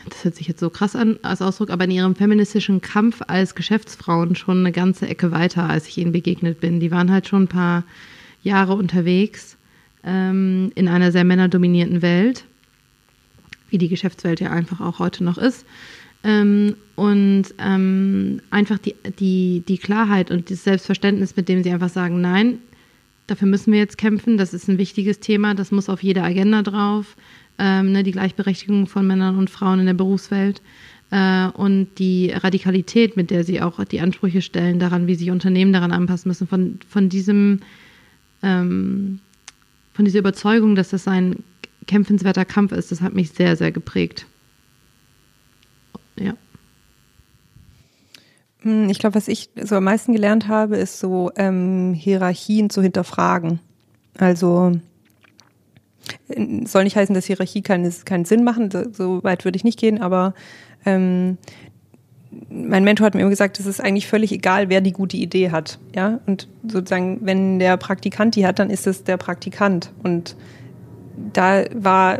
das 0.10 0.24
hört 0.24 0.36
sich 0.36 0.48
jetzt 0.48 0.60
so 0.60 0.70
krass 0.70 0.96
an 0.96 1.20
als 1.22 1.42
Ausdruck, 1.42 1.70
aber 1.70 1.86
in 1.86 1.92
ihrem 1.92 2.16
feministischen 2.16 2.82
Kampf 2.82 3.22
als 3.28 3.56
Geschäftsfrauen 3.56 4.36
schon 4.36 4.60
eine 4.60 4.72
ganze 4.72 5.08
Ecke 5.08 5.32
weiter, 5.32 5.70
als 5.70 5.88
ich 5.88 6.00
ihnen 6.00 6.12
begegnet 6.12 6.60
bin. 6.60 6.80
Die 6.80 6.92
waren 6.92 7.12
halt 7.12 7.28
schon 7.28 7.44
ein 7.44 7.48
paar 7.48 7.84
Jahre 8.44 8.74
unterwegs 8.74 9.59
ähm, 10.04 10.72
in 10.76 10.88
einer 10.88 11.12
sehr 11.12 11.24
männerdominierten 11.24 12.02
Welt, 12.02 12.46
wie 13.70 13.78
die 13.78 13.90
Geschäftswelt 13.90 14.40
ja 14.40 14.52
einfach 14.52 14.82
auch 14.82 15.00
heute 15.00 15.24
noch 15.24 15.38
ist. 15.38 15.66
Ähm, 16.24 16.76
und 16.96 17.46
ähm, 17.60 18.42
einfach 18.50 18.78
die, 18.78 18.96
die, 19.20 19.64
die 19.68 19.78
Klarheit 19.78 20.32
und 20.32 20.52
das 20.52 20.64
Selbstverständnis, 20.64 21.36
mit 21.36 21.48
dem 21.48 21.64
sie 21.64 21.72
einfach 21.72 21.90
sagen, 21.90 22.20
nein, 22.20 22.60
Dafür 23.30 23.48
müssen 23.48 23.72
wir 23.72 23.80
jetzt 23.80 23.98
kämpfen. 23.98 24.38
Das 24.38 24.54
ist 24.54 24.68
ein 24.68 24.80
wichtiges 24.80 25.20
Thema. 25.20 25.54
Das 25.54 25.72
muss 25.72 25.88
auf 25.88 26.02
jede 26.02 26.24
Agenda 26.24 26.64
drauf. 26.64 27.16
Ähm, 27.60 27.92
ne, 27.92 28.04
die 28.04 28.12
Gleichberechtigung 28.12 28.88
von 28.88 29.06
Männern 29.06 29.38
und 29.38 29.50
Frauen 29.50 29.80
in 29.80 29.86
der 29.86 29.94
Berufswelt. 29.94 30.62
äh, 31.12 31.48
und 31.48 31.88
die 31.98 32.32
Radikalität, 32.32 33.18
mit 33.18 33.32
der 33.32 33.44
sie 33.44 33.62
auch 33.62 33.84
die 33.84 34.00
Ansprüche 34.02 34.42
stellen 34.42 34.80
daran, 34.80 35.08
wie 35.08 35.16
sich 35.16 35.32
Unternehmen 35.32 35.74
daran 35.74 35.92
anpassen 35.92 36.30
müssen, 36.30 36.48
von, 36.48 36.80
von 36.88 37.10
diesem 37.10 37.60
ähm, 38.44 39.20
von 40.00 40.06
dieser 40.06 40.20
Überzeugung, 40.20 40.76
dass 40.76 40.92
das 40.92 41.10
ein 41.10 41.44
kämpfenswerter 41.86 42.46
Kampf 42.46 42.72
ist, 42.72 42.90
das 42.90 43.02
hat 43.02 43.14
mich 43.14 43.32
sehr, 43.32 43.58
sehr 43.58 43.74
geprägt. 43.74 44.28
Ja. 46.16 46.36
Hm, 48.62 48.88
ich 48.88 48.98
glaube, 48.98 49.16
was 49.16 49.28
ich 49.28 49.50
so 49.62 49.76
am 49.76 49.84
meisten 49.84 50.14
gelernt 50.14 50.48
habe, 50.48 50.78
ist 50.78 51.02
so 51.02 51.32
ähm, 51.36 51.94
Hierarchien 51.94 52.70
zu 52.70 52.82
hinterfragen. 52.82 53.60
Also 54.18 54.80
soll 56.64 56.86
nicht 56.86 56.96
heißen, 56.96 57.14
dass 57.14 57.26
Hierarchie 57.26 57.62
keinen, 57.62 57.94
keinen 58.06 58.24
Sinn 58.24 58.46
machen, 58.46 58.72
so, 58.72 58.90
so 58.94 59.22
weit 59.26 59.44
würde 59.44 59.58
ich 59.58 59.66
nicht 59.66 59.80
gehen, 59.80 60.00
aber 60.00 60.34
ähm, 60.86 61.38
mein 62.50 62.84
Mentor 62.84 63.06
hat 63.06 63.16
mir 63.16 63.22
immer 63.22 63.30
gesagt, 63.30 63.60
es 63.60 63.66
ist 63.66 63.82
eigentlich 63.82 64.08
völlig 64.08 64.32
egal, 64.32 64.70
wer 64.70 64.82
die 64.82 64.92
gute 64.92 65.18
Idee 65.18 65.52
hat. 65.52 65.80
Ja, 65.96 66.20
und 66.28 66.48
sozusagen, 66.68 67.20
wenn 67.22 67.60
der 67.60 67.78
Praktikant 67.78 68.36
die 68.36 68.46
hat, 68.46 68.60
dann 68.60 68.70
ist 68.70 68.86
es 68.88 69.04
der 69.04 69.18
Praktikant. 69.18 69.92
Und 70.04 70.36
da 71.34 71.64
war, 71.74 72.20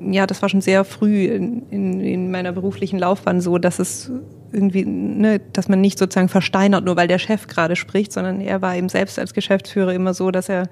ja, 0.00 0.26
das 0.26 0.40
war 0.40 0.48
schon 0.48 0.62
sehr 0.62 0.84
früh 0.84 1.26
in, 1.26 1.68
in, 1.70 2.00
in 2.00 2.30
meiner 2.30 2.52
beruflichen 2.52 2.98
Laufbahn 2.98 3.40
so, 3.40 3.58
dass 3.58 3.78
es 3.78 4.10
irgendwie, 4.52 4.84
ne, 4.86 5.40
dass 5.52 5.68
man 5.68 5.80
nicht 5.80 5.98
sozusagen 5.98 6.28
versteinert, 6.28 6.84
nur 6.84 6.96
weil 6.96 7.08
der 7.08 7.18
Chef 7.18 7.46
gerade 7.46 7.76
spricht, 7.76 8.12
sondern 8.12 8.40
er 8.40 8.62
war 8.62 8.76
eben 8.76 8.88
selbst 8.88 9.18
als 9.18 9.34
Geschäftsführer 9.34 9.92
immer 9.92 10.14
so, 10.14 10.30
dass 10.30 10.48
er 10.48 10.68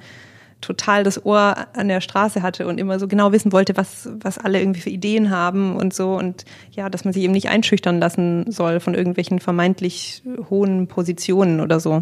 total 0.62 1.04
das 1.04 1.24
Ohr 1.26 1.54
an 1.74 1.88
der 1.88 2.00
Straße 2.00 2.40
hatte 2.40 2.66
und 2.66 2.78
immer 2.78 2.98
so 2.98 3.06
genau 3.06 3.32
wissen 3.32 3.52
wollte, 3.52 3.76
was, 3.76 4.08
was 4.20 4.38
alle 4.38 4.60
irgendwie 4.60 4.80
für 4.80 4.90
Ideen 4.90 5.30
haben 5.30 5.76
und 5.76 5.92
so. 5.92 6.14
Und 6.14 6.44
ja, 6.70 6.88
dass 6.88 7.04
man 7.04 7.12
sich 7.12 7.22
eben 7.22 7.34
nicht 7.34 7.50
einschüchtern 7.50 8.00
lassen 8.00 8.50
soll 8.50 8.80
von 8.80 8.94
irgendwelchen 8.94 9.40
vermeintlich 9.40 10.22
hohen 10.48 10.86
Positionen 10.86 11.60
oder 11.60 11.80
so. 11.80 11.92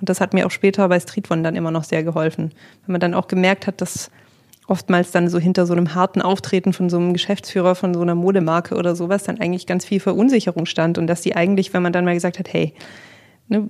Und 0.00 0.08
das 0.08 0.20
hat 0.20 0.34
mir 0.34 0.46
auch 0.46 0.50
später 0.50 0.88
bei 0.88 0.98
Streetone 0.98 1.42
dann 1.42 1.54
immer 1.54 1.70
noch 1.70 1.84
sehr 1.84 2.02
geholfen. 2.02 2.52
Wenn 2.86 2.92
man 2.92 3.00
dann 3.00 3.14
auch 3.14 3.28
gemerkt 3.28 3.66
hat, 3.66 3.80
dass 3.80 4.10
oftmals 4.66 5.10
dann 5.10 5.28
so 5.28 5.38
hinter 5.38 5.66
so 5.66 5.74
einem 5.74 5.94
harten 5.94 6.22
Auftreten 6.22 6.72
von 6.72 6.88
so 6.88 6.96
einem 6.96 7.12
Geschäftsführer 7.12 7.74
von 7.74 7.92
so 7.92 8.00
einer 8.00 8.14
Modemarke 8.14 8.76
oder 8.76 8.96
sowas 8.96 9.24
dann 9.24 9.40
eigentlich 9.40 9.66
ganz 9.66 9.84
viel 9.84 10.00
Verunsicherung 10.00 10.64
stand 10.64 10.96
und 10.96 11.06
dass 11.06 11.20
die 11.20 11.36
eigentlich, 11.36 11.74
wenn 11.74 11.82
man 11.82 11.92
dann 11.92 12.04
mal 12.04 12.14
gesagt 12.14 12.38
hat, 12.38 12.52
hey, 12.52 12.74
ne, 13.48 13.68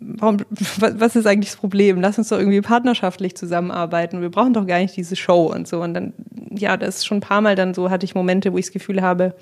warum, 0.00 0.38
was 0.78 1.16
ist 1.16 1.26
eigentlich 1.26 1.50
das 1.50 1.56
Problem? 1.58 2.00
Lass 2.00 2.18
uns 2.18 2.28
doch 2.28 2.38
irgendwie 2.38 2.60
partnerschaftlich 2.60 3.36
zusammenarbeiten. 3.36 4.20
Wir 4.20 4.30
brauchen 4.30 4.54
doch 4.54 4.66
gar 4.66 4.78
nicht 4.78 4.96
diese 4.96 5.16
Show 5.16 5.52
und 5.52 5.66
so. 5.66 5.80
Und 5.80 5.94
dann, 5.94 6.12
ja, 6.50 6.76
das 6.76 6.96
ist 6.96 7.06
schon 7.06 7.18
ein 7.18 7.22
paar 7.22 7.40
Mal 7.40 7.56
dann 7.56 7.74
so, 7.74 7.90
hatte 7.90 8.04
ich 8.04 8.14
Momente, 8.14 8.52
wo 8.52 8.58
ich 8.58 8.66
das 8.66 8.72
Gefühl 8.72 9.02
habe, 9.02 9.34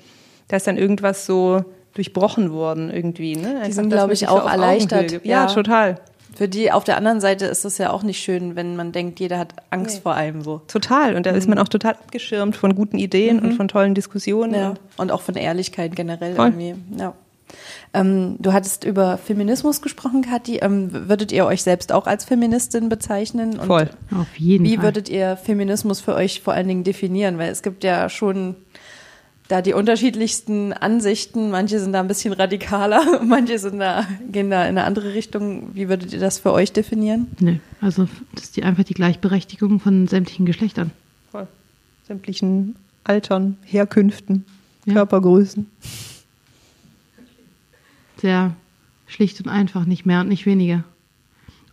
da 0.47 0.57
ist 0.57 0.67
dann 0.67 0.77
irgendwas 0.77 1.25
so 1.25 1.63
durchbrochen 1.93 2.51
worden 2.51 2.91
irgendwie. 2.91 3.35
Ne? 3.35 3.63
Die 3.65 3.71
sind, 3.71 3.89
glaube 3.89 4.13
ich, 4.13 4.27
auch 4.27 4.49
erleichtert. 4.49 5.11
Ja, 5.11 5.19
ja, 5.23 5.45
total. 5.47 5.99
Für 6.35 6.47
die 6.47 6.71
auf 6.71 6.83
der 6.83 6.97
anderen 6.97 7.19
Seite 7.19 7.45
ist 7.45 7.65
es 7.65 7.79
ja 7.79 7.89
auch 7.89 8.03
nicht 8.03 8.19
schön, 8.19 8.55
wenn 8.55 8.75
man 8.75 8.91
denkt, 8.91 9.19
jeder 9.19 9.39
hat 9.39 9.55
Angst 9.71 9.95
nee. 9.95 10.01
vor 10.03 10.13
allem 10.13 10.43
so. 10.43 10.61
Total. 10.67 11.15
Und 11.15 11.25
da 11.25 11.31
mhm. 11.31 11.37
ist 11.37 11.49
man 11.49 11.57
auch 11.57 11.67
total 11.67 11.93
abgeschirmt 11.93 12.55
von 12.55 12.75
guten 12.75 12.99
Ideen 12.99 13.37
mhm. 13.37 13.43
und 13.43 13.53
von 13.53 13.67
tollen 13.67 13.95
Diskussionen. 13.95 14.53
Ja. 14.53 14.73
Und 14.97 15.11
auch 15.11 15.21
von 15.21 15.35
Ehrlichkeit 15.35 15.95
generell 15.95 16.35
Voll. 16.35 16.49
irgendwie. 16.49 16.75
Ja. 16.99 17.13
Ähm, 17.93 18.35
du 18.39 18.53
hattest 18.53 18.83
über 18.83 19.17
Feminismus 19.17 19.81
gesprochen, 19.81 20.21
Kathi. 20.21 20.57
Ähm, 20.57 20.89
würdet 20.91 21.31
ihr 21.31 21.45
euch 21.45 21.63
selbst 21.63 21.91
auch 21.91 22.07
als 22.07 22.25
Feministin 22.25 22.89
bezeichnen? 22.89 23.59
Und 23.59 23.67
Voll. 23.67 23.89
Auf 24.15 24.37
jeden 24.37 24.65
wie 24.65 24.69
Fall. 24.69 24.77
Wie 24.77 24.83
würdet 24.83 25.09
ihr 25.09 25.37
Feminismus 25.37 25.99
für 25.99 26.15
euch 26.15 26.41
vor 26.41 26.53
allen 26.53 26.67
Dingen 26.67 26.83
definieren? 26.83 27.37
Weil 27.37 27.51
es 27.51 27.63
gibt 27.63 27.83
ja 27.83 28.09
schon 28.09 28.55
da 29.47 29.61
die 29.61 29.73
unterschiedlichsten 29.73 30.73
Ansichten. 30.73 31.49
Manche 31.49 31.79
sind 31.79 31.93
da 31.93 32.01
ein 32.01 32.07
bisschen 32.07 32.33
radikaler, 32.33 33.21
manche 33.23 33.59
sind 33.59 33.79
da, 33.79 34.05
gehen 34.29 34.49
da 34.49 34.63
in 34.63 34.69
eine 34.69 34.83
andere 34.83 35.13
Richtung. 35.13 35.73
Wie 35.73 35.87
würdet 35.89 36.13
ihr 36.13 36.19
das 36.19 36.39
für 36.39 36.51
euch 36.51 36.73
definieren? 36.73 37.27
Nee, 37.39 37.59
also 37.79 38.07
das 38.35 38.45
ist 38.45 38.57
die, 38.57 38.63
einfach 38.63 38.83
die 38.83 38.93
Gleichberechtigung 38.93 39.79
von 39.79 40.07
sämtlichen 40.07 40.45
Geschlechtern. 40.45 40.91
Voll. 41.31 41.47
Sämtlichen 42.07 42.75
Altern, 43.05 43.57
Herkünften, 43.63 44.45
ja. 44.85 44.93
Körpergrößen 44.93 45.67
sehr 48.19 48.55
schlicht 49.07 49.39
und 49.39 49.49
einfach, 49.49 49.85
nicht 49.85 50.05
mehr 50.05 50.21
und 50.21 50.29
nicht 50.29 50.45
weniger. 50.45 50.83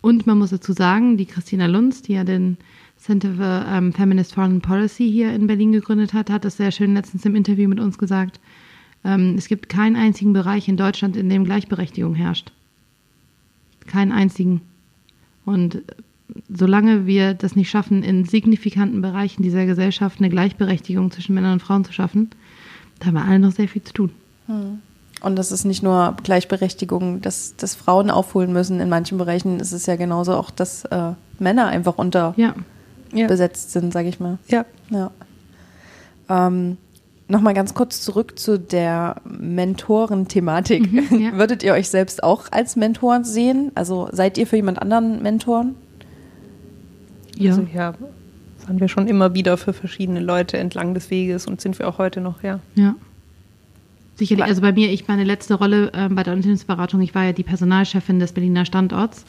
Und 0.01 0.27
man 0.27 0.37
muss 0.37 0.51
dazu 0.51 0.73
sagen, 0.73 1.17
die 1.17 1.25
Christina 1.25 1.65
Lunz, 1.65 2.01
die 2.01 2.13
ja 2.13 2.23
den 2.23 2.57
Center 2.97 3.33
for 3.33 3.65
um, 3.77 3.91
Feminist 3.91 4.33
Foreign 4.33 4.61
Policy 4.61 5.11
hier 5.11 5.33
in 5.33 5.47
Berlin 5.47 5.71
gegründet 5.71 6.13
hat, 6.13 6.29
hat 6.29 6.45
das 6.45 6.57
sehr 6.57 6.71
schön 6.71 6.93
letztens 6.93 7.25
im 7.25 7.35
Interview 7.35 7.67
mit 7.67 7.79
uns 7.79 7.97
gesagt. 7.97 8.39
Ähm, 9.03 9.35
es 9.37 9.47
gibt 9.47 9.69
keinen 9.69 9.95
einzigen 9.95 10.33
Bereich 10.33 10.67
in 10.67 10.77
Deutschland, 10.77 11.15
in 11.17 11.29
dem 11.29 11.43
Gleichberechtigung 11.43 12.15
herrscht. 12.15 12.51
Keinen 13.87 14.11
einzigen. 14.11 14.61
Und 15.45 15.81
solange 16.49 17.05
wir 17.05 17.33
das 17.33 17.55
nicht 17.55 17.69
schaffen, 17.69 18.03
in 18.03 18.25
signifikanten 18.25 19.01
Bereichen 19.01 19.43
dieser 19.43 19.65
Gesellschaft 19.65 20.19
eine 20.19 20.29
Gleichberechtigung 20.29 21.11
zwischen 21.11 21.35
Männern 21.35 21.53
und 21.53 21.61
Frauen 21.61 21.85
zu 21.85 21.93
schaffen, 21.93 22.29
da 22.99 23.07
haben 23.07 23.15
wir 23.15 23.25
alle 23.25 23.39
noch 23.39 23.51
sehr 23.51 23.67
viel 23.67 23.83
zu 23.83 23.93
tun. 23.93 24.11
Hm. 24.47 24.79
Und 25.21 25.37
das 25.37 25.51
ist 25.51 25.65
nicht 25.65 25.81
nur 25.81 26.15
Gleichberechtigung, 26.23 27.21
dass, 27.21 27.55
dass 27.55 27.73
Frauen 27.73 28.11
aufholen 28.11 28.53
müssen. 28.53 28.79
In 28.79 28.89
manchen 28.89 29.17
Bereichen 29.17 29.59
ist 29.59 29.71
es 29.71 29.85
ja 29.85 29.95
genauso 29.95 30.35
auch, 30.35 30.51
dass 30.51 30.85
äh, 30.85 31.13
Männer 31.39 31.67
einfach 31.67 31.97
unterbesetzt 31.97 33.75
ja. 33.75 33.81
sind, 33.81 33.93
sage 33.93 34.09
ich 34.09 34.19
mal. 34.19 34.37
Ja. 34.47 34.65
ja. 34.89 35.11
Ähm, 36.29 36.77
Nochmal 37.27 37.55
ganz 37.55 37.73
kurz 37.73 38.01
zurück 38.01 38.37
zu 38.37 38.59
der 38.59 39.15
Mentoren-Thematik. 39.25 40.91
Mhm, 40.91 41.19
ja. 41.19 41.33
Würdet 41.37 41.63
ihr 41.63 41.73
euch 41.73 41.89
selbst 41.89 42.21
auch 42.21 42.51
als 42.51 42.75
Mentoren 42.75 43.23
sehen? 43.23 43.71
Also 43.73 44.07
seid 44.11 44.37
ihr 44.37 44.45
für 44.45 44.57
jemand 44.57 44.79
anderen 44.79 45.23
Mentoren? 45.23 45.73
Ja. 47.35 47.51
Also 47.51 47.67
ja, 47.73 47.95
waren 48.67 48.79
wir 48.79 48.87
schon 48.89 49.07
immer 49.07 49.33
wieder 49.33 49.57
für 49.57 49.73
verschiedene 49.73 50.19
Leute 50.19 50.57
entlang 50.57 50.93
des 50.93 51.09
Weges 51.09 51.47
und 51.47 51.61
sind 51.61 51.79
wir 51.79 51.87
auch 51.87 51.97
heute 51.97 52.21
noch, 52.21 52.43
ja. 52.43 52.59
Ja. 52.75 52.93
Sicherlich, 54.15 54.45
also 54.45 54.61
bei 54.61 54.71
mir, 54.71 54.91
ich 54.91 55.07
meine 55.07 55.25
letzte 55.25 55.55
Rolle 55.55 55.91
äh, 55.93 56.07
bei 56.09 56.23
der 56.23 56.33
Unternehmensberatung, 56.33 57.01
ich 57.01 57.13
war 57.13 57.25
ja 57.25 57.33
die 57.33 57.43
Personalchefin 57.43 58.19
des 58.19 58.31
Berliner 58.31 58.65
Standorts, 58.65 59.25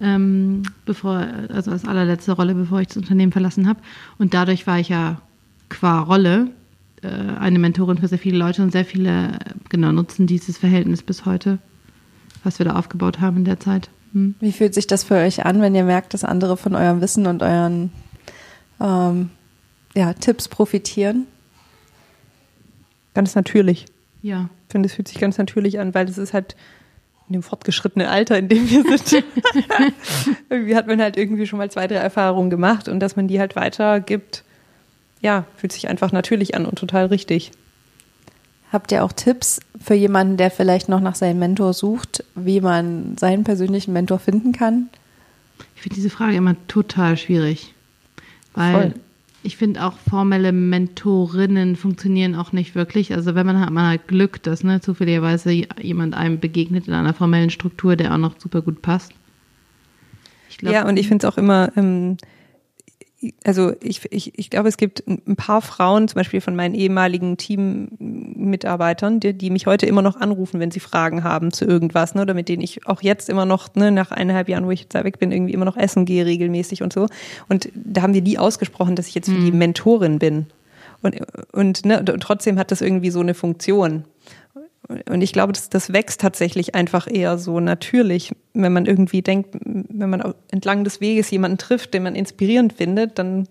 ähm, 0.00 0.64
bevor, 0.84 1.24
also 1.50 1.70
als 1.70 1.84
allerletzte 1.84 2.32
Rolle, 2.32 2.54
bevor 2.54 2.80
ich 2.80 2.88
das 2.88 2.96
Unternehmen 2.96 3.30
verlassen 3.30 3.68
habe. 3.68 3.80
Und 4.18 4.34
dadurch 4.34 4.66
war 4.66 4.80
ich 4.80 4.88
ja 4.88 5.20
qua 5.68 6.00
Rolle 6.00 6.50
äh, 7.02 7.08
eine 7.38 7.60
Mentorin 7.60 7.98
für 7.98 8.08
sehr 8.08 8.18
viele 8.18 8.38
Leute 8.38 8.62
und 8.62 8.72
sehr 8.72 8.84
viele, 8.84 9.38
genau, 9.68 9.92
nutzen 9.92 10.26
dieses 10.26 10.58
Verhältnis 10.58 11.02
bis 11.02 11.26
heute, 11.26 11.58
was 12.42 12.58
wir 12.58 12.66
da 12.66 12.74
aufgebaut 12.74 13.20
haben 13.20 13.38
in 13.38 13.44
der 13.44 13.60
Zeit. 13.60 13.88
Hm. 14.14 14.34
Wie 14.40 14.52
fühlt 14.52 14.74
sich 14.74 14.88
das 14.88 15.04
für 15.04 15.14
euch 15.14 15.44
an, 15.44 15.60
wenn 15.60 15.76
ihr 15.76 15.84
merkt, 15.84 16.12
dass 16.12 16.24
andere 16.24 16.56
von 16.56 16.74
eurem 16.74 17.00
Wissen 17.00 17.26
und 17.26 17.42
euren 17.42 17.92
ähm, 18.80 19.30
ja, 19.94 20.12
Tipps 20.14 20.48
profitieren? 20.48 21.26
Ganz 23.14 23.36
natürlich. 23.36 23.86
Ja. 24.24 24.48
Ich 24.68 24.72
finde, 24.72 24.86
es 24.86 24.94
fühlt 24.94 25.06
sich 25.06 25.20
ganz 25.20 25.36
natürlich 25.36 25.78
an, 25.78 25.94
weil 25.94 26.08
es 26.08 26.16
ist 26.16 26.32
halt 26.32 26.56
in 27.28 27.34
dem 27.34 27.42
fortgeschrittenen 27.42 28.08
Alter, 28.08 28.38
in 28.38 28.48
dem 28.48 28.70
wir 28.70 28.82
sind. 28.98 29.24
irgendwie 30.48 30.74
hat 30.74 30.86
man 30.86 31.00
halt 31.00 31.18
irgendwie 31.18 31.46
schon 31.46 31.58
mal 31.58 31.70
zwei, 31.70 31.86
drei 31.86 31.96
Erfahrungen 31.96 32.48
gemacht 32.48 32.88
und 32.88 33.00
dass 33.00 33.16
man 33.16 33.28
die 33.28 33.38
halt 33.38 33.54
weitergibt, 33.54 34.42
ja, 35.20 35.44
fühlt 35.56 35.72
sich 35.72 35.88
einfach 35.88 36.10
natürlich 36.10 36.54
an 36.54 36.64
und 36.64 36.78
total 36.78 37.06
richtig. 37.06 37.50
Habt 38.72 38.92
ihr 38.92 39.04
auch 39.04 39.12
Tipps 39.12 39.60
für 39.78 39.94
jemanden, 39.94 40.38
der 40.38 40.50
vielleicht 40.50 40.88
noch 40.88 41.00
nach 41.00 41.16
seinem 41.16 41.38
Mentor 41.38 41.74
sucht, 41.74 42.24
wie 42.34 42.62
man 42.62 43.18
seinen 43.18 43.44
persönlichen 43.44 43.92
Mentor 43.92 44.18
finden 44.18 44.52
kann? 44.52 44.88
Ich 45.76 45.82
finde 45.82 45.96
diese 45.96 46.10
Frage 46.10 46.36
immer 46.36 46.56
total 46.66 47.18
schwierig, 47.18 47.74
weil 48.54 48.72
Voll 48.72 48.94
ich 49.44 49.58
finde 49.58 49.84
auch 49.84 49.98
formelle 49.98 50.52
Mentorinnen 50.52 51.76
funktionieren 51.76 52.34
auch 52.34 52.52
nicht 52.52 52.74
wirklich. 52.74 53.12
Also 53.12 53.34
wenn 53.34 53.46
man 53.46 53.60
hat, 53.60 53.70
hat 53.70 54.08
Glück, 54.08 54.42
dass 54.42 54.64
ne, 54.64 54.80
zufälligerweise 54.80 55.52
jemand 55.80 56.14
einem 56.14 56.40
begegnet 56.40 56.88
in 56.88 56.94
einer 56.94 57.12
formellen 57.12 57.50
Struktur, 57.50 57.94
der 57.94 58.14
auch 58.14 58.18
noch 58.18 58.40
super 58.40 58.62
gut 58.62 58.80
passt. 58.80 59.12
Glaub, 60.58 60.72
ja, 60.72 60.88
und 60.88 60.96
ich 60.98 61.08
finde 61.08 61.26
es 61.26 61.32
auch 61.32 61.36
immer, 61.36 61.70
ähm, 61.76 62.16
also 63.44 63.72
ich, 63.80 64.00
ich, 64.12 64.38
ich 64.38 64.50
glaube, 64.50 64.68
es 64.68 64.76
gibt 64.76 65.04
ein 65.06 65.36
paar 65.36 65.62
Frauen, 65.62 66.08
zum 66.08 66.16
Beispiel 66.16 66.40
von 66.40 66.56
meinen 66.56 66.74
ehemaligen 66.74 67.36
Teammitarbeitern, 67.36 69.20
die, 69.20 69.32
die 69.32 69.50
mich 69.50 69.66
heute 69.66 69.86
immer 69.86 70.02
noch 70.02 70.16
anrufen, 70.16 70.60
wenn 70.60 70.70
sie 70.70 70.80
Fragen 70.80 71.24
haben 71.24 71.52
zu 71.52 71.64
irgendwas, 71.64 72.14
ne, 72.14 72.22
oder 72.22 72.34
mit 72.34 72.48
denen 72.48 72.62
ich 72.62 72.86
auch 72.86 73.02
jetzt 73.02 73.28
immer 73.30 73.46
noch, 73.46 73.74
ne, 73.74 73.90
nach 73.90 74.10
eineinhalb 74.10 74.48
Jahren, 74.48 74.66
wo 74.66 74.70
ich 74.70 74.80
jetzt 74.80 74.94
da 74.94 75.04
weg 75.04 75.18
bin, 75.18 75.32
irgendwie 75.32 75.52
immer 75.52 75.64
noch 75.64 75.76
essen 75.76 76.04
gehe 76.04 76.26
regelmäßig 76.26 76.82
und 76.82 76.92
so. 76.92 77.08
Und 77.48 77.70
da 77.74 78.02
haben 78.02 78.14
wir 78.14 78.22
nie 78.22 78.38
ausgesprochen, 78.38 78.96
dass 78.96 79.08
ich 79.08 79.14
jetzt 79.14 79.28
für 79.28 79.38
die 79.38 79.52
mhm. 79.52 79.58
Mentorin 79.58 80.18
bin. 80.18 80.46
Und, 81.02 81.16
und, 81.52 81.84
ne, 81.84 81.98
und 81.98 82.20
trotzdem 82.20 82.58
hat 82.58 82.70
das 82.70 82.80
irgendwie 82.80 83.10
so 83.10 83.20
eine 83.20 83.34
Funktion. 83.34 84.04
Und 85.08 85.22
ich 85.22 85.32
glaube, 85.32 85.52
das, 85.52 85.70
das 85.70 85.92
wächst 85.92 86.20
tatsächlich 86.20 86.74
einfach 86.74 87.06
eher 87.10 87.38
so 87.38 87.58
natürlich, 87.60 88.32
wenn 88.52 88.72
man 88.72 88.84
irgendwie 88.86 89.22
denkt, 89.22 89.54
wenn 89.64 90.10
man 90.10 90.34
entlang 90.50 90.84
des 90.84 91.00
Weges 91.00 91.30
jemanden 91.30 91.58
trifft, 91.58 91.94
den 91.94 92.02
man 92.02 92.14
inspirierend 92.14 92.72
findet, 92.74 93.18
dann 93.18 93.48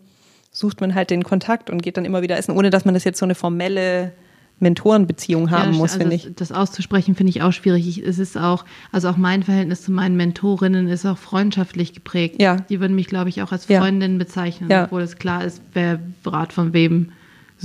sucht 0.52 0.80
man 0.82 0.94
halt 0.94 1.10
den 1.10 1.24
Kontakt 1.24 1.70
und 1.72 1.82
geht 1.82 1.98
dann 1.98 2.06
immer 2.06 2.22
wieder 2.22 2.38
essen, 2.38 2.56
ohne 2.56 2.70
dass 2.70 2.86
man 2.86 2.94
das 2.94 3.04
jetzt 3.04 3.18
so 3.18 3.26
eine 3.26 3.34
formelle 3.34 4.12
Mentorenbeziehung 4.60 5.50
haben 5.52 5.72
Ja, 5.74 5.78
muss, 5.78 5.92
also 5.94 6.02
finde 6.02 6.16
ich. 6.16 6.30
Das 6.36 6.52
auszusprechen 6.52 7.16
finde 7.16 7.32
ich 7.32 7.42
auch 7.42 7.52
schwierig. 7.52 7.88
Ich, 7.88 8.06
es 8.06 8.20
ist 8.20 8.38
auch, 8.38 8.64
also 8.92 9.10
auch 9.10 9.18
mein 9.18 9.42
Verhältnis 9.44 9.82
zu 9.82 9.92
meinen 9.92 10.16
Mentorinnen 10.16 10.88
ist 10.88 11.06
auch 11.06 11.18
freundschaftlich 11.18 11.94
geprägt. 11.94 12.42
Ja. 12.42 12.58
Die 12.58 12.80
würden 12.80 12.96
mich, 12.96 13.08
glaube 13.08 13.30
ich, 13.30 13.42
auch 13.42 13.52
als 13.52 13.68
Ja. 13.68 13.80
Freundin 13.82 14.20
bezeichnen, 14.20 14.70
Ja. 14.70 14.86
obwohl 14.86 15.02
es 15.02 15.18
klar 15.18 15.44
ist, 15.44 15.62
wer 15.74 16.00
Rat 16.26 16.54
von 16.54 16.74
wem 16.74 17.12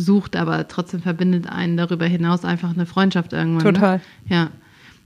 sucht, 0.02 0.36
aber 0.36 0.68
trotzdem 0.68 1.02
verbindet 1.02 1.48
einen 1.48 1.76
darüber 1.76 2.06
hinaus 2.06 2.44
einfach 2.44 2.70
eine 2.72 2.86
Freundschaft 2.86 3.32
irgendwann. 3.32 3.74
Total. 3.74 3.96
Ne? 3.96 4.02
Ja. 4.36 4.50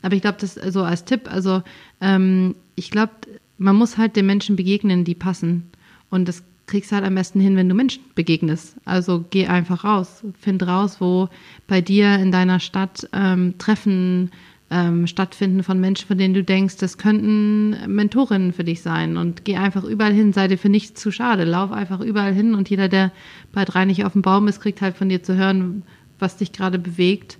Aber 0.02 0.14
ich 0.14 0.22
glaube, 0.22 0.38
das 0.40 0.54
so 0.54 0.82
als 0.82 1.04
Tipp, 1.04 1.30
also 1.32 1.62
ähm, 2.00 2.54
ich 2.74 2.90
glaube, 2.90 3.12
man 3.58 3.76
muss 3.76 3.98
halt 3.98 4.16
den 4.16 4.26
Menschen 4.26 4.56
begegnen, 4.56 5.04
die 5.04 5.14
passen. 5.14 5.70
Und 6.10 6.28
das 6.28 6.42
kriegst 6.66 6.90
du 6.90 6.96
halt 6.96 7.04
am 7.04 7.14
besten 7.14 7.40
hin, 7.40 7.56
wenn 7.56 7.68
du 7.68 7.74
Menschen 7.74 8.02
begegnest. 8.14 8.76
Also 8.84 9.24
geh 9.30 9.46
einfach 9.46 9.84
raus. 9.84 10.24
Find 10.40 10.66
raus, 10.66 10.96
wo 11.00 11.28
bei 11.68 11.80
dir 11.80 12.16
in 12.16 12.32
deiner 12.32 12.60
Stadt 12.60 13.08
ähm, 13.12 13.54
Treffen 13.58 14.30
ähm, 14.72 15.06
stattfinden 15.06 15.62
von 15.62 15.78
Menschen, 15.78 16.08
von 16.08 16.16
denen 16.16 16.32
du 16.32 16.42
denkst, 16.42 16.78
das 16.78 16.96
könnten 16.96 17.76
Mentorinnen 17.86 18.52
für 18.52 18.64
dich 18.64 18.80
sein. 18.80 19.18
Und 19.18 19.44
geh 19.44 19.56
einfach 19.56 19.84
überall 19.84 20.12
hin, 20.12 20.32
sei 20.32 20.48
dir 20.48 20.58
für 20.58 20.70
nichts 20.70 21.00
zu 21.00 21.10
schade. 21.10 21.44
Lauf 21.44 21.70
einfach 21.70 22.00
überall 22.00 22.32
hin 22.32 22.54
und 22.54 22.70
jeder, 22.70 22.88
der 22.88 23.12
bei 23.52 23.64
drei 23.64 23.84
nicht 23.84 24.04
auf 24.04 24.12
dem 24.12 24.22
Baum 24.22 24.48
ist, 24.48 24.60
kriegt 24.60 24.80
halt 24.80 24.96
von 24.96 25.10
dir 25.10 25.22
zu 25.22 25.36
hören, 25.36 25.82
was 26.18 26.38
dich 26.38 26.52
gerade 26.52 26.78
bewegt. 26.78 27.38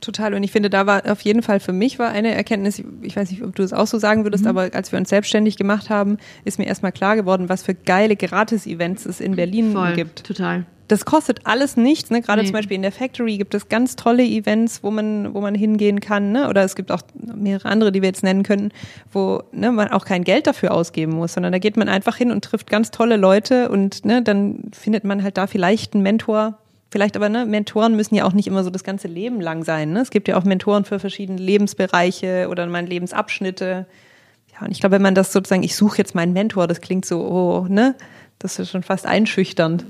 Total. 0.00 0.34
Und 0.34 0.42
ich 0.42 0.50
finde, 0.50 0.70
da 0.70 0.86
war 0.86 1.10
auf 1.10 1.20
jeden 1.20 1.42
Fall 1.42 1.60
für 1.60 1.72
mich 1.72 1.98
war 1.98 2.10
eine 2.10 2.34
Erkenntnis, 2.34 2.82
ich 3.02 3.14
weiß 3.14 3.30
nicht, 3.30 3.44
ob 3.44 3.54
du 3.54 3.62
es 3.62 3.72
auch 3.72 3.86
so 3.86 3.98
sagen 3.98 4.24
würdest, 4.24 4.46
aber 4.48 4.70
als 4.72 4.90
wir 4.90 4.98
uns 4.98 5.10
selbstständig 5.10 5.56
gemacht 5.56 5.90
haben, 5.90 6.16
ist 6.44 6.58
mir 6.58 6.66
erstmal 6.66 6.90
klar 6.90 7.14
geworden, 7.14 7.48
was 7.48 7.62
für 7.62 7.74
geile 7.74 8.16
Gratis-Events 8.16 9.06
es 9.06 9.20
in 9.20 9.36
Berlin 9.36 9.72
Voll, 9.72 9.94
gibt. 9.94 10.24
total. 10.24 10.66
Das 10.92 11.06
kostet 11.06 11.46
alles 11.46 11.78
nichts, 11.78 12.10
ne? 12.10 12.20
Gerade 12.20 12.42
Nee. 12.42 12.48
zum 12.48 12.52
Beispiel 12.52 12.74
in 12.74 12.82
der 12.82 12.92
Factory 12.92 13.38
gibt 13.38 13.54
es 13.54 13.70
ganz 13.70 13.96
tolle 13.96 14.24
Events, 14.24 14.82
wo 14.82 14.90
man, 14.90 15.32
wo 15.32 15.40
man 15.40 15.54
hingehen 15.54 16.00
kann, 16.00 16.32
ne? 16.32 16.50
Oder 16.50 16.64
es 16.64 16.76
gibt 16.76 16.92
auch 16.92 17.00
mehrere 17.14 17.70
andere, 17.70 17.92
die 17.92 18.02
wir 18.02 18.08
jetzt 18.10 18.22
nennen 18.22 18.42
können, 18.42 18.72
wo 19.10 19.42
ne, 19.52 19.72
man 19.72 19.88
auch 19.88 20.04
kein 20.04 20.22
Geld 20.22 20.46
dafür 20.46 20.72
ausgeben 20.72 21.12
muss, 21.12 21.32
sondern 21.32 21.50
da 21.50 21.58
geht 21.58 21.78
man 21.78 21.88
einfach 21.88 22.18
hin 22.18 22.30
und 22.30 22.44
trifft 22.44 22.68
ganz 22.68 22.90
tolle 22.90 23.16
Leute 23.16 23.70
und 23.70 24.04
ne, 24.04 24.20
dann 24.20 24.64
findet 24.72 25.04
man 25.04 25.22
halt 25.22 25.38
da 25.38 25.46
vielleicht 25.46 25.94
einen 25.94 26.02
Mentor. 26.02 26.58
Vielleicht 26.90 27.16
aber, 27.16 27.30
ne, 27.30 27.46
Mentoren 27.46 27.96
müssen 27.96 28.14
ja 28.14 28.26
auch 28.26 28.34
nicht 28.34 28.46
immer 28.46 28.62
so 28.62 28.68
das 28.68 28.84
ganze 28.84 29.08
Leben 29.08 29.40
lang 29.40 29.64
sein. 29.64 29.94
Ne? 29.94 30.00
Es 30.02 30.10
gibt 30.10 30.28
ja 30.28 30.36
auch 30.36 30.44
Mentoren 30.44 30.84
für 30.84 30.98
verschiedene 30.98 31.40
Lebensbereiche 31.40 32.48
oder 32.50 32.66
meine 32.66 32.88
Lebensabschnitte. 32.88 33.86
Ja, 34.52 34.66
und 34.66 34.72
ich 34.72 34.80
glaube, 34.80 34.96
wenn 34.96 35.02
man 35.02 35.14
das 35.14 35.32
sozusagen, 35.32 35.62
ich 35.62 35.74
suche 35.74 35.96
jetzt 35.96 36.14
meinen 36.14 36.34
Mentor, 36.34 36.66
das 36.66 36.82
klingt 36.82 37.06
so, 37.06 37.22
oh, 37.22 37.66
ne? 37.66 37.94
Das 38.38 38.58
ist 38.58 38.70
schon 38.70 38.82
fast 38.82 39.06
einschüchternd. 39.06 39.86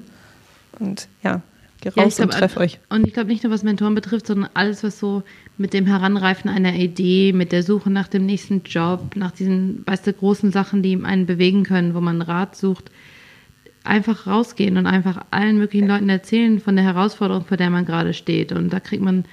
Und 0.78 1.08
ja, 1.22 1.42
geh 1.80 1.90
Ja, 1.94 2.04
raus 2.04 2.16
glaub, 2.16 2.30
und 2.30 2.38
treff 2.38 2.56
euch. 2.56 2.78
Und 2.88 3.06
ich 3.06 3.12
glaube 3.12 3.28
nicht 3.28 3.44
nur, 3.44 3.52
was 3.52 3.62
Mentoren 3.62 3.94
betrifft, 3.94 4.26
sondern 4.26 4.50
alles, 4.54 4.82
was 4.82 4.98
so 4.98 5.22
mit 5.58 5.74
dem 5.74 5.86
Heranreifen 5.86 6.50
einer 6.50 6.74
Idee, 6.74 7.32
mit 7.32 7.52
der 7.52 7.62
Suche 7.62 7.90
nach 7.90 8.08
dem 8.08 8.26
nächsten 8.26 8.62
Job, 8.64 9.16
nach 9.16 9.32
diesen, 9.32 9.86
weißt 9.86 10.06
du, 10.06 10.12
großen 10.12 10.52
Sachen, 10.52 10.82
die 10.82 11.02
einen 11.02 11.26
bewegen 11.26 11.64
können, 11.64 11.94
wo 11.94 12.00
man 12.00 12.22
Rat 12.22 12.56
sucht, 12.56 12.90
einfach 13.84 14.26
rausgehen 14.26 14.76
und 14.76 14.86
einfach 14.86 15.24
allen 15.30 15.58
möglichen 15.58 15.88
Leuten 15.88 16.08
erzählen 16.08 16.60
von 16.60 16.76
der 16.76 16.84
Herausforderung, 16.84 17.44
vor 17.44 17.56
der 17.56 17.70
man 17.70 17.84
gerade 17.84 18.14
steht. 18.14 18.52
Und 18.52 18.72
da 18.72 18.80
kriegt 18.80 19.02
man 19.02 19.24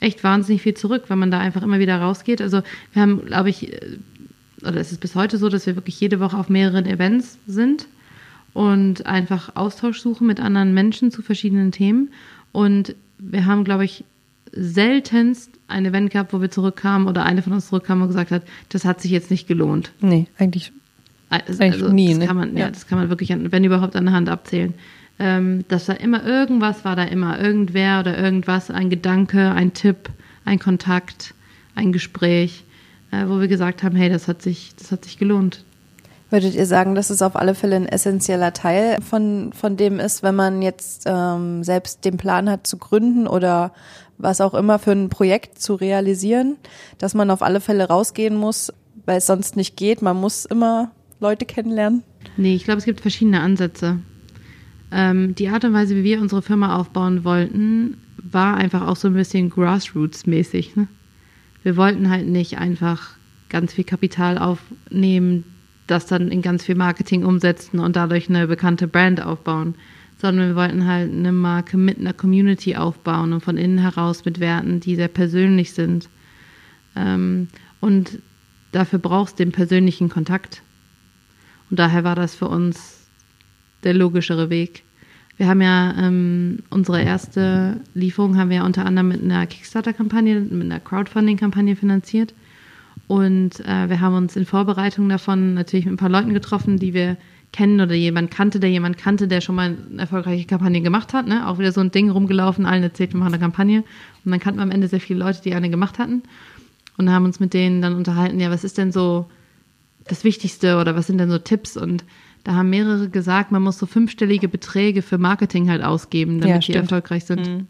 echt 0.00 0.24
wahnsinnig 0.24 0.62
viel 0.62 0.74
zurück, 0.74 1.04
wenn 1.08 1.18
man 1.18 1.30
da 1.30 1.38
einfach 1.38 1.62
immer 1.62 1.78
wieder 1.78 2.00
rausgeht. 2.00 2.40
Also 2.40 2.62
wir 2.92 3.02
haben, 3.02 3.26
glaube 3.26 3.50
ich, 3.50 3.72
äh, 3.72 3.98
oder 4.62 4.76
es 4.76 4.92
ist 4.92 5.00
bis 5.00 5.14
heute 5.14 5.38
so, 5.38 5.48
dass 5.48 5.66
wir 5.66 5.76
wirklich 5.76 6.00
jede 6.00 6.20
Woche 6.20 6.36
auf 6.36 6.48
mehreren 6.48 6.86
Events 6.86 7.38
sind 7.46 7.86
und 8.54 9.06
einfach 9.06 9.56
Austausch 9.56 10.00
suchen 10.00 10.26
mit 10.26 10.40
anderen 10.40 10.74
Menschen 10.74 11.10
zu 11.10 11.22
verschiedenen 11.22 11.72
Themen. 11.72 12.10
Und 12.52 12.94
wir 13.18 13.46
haben, 13.46 13.64
glaube 13.64 13.84
ich, 13.84 14.04
seltenst 14.52 15.50
ein 15.68 15.84
Event 15.84 16.10
gehabt, 16.10 16.32
wo 16.32 16.40
wir 16.40 16.50
zurückkamen 16.50 17.06
oder 17.06 17.24
eine 17.24 17.42
von 17.42 17.52
uns 17.52 17.68
zurückkam 17.68 18.02
und 18.02 18.08
gesagt 18.08 18.30
hat, 18.30 18.42
das 18.70 18.84
hat 18.84 19.00
sich 19.00 19.10
jetzt 19.10 19.30
nicht 19.30 19.46
gelohnt. 19.46 19.92
Nee, 20.00 20.26
eigentlich. 20.38 20.72
Also, 21.30 21.62
Eigentlich 21.62 21.92
nie, 21.92 22.08
das 22.08 22.18
ne? 22.18 22.26
kann 22.26 22.36
man, 22.36 22.56
ja. 22.56 22.64
Ja. 22.64 22.70
das 22.70 22.86
kann 22.86 22.98
man 22.98 23.10
wirklich, 23.10 23.32
an, 23.32 23.52
wenn 23.52 23.62
überhaupt, 23.62 23.96
an 23.96 24.06
der 24.06 24.14
Hand 24.14 24.30
abzählen. 24.30 24.72
Ähm, 25.18 25.64
das 25.68 25.88
war 25.88 26.00
immer 26.00 26.24
irgendwas, 26.24 26.84
war 26.86 26.96
da 26.96 27.04
immer 27.04 27.38
irgendwer 27.38 28.00
oder 28.00 28.16
irgendwas, 28.16 28.70
ein 28.70 28.88
Gedanke, 28.88 29.52
ein 29.52 29.74
Tipp, 29.74 30.08
ein 30.46 30.58
Kontakt, 30.58 31.34
ein 31.74 31.92
Gespräch, 31.92 32.64
äh, 33.10 33.26
wo 33.26 33.40
wir 33.40 33.48
gesagt 33.48 33.82
haben, 33.82 33.94
hey, 33.94 34.08
das 34.08 34.26
hat 34.26 34.40
sich, 34.40 34.74
das 34.78 34.90
hat 34.90 35.04
sich 35.04 35.18
gelohnt. 35.18 35.64
Würdet 36.30 36.54
ihr 36.54 36.66
sagen, 36.66 36.94
dass 36.94 37.08
es 37.08 37.22
auf 37.22 37.36
alle 37.36 37.54
Fälle 37.54 37.76
ein 37.76 37.86
essentieller 37.86 38.52
Teil 38.52 38.98
von, 39.00 39.52
von 39.54 39.76
dem 39.76 39.98
ist, 39.98 40.22
wenn 40.22 40.34
man 40.34 40.60
jetzt 40.60 41.04
ähm, 41.06 41.64
selbst 41.64 42.04
den 42.04 42.18
Plan 42.18 42.50
hat 42.50 42.66
zu 42.66 42.76
gründen 42.76 43.26
oder 43.26 43.72
was 44.18 44.40
auch 44.40 44.52
immer 44.52 44.78
für 44.78 44.92
ein 44.92 45.08
Projekt 45.08 45.60
zu 45.60 45.74
realisieren, 45.74 46.56
dass 46.98 47.14
man 47.14 47.30
auf 47.30 47.40
alle 47.40 47.60
Fälle 47.60 47.88
rausgehen 47.88 48.36
muss, 48.36 48.72
weil 49.06 49.18
es 49.18 49.26
sonst 49.26 49.56
nicht 49.56 49.76
geht. 49.76 50.02
Man 50.02 50.16
muss 50.16 50.44
immer 50.44 50.90
Leute 51.20 51.46
kennenlernen. 51.46 52.02
Nee, 52.36 52.54
ich 52.54 52.64
glaube, 52.64 52.78
es 52.78 52.84
gibt 52.84 53.00
verschiedene 53.00 53.40
Ansätze. 53.40 54.00
Ähm, 54.90 55.34
die 55.34 55.48
Art 55.48 55.64
und 55.64 55.72
Weise, 55.72 55.96
wie 55.96 56.04
wir 56.04 56.20
unsere 56.20 56.42
Firma 56.42 56.76
aufbauen 56.76 57.24
wollten, 57.24 57.98
war 58.18 58.56
einfach 58.56 58.86
auch 58.86 58.96
so 58.96 59.08
ein 59.08 59.14
bisschen 59.14 59.50
Grassroots-mäßig. 59.50 60.76
Ne? 60.76 60.88
Wir 61.62 61.76
wollten 61.76 62.10
halt 62.10 62.26
nicht 62.26 62.58
einfach 62.58 63.16
ganz 63.48 63.72
viel 63.72 63.84
Kapital 63.84 64.38
aufnehmen, 64.38 65.44
das 65.90 66.06
dann 66.06 66.28
in 66.30 66.42
ganz 66.42 66.64
viel 66.64 66.74
Marketing 66.74 67.24
umsetzen 67.24 67.80
und 67.80 67.96
dadurch 67.96 68.28
eine 68.28 68.46
bekannte 68.46 68.86
Brand 68.86 69.20
aufbauen, 69.20 69.74
sondern 70.18 70.48
wir 70.48 70.56
wollten 70.56 70.86
halt 70.86 71.12
eine 71.12 71.32
Marke 71.32 71.76
mit 71.76 71.98
einer 71.98 72.12
Community 72.12 72.76
aufbauen 72.76 73.32
und 73.32 73.40
von 73.40 73.56
innen 73.56 73.78
heraus 73.78 74.24
mit 74.24 74.40
Werten, 74.40 74.80
die 74.80 74.96
sehr 74.96 75.08
persönlich 75.08 75.72
sind. 75.72 76.08
Ähm, 76.96 77.48
und 77.80 78.18
dafür 78.72 78.98
brauchst 78.98 79.38
du 79.38 79.44
den 79.44 79.52
persönlichen 79.52 80.08
Kontakt. 80.08 80.62
Und 81.70 81.78
daher 81.78 82.04
war 82.04 82.14
das 82.14 82.34
für 82.34 82.48
uns 82.48 83.06
der 83.84 83.94
logischere 83.94 84.50
Weg. 84.50 84.82
Wir 85.36 85.46
haben 85.46 85.62
ja 85.62 85.94
ähm, 85.96 86.58
unsere 86.68 87.00
erste 87.02 87.80
Lieferung 87.94 88.36
haben 88.36 88.50
wir 88.50 88.64
unter 88.64 88.84
anderem 88.84 89.08
mit 89.08 89.22
einer 89.22 89.46
Kickstarter-Kampagne, 89.46 90.40
mit 90.40 90.64
einer 90.64 90.80
Crowdfunding-Kampagne 90.80 91.76
finanziert. 91.76 92.34
Und 93.08 93.60
äh, 93.60 93.88
wir 93.88 94.00
haben 94.00 94.14
uns 94.14 94.36
in 94.36 94.44
Vorbereitung 94.44 95.08
davon 95.08 95.54
natürlich 95.54 95.86
mit 95.86 95.94
ein 95.94 95.98
paar 95.98 96.10
Leuten 96.10 96.34
getroffen, 96.34 96.78
die 96.78 96.94
wir 96.94 97.16
kennen 97.52 97.80
oder 97.80 97.94
jemand 97.94 98.30
kannte, 98.30 98.60
der 98.60 98.70
jemand 98.70 98.98
kannte, 98.98 99.26
der 99.26 99.40
schon 99.40 99.54
mal 99.54 99.76
eine 99.90 100.02
erfolgreiche 100.02 100.46
Kampagne 100.46 100.82
gemacht 100.82 101.14
hat. 101.14 101.26
Ne? 101.26 101.48
Auch 101.48 101.58
wieder 101.58 101.72
so 101.72 101.80
ein 101.80 101.90
Ding 101.90 102.10
rumgelaufen, 102.10 102.66
allen 102.66 102.82
erzählt, 102.82 103.14
wir 103.14 103.18
machen 103.18 103.32
eine 103.32 103.42
Kampagne. 103.42 103.82
Und 104.24 104.30
dann 104.30 104.40
kannten 104.40 104.58
wir 104.60 104.62
am 104.62 104.70
Ende 104.70 104.88
sehr 104.88 105.00
viele 105.00 105.20
Leute, 105.20 105.40
die 105.42 105.54
eine 105.54 105.70
gemacht 105.70 105.98
hatten. 105.98 106.22
Und 106.98 107.10
haben 107.10 107.24
uns 107.24 107.40
mit 107.40 107.54
denen 107.54 107.80
dann 107.80 107.94
unterhalten, 107.94 108.40
ja, 108.40 108.50
was 108.50 108.64
ist 108.64 108.76
denn 108.76 108.92
so 108.92 109.30
das 110.06 110.24
Wichtigste 110.24 110.78
oder 110.78 110.94
was 110.94 111.06
sind 111.06 111.18
denn 111.18 111.30
so 111.30 111.38
Tipps? 111.38 111.78
Und 111.78 112.04
da 112.44 112.54
haben 112.54 112.68
mehrere 112.68 113.08
gesagt, 113.08 113.52
man 113.52 113.62
muss 113.62 113.78
so 113.78 113.86
fünfstellige 113.86 114.48
Beträge 114.48 115.00
für 115.00 115.16
Marketing 115.16 115.70
halt 115.70 115.82
ausgeben, 115.82 116.40
damit 116.40 116.66
Ja, 116.66 116.72
die 116.72 116.78
erfolgreich 116.78 117.24
sind. 117.24 117.66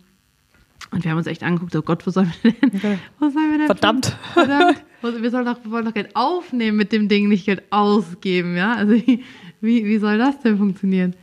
Und 0.90 1.04
wir 1.04 1.10
haben 1.10 1.18
uns 1.18 1.26
echt 1.26 1.42
angeguckt, 1.42 1.74
oh 1.76 1.82
Gott, 1.82 2.06
wo 2.06 2.10
sollen 2.10 2.32
wir 2.42 2.52
denn? 2.52 2.98
Wo 3.18 3.28
sollen 3.28 3.50
wir 3.50 3.58
denn? 3.58 3.66
Verdammt. 3.66 4.16
Verdammt. 4.32 4.84
Wir 5.02 5.30
sollen 5.30 5.44
doch, 5.44 5.62
wir 5.62 5.70
wollen 5.70 5.84
doch 5.84 5.94
Geld 5.94 6.14
aufnehmen 6.14 6.76
mit 6.76 6.92
dem 6.92 7.08
Ding, 7.08 7.28
nicht 7.28 7.46
Geld 7.46 7.62
ausgeben, 7.70 8.56
ja? 8.56 8.74
Also 8.74 8.94
wie, 8.94 9.22
wie, 9.60 9.98
soll 9.98 10.18
das 10.18 10.40
denn 10.40 10.58
funktionieren? 10.58 11.14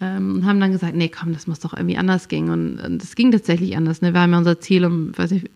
Ähm, 0.00 0.36
und 0.36 0.44
haben 0.44 0.60
dann 0.60 0.72
gesagt, 0.72 0.94
nee, 0.94 1.08
komm, 1.08 1.32
das 1.32 1.46
muss 1.46 1.60
doch 1.60 1.74
irgendwie 1.74 1.96
anders 1.96 2.28
gehen. 2.28 2.50
Und 2.50 3.02
es 3.02 3.14
ging 3.14 3.30
tatsächlich 3.30 3.76
anders. 3.76 4.02
Ne? 4.02 4.12
Wir 4.12 4.20
haben 4.20 4.32
ja 4.32 4.38
unser 4.38 4.60
Ziel 4.60 4.84
um, 4.84 5.16
weiß 5.16 5.32
ich, 5.32 5.50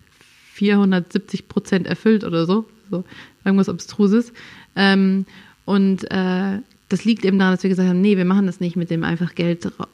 470 0.55 1.49
Prozent 1.49 1.87
erfüllt 1.87 2.25
oder 2.25 2.47
so. 2.47 2.67
so 2.91 3.05
irgendwas 3.45 3.69
Abstruses. 3.69 4.33
Ähm, 4.77 5.27
und 5.65 6.11
äh, 6.11 6.61
das 6.89 7.05
liegt 7.05 7.25
eben 7.25 7.39
daran, 7.39 7.55
dass 7.55 7.63
wir 7.63 7.71
gesagt 7.71 7.89
haben, 7.89 8.01
nee, 8.01 8.17
wir 8.17 8.25
machen 8.25 8.47
das 8.47 8.61
nicht 8.61 8.77
mit 8.77 8.91
dem 8.91 9.05
einfach 9.05 9.35
Geld 9.35 9.67
ra 9.79 9.89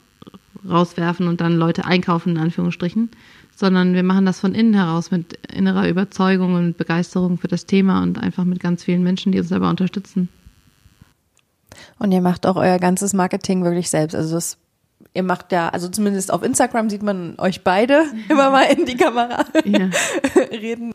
rauswerfen 0.67 1.27
und 1.27 1.41
dann 1.41 1.57
Leute 1.57 1.85
einkaufen, 1.85 2.31
in 2.31 2.37
Anführungsstrichen, 2.39 3.09
sondern 3.55 3.93
wir 3.93 4.03
machen 4.03 4.25
das 4.25 4.39
von 4.39 4.53
innen 4.53 4.73
heraus 4.73 5.11
mit 5.11 5.33
innerer 5.47 5.87
Überzeugung 5.87 6.55
und 6.55 6.77
Begeisterung 6.77 7.37
für 7.37 7.47
das 7.47 7.65
Thema 7.65 8.03
und 8.03 8.21
einfach 8.21 8.43
mit 8.43 8.59
ganz 8.59 8.83
vielen 8.83 9.01
Menschen, 9.01 9.31
die 9.31 9.39
uns 9.39 9.49
dabei 9.49 9.69
unterstützen. 9.69 10.29
Und 11.97 12.11
ihr 12.11 12.21
macht 12.21 12.45
auch 12.45 12.57
euer 12.57 12.79
ganzes 12.79 13.13
Marketing 13.13 13.63
wirklich 13.63 13.89
selbst. 13.89 14.15
Also 14.15 14.35
das, 14.35 14.57
ihr 15.13 15.23
macht 15.23 15.51
ja, 15.51 15.69
also 15.69 15.87
zumindest 15.87 16.31
auf 16.31 16.43
Instagram 16.43 16.89
sieht 16.89 17.03
man 17.03 17.35
euch 17.37 17.63
beide 17.63 18.03
immer 18.29 18.49
mal 18.49 18.63
in 18.63 18.85
die 18.85 18.97
Kamera 18.97 19.45
Ja. 19.63 19.89
reden. 20.51 20.91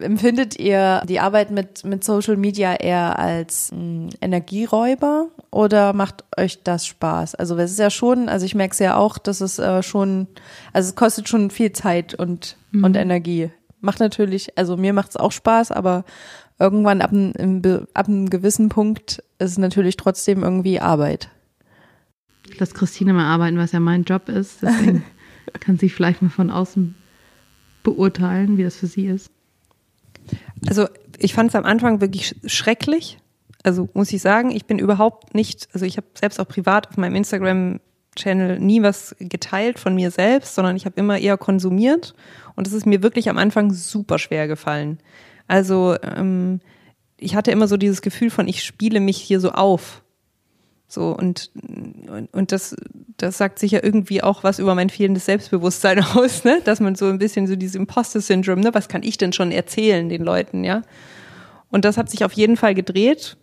Empfindet 0.00 0.58
ihr 0.58 1.02
die 1.08 1.20
Arbeit 1.20 1.50
mit, 1.50 1.84
mit 1.84 2.04
Social 2.04 2.36
Media 2.36 2.74
eher 2.74 3.18
als 3.18 3.70
mh, 3.72 4.10
Energieräuber 4.20 5.28
oder 5.50 5.92
macht 5.92 6.24
euch 6.36 6.62
das 6.62 6.86
Spaß? 6.86 7.34
Also 7.36 7.56
es 7.56 7.70
ist 7.72 7.78
ja 7.78 7.90
schon, 7.90 8.28
also 8.28 8.44
ich 8.46 8.54
merke 8.54 8.72
es 8.72 8.78
ja 8.78 8.96
auch, 8.96 9.18
dass 9.18 9.40
es 9.40 9.58
äh, 9.58 9.82
schon, 9.82 10.26
also 10.72 10.88
es 10.90 10.94
kostet 10.94 11.28
schon 11.28 11.50
viel 11.50 11.72
Zeit 11.72 12.14
und, 12.14 12.56
und 12.84 12.96
Energie. 12.96 13.50
Macht 13.80 14.00
natürlich, 14.00 14.56
also 14.58 14.76
mir 14.76 14.92
macht 14.92 15.10
es 15.10 15.16
auch 15.16 15.32
Spaß, 15.32 15.72
aber 15.72 16.04
irgendwann 16.58 17.00
ab, 17.02 17.10
einem- 17.12 17.86
ab 17.94 18.08
einem 18.08 18.30
gewissen 18.30 18.68
Punkt 18.68 19.22
ist 19.38 19.50
es 19.52 19.58
natürlich 19.58 19.96
trotzdem 19.96 20.42
irgendwie 20.42 20.80
Arbeit. 20.80 21.30
Ich 22.48 22.58
lasse 22.60 22.74
Christine 22.74 23.12
mal 23.12 23.24
arbeiten, 23.32 23.58
was 23.58 23.72
ja 23.72 23.80
mein 23.80 24.04
Job 24.04 24.28
ist. 24.28 24.62
Deswegen 24.62 25.02
kann 25.60 25.78
sie 25.78 25.88
vielleicht 25.88 26.22
mal 26.22 26.28
von 26.28 26.50
außen 26.50 26.94
beurteilen, 27.82 28.56
wie 28.58 28.62
das 28.64 28.76
für 28.76 28.86
sie 28.86 29.06
ist. 29.06 29.30
Also 30.66 30.86
ich 31.18 31.34
fand 31.34 31.50
es 31.50 31.54
am 31.54 31.64
Anfang 31.64 32.00
wirklich 32.00 32.36
schrecklich. 32.46 33.18
Also 33.62 33.88
muss 33.94 34.12
ich 34.12 34.20
sagen, 34.20 34.50
ich 34.50 34.66
bin 34.66 34.78
überhaupt 34.78 35.34
nicht, 35.34 35.68
also 35.72 35.86
ich 35.86 35.96
habe 35.96 36.06
selbst 36.14 36.40
auch 36.40 36.48
privat 36.48 36.88
auf 36.88 36.96
meinem 36.96 37.14
Instagram-Channel 37.14 38.58
nie 38.58 38.82
was 38.82 39.14
geteilt 39.20 39.78
von 39.78 39.94
mir 39.94 40.10
selbst, 40.10 40.54
sondern 40.54 40.74
ich 40.76 40.84
habe 40.84 40.96
immer 40.98 41.18
eher 41.18 41.38
konsumiert. 41.38 42.14
Und 42.56 42.66
es 42.66 42.72
ist 42.72 42.86
mir 42.86 43.02
wirklich 43.02 43.28
am 43.28 43.38
Anfang 43.38 43.72
super 43.72 44.18
schwer 44.18 44.48
gefallen. 44.48 44.98
Also 45.46 45.96
ähm, 46.02 46.60
ich 47.16 47.36
hatte 47.36 47.52
immer 47.52 47.68
so 47.68 47.76
dieses 47.76 48.02
Gefühl 48.02 48.30
von, 48.30 48.48
ich 48.48 48.64
spiele 48.64 49.00
mich 49.00 49.18
hier 49.18 49.38
so 49.38 49.52
auf. 49.52 50.02
So, 50.92 51.16
und, 51.16 51.50
und 52.32 52.52
das, 52.52 52.76
das 53.16 53.38
sagt 53.38 53.58
sicher 53.58 53.82
irgendwie 53.82 54.22
auch 54.22 54.44
was 54.44 54.58
über 54.58 54.74
mein 54.74 54.90
fehlendes 54.90 55.24
Selbstbewusstsein 55.24 56.04
aus, 56.14 56.44
ne? 56.44 56.60
Dass 56.66 56.80
man 56.80 56.96
so 56.96 57.06
ein 57.06 57.16
bisschen 57.16 57.46
so 57.46 57.56
dieses 57.56 57.76
Imposter-Syndrom, 57.76 58.60
ne? 58.60 58.74
Was 58.74 58.88
kann 58.88 59.02
ich 59.02 59.16
denn 59.16 59.32
schon 59.32 59.52
erzählen 59.52 60.10
den 60.10 60.22
Leuten, 60.22 60.64
ja? 60.64 60.82
Und 61.70 61.86
das 61.86 61.96
hat 61.96 62.10
sich 62.10 62.26
auf 62.26 62.34
jeden 62.34 62.58
Fall 62.58 62.74
gedreht, 62.74 63.38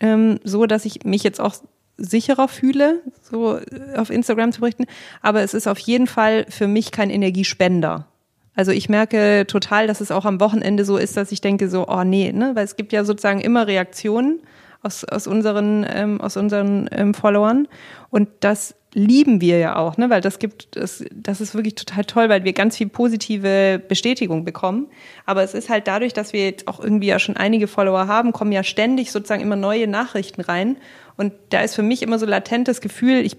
ähm, 0.00 0.40
so 0.44 0.66
dass 0.66 0.84
ich 0.84 1.04
mich 1.04 1.22
jetzt 1.22 1.40
auch 1.40 1.54
sicherer 1.96 2.48
fühle, 2.48 3.00
so 3.22 3.58
auf 3.96 4.10
Instagram 4.10 4.52
zu 4.52 4.60
berichten. 4.60 4.84
Aber 5.22 5.40
es 5.40 5.54
ist 5.54 5.68
auf 5.68 5.78
jeden 5.78 6.06
Fall 6.06 6.44
für 6.50 6.66
mich 6.66 6.90
kein 6.90 7.08
Energiespender. 7.08 8.08
Also 8.54 8.72
ich 8.72 8.90
merke 8.90 9.46
total, 9.46 9.86
dass 9.86 10.02
es 10.02 10.10
auch 10.10 10.26
am 10.26 10.38
Wochenende 10.38 10.84
so 10.84 10.98
ist, 10.98 11.16
dass 11.16 11.32
ich 11.32 11.40
denke 11.40 11.70
so, 11.70 11.88
oh 11.88 12.04
nee, 12.04 12.30
ne? 12.30 12.50
Weil 12.54 12.66
es 12.66 12.76
gibt 12.76 12.92
ja 12.92 13.04
sozusagen 13.04 13.40
immer 13.40 13.66
Reaktionen 13.66 14.40
aus, 14.82 15.04
aus 15.04 15.26
unseren, 15.26 15.86
ähm, 15.88 16.20
aus 16.20 16.36
unseren 16.36 16.88
ähm, 16.92 17.14
Followern. 17.14 17.68
Und 18.10 18.28
das 18.40 18.74
lieben 18.92 19.40
wir 19.40 19.58
ja 19.58 19.76
auch, 19.76 19.96
ne? 19.96 20.10
weil 20.10 20.20
das 20.20 20.38
gibt, 20.38 20.76
das, 20.76 21.04
das 21.14 21.40
ist 21.40 21.54
wirklich 21.54 21.76
total 21.76 22.04
toll, 22.04 22.28
weil 22.28 22.44
wir 22.44 22.52
ganz 22.52 22.76
viel 22.76 22.88
positive 22.88 23.80
Bestätigung 23.86 24.44
bekommen. 24.44 24.88
Aber 25.26 25.42
es 25.42 25.54
ist 25.54 25.68
halt 25.68 25.86
dadurch, 25.86 26.12
dass 26.12 26.32
wir 26.32 26.44
jetzt 26.44 26.66
auch 26.66 26.80
irgendwie 26.80 27.06
ja 27.06 27.18
schon 27.18 27.36
einige 27.36 27.68
Follower 27.68 28.08
haben, 28.08 28.32
kommen 28.32 28.52
ja 28.52 28.64
ständig 28.64 29.12
sozusagen 29.12 29.42
immer 29.42 29.56
neue 29.56 29.86
Nachrichten 29.86 30.40
rein. 30.40 30.76
Und 31.16 31.32
da 31.50 31.60
ist 31.60 31.74
für 31.74 31.82
mich 31.82 32.02
immer 32.02 32.18
so 32.18 32.26
latentes 32.26 32.80
Gefühl, 32.80 33.24
ich, 33.24 33.36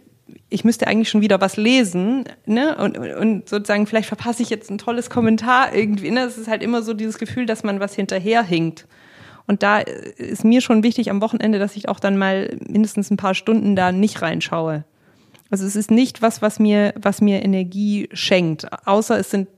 ich 0.49 0.63
müsste 0.63 0.87
eigentlich 0.87 1.09
schon 1.09 1.21
wieder 1.21 1.41
was 1.41 1.57
lesen, 1.57 2.25
ne? 2.45 2.77
Und, 2.77 2.97
und 2.97 3.49
sozusagen, 3.49 3.87
vielleicht 3.87 4.07
verpasse 4.07 4.43
ich 4.43 4.49
jetzt 4.49 4.69
ein 4.69 4.77
tolles 4.77 5.09
Kommentar 5.09 5.73
irgendwie. 5.73 6.11
Ne? 6.11 6.21
Es 6.21 6.37
ist 6.37 6.47
halt 6.47 6.63
immer 6.63 6.81
so 6.81 6.93
dieses 6.93 7.17
Gefühl, 7.17 7.45
dass 7.45 7.63
man 7.63 7.79
was 7.79 7.95
hinterherhinkt. 7.95 8.87
Und 9.47 9.63
da 9.63 9.79
ist 9.79 10.43
mir 10.43 10.61
schon 10.61 10.83
wichtig 10.83 11.09
am 11.09 11.21
Wochenende, 11.21 11.59
dass 11.59 11.75
ich 11.75 11.89
auch 11.89 11.99
dann 11.99 12.17
mal 12.17 12.57
mindestens 12.65 13.09
ein 13.11 13.17
paar 13.17 13.35
Stunden 13.35 13.75
da 13.75 13.91
nicht 13.91 14.21
reinschaue. 14.21 14.85
Also 15.49 15.65
es 15.65 15.75
ist 15.75 15.91
nicht 15.91 16.21
was, 16.21 16.41
was 16.41 16.59
mir, 16.59 16.93
was 16.95 17.21
mir 17.21 17.43
Energie 17.43 18.07
schenkt, 18.13 18.67
außer 18.87 19.19
es 19.19 19.31
sind 19.31 19.49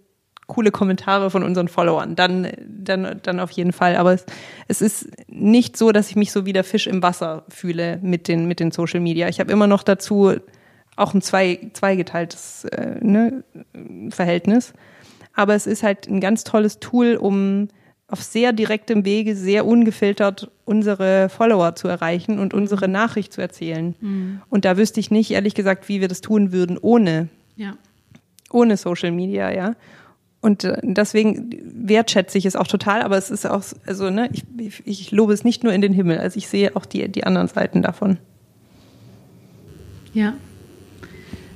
coole 0.47 0.71
Kommentare 0.71 1.29
von 1.29 1.43
unseren 1.43 1.67
Followern. 1.67 2.15
Dann, 2.15 2.47
dann, 2.67 3.19
dann 3.23 3.39
auf 3.39 3.51
jeden 3.51 3.71
Fall. 3.71 3.95
Aber 3.95 4.13
es, 4.13 4.25
es 4.67 4.81
ist 4.81 5.09
nicht 5.27 5.77
so, 5.77 5.91
dass 5.91 6.09
ich 6.09 6.15
mich 6.15 6.31
so 6.31 6.45
wie 6.45 6.53
der 6.53 6.63
Fisch 6.63 6.87
im 6.87 7.01
Wasser 7.01 7.45
fühle 7.49 7.99
mit 8.01 8.27
den, 8.27 8.47
mit 8.47 8.59
den 8.59 8.71
Social 8.71 8.99
Media. 8.99 9.29
Ich 9.29 9.39
habe 9.39 9.51
immer 9.51 9.67
noch 9.67 9.83
dazu 9.83 10.33
auch 10.95 11.13
ein 11.13 11.21
zwei, 11.21 11.71
zweigeteiltes 11.73 12.65
äh, 12.65 12.97
ne, 13.01 13.43
Verhältnis. 14.09 14.73
Aber 15.33 15.55
es 15.55 15.65
ist 15.65 15.81
halt 15.83 16.07
ein 16.07 16.19
ganz 16.19 16.43
tolles 16.43 16.79
Tool, 16.79 17.15
um 17.15 17.69
auf 18.13 18.21
sehr 18.21 18.53
direktem 18.53 19.05
Wege, 19.05 19.35
sehr 19.35 19.65
ungefiltert 19.65 20.51
unsere 20.65 21.29
Follower 21.29 21.73
zu 21.73 21.87
erreichen 21.87 22.37
und 22.37 22.53
unsere 22.53 22.87
Nachricht 22.87 23.33
zu 23.33 23.41
erzählen. 23.41 23.95
Mhm. 23.99 24.41
Und 24.49 24.65
da 24.65 24.77
wüsste 24.77 24.99
ich 24.99 25.09
nicht, 25.09 25.31
ehrlich 25.31 25.55
gesagt, 25.55 25.89
wie 25.89 25.99
wir 25.99 26.07
das 26.07 26.21
tun 26.21 26.51
würden 26.51 26.77
ohne, 26.77 27.29
ja. 27.55 27.75
ohne 28.51 28.77
Social 28.77 29.09
Media, 29.09 29.51
ja. 29.51 29.75
Und 30.41 30.63
äh, 30.63 30.77
deswegen 30.83 31.49
wertschätze 31.73 32.37
ich 32.37 32.45
es 32.45 32.55
auch 32.55 32.67
total, 32.67 33.01
aber 33.01 33.17
es 33.17 33.31
ist 33.31 33.47
auch, 33.47 33.63
also, 33.87 34.11
ne, 34.11 34.29
ich, 34.31 34.43
ich, 34.57 34.83
ich 34.85 35.11
lobe 35.11 35.33
es 35.33 35.43
nicht 35.43 35.63
nur 35.63 35.73
in 35.73 35.81
den 35.81 35.93
Himmel, 35.93 36.19
also 36.19 36.37
ich 36.37 36.47
sehe 36.47 36.75
auch 36.75 36.85
die, 36.85 37.09
die 37.09 37.23
anderen 37.23 37.47
Seiten 37.47 37.81
davon. 37.81 38.19
Ja, 40.13 40.35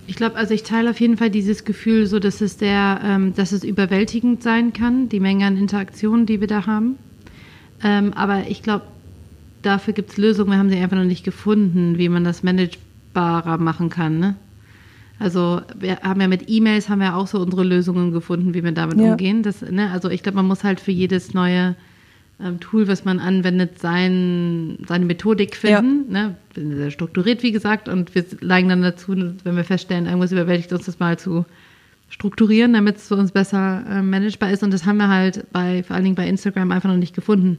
ich 0.08 0.16
glaube, 0.16 0.38
also 0.38 0.54
ich 0.54 0.64
teile 0.64 0.90
auf 0.90 1.00
jeden 1.00 1.18
Fall 1.18 1.30
dieses 1.30 1.66
Gefühl, 1.66 2.08
so 2.08 2.20
dass 2.20 2.40
es 2.42 2.58
der, 2.58 3.02
ähm, 3.04 3.34
dass 3.36 3.52
es 3.52 3.64
überwältigend 3.64 4.42
sein 4.42 4.72
kann, 4.72 5.10
die 5.10 5.20
Menge 5.20 5.46
an 5.46 5.58
Interaktionen, 5.58 6.26
die 6.26 6.40
wir 6.40 6.48
da 6.48 6.66
haben. 6.66 6.98
Ähm, 7.84 8.14
aber 8.14 8.48
ich 8.48 8.64
glaube, 8.64 8.86
dafür 9.62 9.94
gibt 9.94 10.12
es 10.12 10.18
Lösungen. 10.18 10.52
Wir 10.52 10.58
haben 10.58 10.70
sie 10.70 10.78
einfach 10.78 10.98
noch 10.98 11.04
nicht 11.04 11.26
gefunden, 11.26 11.98
wie 11.98 12.08
man 12.08 12.24
das 12.24 12.42
managebarer 12.42 13.58
machen 13.58 13.90
kann. 13.90 14.18
Ne? 14.18 14.36
Also 15.20 15.62
wir 15.78 15.98
haben 15.98 16.22
ja 16.22 16.28
mit 16.28 16.46
E-Mails 16.48 16.90
haben 16.90 17.00
wir 17.02 17.16
auch 17.16 17.28
so 17.28 17.40
unsere 17.40 17.64
Lösungen 17.64 18.14
gefunden, 18.14 18.54
wie 18.54 18.64
wir 18.64 18.72
damit 18.72 19.00
ja. 19.00 19.12
umgehen. 19.12 19.44
Das, 19.44 19.62
ne? 19.62 19.92
Also 19.92 20.10
ich 20.10 20.24
glaube, 20.24 20.38
man 20.38 20.48
muss 20.48 20.64
halt 20.64 20.80
für 20.80 20.92
jedes 20.92 21.34
neue 21.34 21.76
Tool, 22.60 22.88
was 22.88 23.04
man 23.04 23.20
anwendet, 23.20 23.80
sein, 23.80 24.78
seine 24.88 25.06
Methodik 25.06 25.56
finden. 25.56 26.14
Ja. 26.14 26.28
Ne? 26.28 26.36
Wir 26.54 26.64
sind 26.64 26.76
sehr 26.76 26.92
strukturiert, 26.92 27.42
wie 27.42 27.52
gesagt, 27.52 27.90
und 27.90 28.14
wir 28.14 28.24
neigen 28.42 28.70
dann 28.70 28.84
dazu, 28.84 29.16
wenn 29.44 29.56
wir 29.56 29.64
feststellen, 29.64 30.06
irgendwas 30.06 30.32
überwältigt 30.32 30.72
uns 30.72 30.86
das 30.86 31.00
mal 31.00 31.18
zu 31.18 31.46
strukturieren, 32.10 32.74
damit 32.74 32.98
es 32.98 33.08
für 33.08 33.16
uns 33.16 33.32
besser 33.32 33.84
äh, 33.90 34.04
managebar 34.04 34.52
ist. 34.52 34.62
Und 34.62 34.70
das 34.72 34.86
haben 34.86 34.98
wir 34.98 35.08
halt 35.08 35.52
bei, 35.52 35.82
vor 35.84 35.96
allen 35.96 36.06
Dingen 36.06 36.16
bei 36.16 36.28
Instagram 36.28 36.72
einfach 36.72 36.90
noch 36.90 36.98
nicht 36.98 37.16
gefunden. 37.16 37.58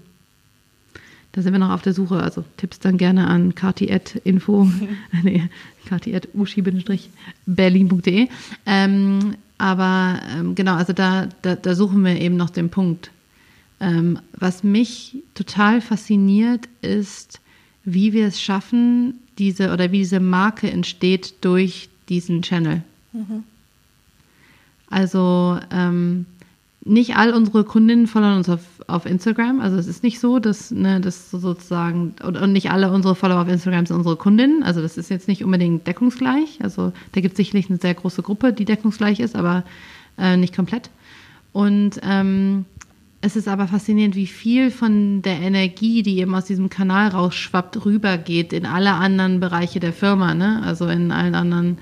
Da 1.32 1.42
sind 1.42 1.52
wir 1.52 1.58
noch 1.58 1.72
auf 1.72 1.82
der 1.82 1.92
Suche. 1.92 2.22
Also 2.22 2.44
Tipps 2.56 2.78
dann 2.78 2.98
gerne 2.98 3.26
an 3.26 3.56
kati.info, 3.56 4.70
nee, 5.22 5.42
kati.uschi-berlin.de. 5.88 8.28
Ähm, 8.64 9.34
aber 9.58 10.20
ähm, 10.36 10.54
genau, 10.54 10.76
also 10.76 10.92
da, 10.92 11.28
da, 11.42 11.56
da 11.56 11.74
suchen 11.74 12.04
wir 12.04 12.20
eben 12.20 12.36
noch 12.36 12.50
den 12.50 12.70
Punkt. 12.70 13.10
Ähm, 13.80 14.18
was 14.32 14.64
mich 14.64 15.16
total 15.34 15.80
fasziniert, 15.80 16.68
ist, 16.82 17.40
wie 17.84 18.12
wir 18.12 18.26
es 18.26 18.40
schaffen, 18.40 19.20
diese 19.38 19.72
oder 19.72 19.92
wie 19.92 19.98
diese 19.98 20.20
Marke 20.20 20.70
entsteht 20.70 21.34
durch 21.42 21.88
diesen 22.08 22.42
Channel. 22.42 22.82
Mhm. 23.12 23.44
Also 24.90 25.60
ähm, 25.70 26.26
nicht 26.84 27.16
all 27.16 27.32
unsere 27.34 27.64
Kundinnen 27.64 28.06
folgen 28.06 28.36
uns 28.36 28.48
auf, 28.48 28.62
auf 28.86 29.04
Instagram. 29.04 29.60
Also 29.60 29.76
es 29.76 29.86
ist 29.86 30.02
nicht 30.02 30.20
so, 30.20 30.38
dass 30.38 30.70
ne, 30.70 31.00
das 31.00 31.30
sozusagen 31.30 32.14
und, 32.24 32.36
und, 32.36 32.52
nicht 32.52 32.70
alle 32.70 32.90
unsere 32.90 33.14
Follower 33.14 33.42
auf 33.42 33.48
Instagram 33.48 33.86
sind 33.86 33.96
unsere 33.96 34.16
Kundinnen. 34.16 34.62
Also 34.62 34.80
das 34.80 34.96
ist 34.96 35.10
jetzt 35.10 35.28
nicht 35.28 35.44
unbedingt 35.44 35.86
deckungsgleich. 35.86 36.58
Also 36.62 36.92
da 37.12 37.20
gibt 37.20 37.32
es 37.32 37.36
sicherlich 37.36 37.68
eine 37.68 37.78
sehr 37.78 37.94
große 37.94 38.22
Gruppe, 38.22 38.52
die 38.52 38.64
deckungsgleich 38.64 39.20
ist, 39.20 39.36
aber 39.36 39.64
äh, 40.16 40.36
nicht 40.36 40.56
komplett. 40.56 40.88
Und 41.52 42.00
ähm, 42.02 42.64
es 43.20 43.34
ist 43.34 43.48
aber 43.48 43.66
faszinierend, 43.66 44.14
wie 44.14 44.26
viel 44.26 44.70
von 44.70 45.22
der 45.22 45.40
Energie, 45.40 46.02
die 46.02 46.18
eben 46.18 46.34
aus 46.34 46.44
diesem 46.44 46.70
Kanal 46.70 47.08
rausschwappt, 47.08 47.84
rübergeht 47.84 48.52
in 48.52 48.64
alle 48.64 48.92
anderen 48.92 49.40
Bereiche 49.40 49.80
der 49.80 49.92
Firma, 49.92 50.34
ne? 50.34 50.62
Also 50.64 50.86
in 50.86 51.10
allen 51.10 51.34
anderen, 51.34 51.78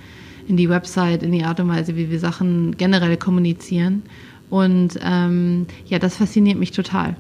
in 0.48 0.56
die 0.56 0.70
Website, 0.70 1.22
in 1.22 1.32
die 1.32 1.44
Art 1.44 1.60
und 1.60 1.68
Weise, 1.68 1.94
wie 1.94 2.10
wir 2.10 2.18
Sachen 2.20 2.76
generell 2.78 3.18
kommunizieren. 3.18 4.02
Und 4.48 4.98
ähm, 5.02 5.66
ja, 5.86 5.98
das 5.98 6.16
fasziniert 6.16 6.58
mich 6.58 6.70
total. 6.70 7.16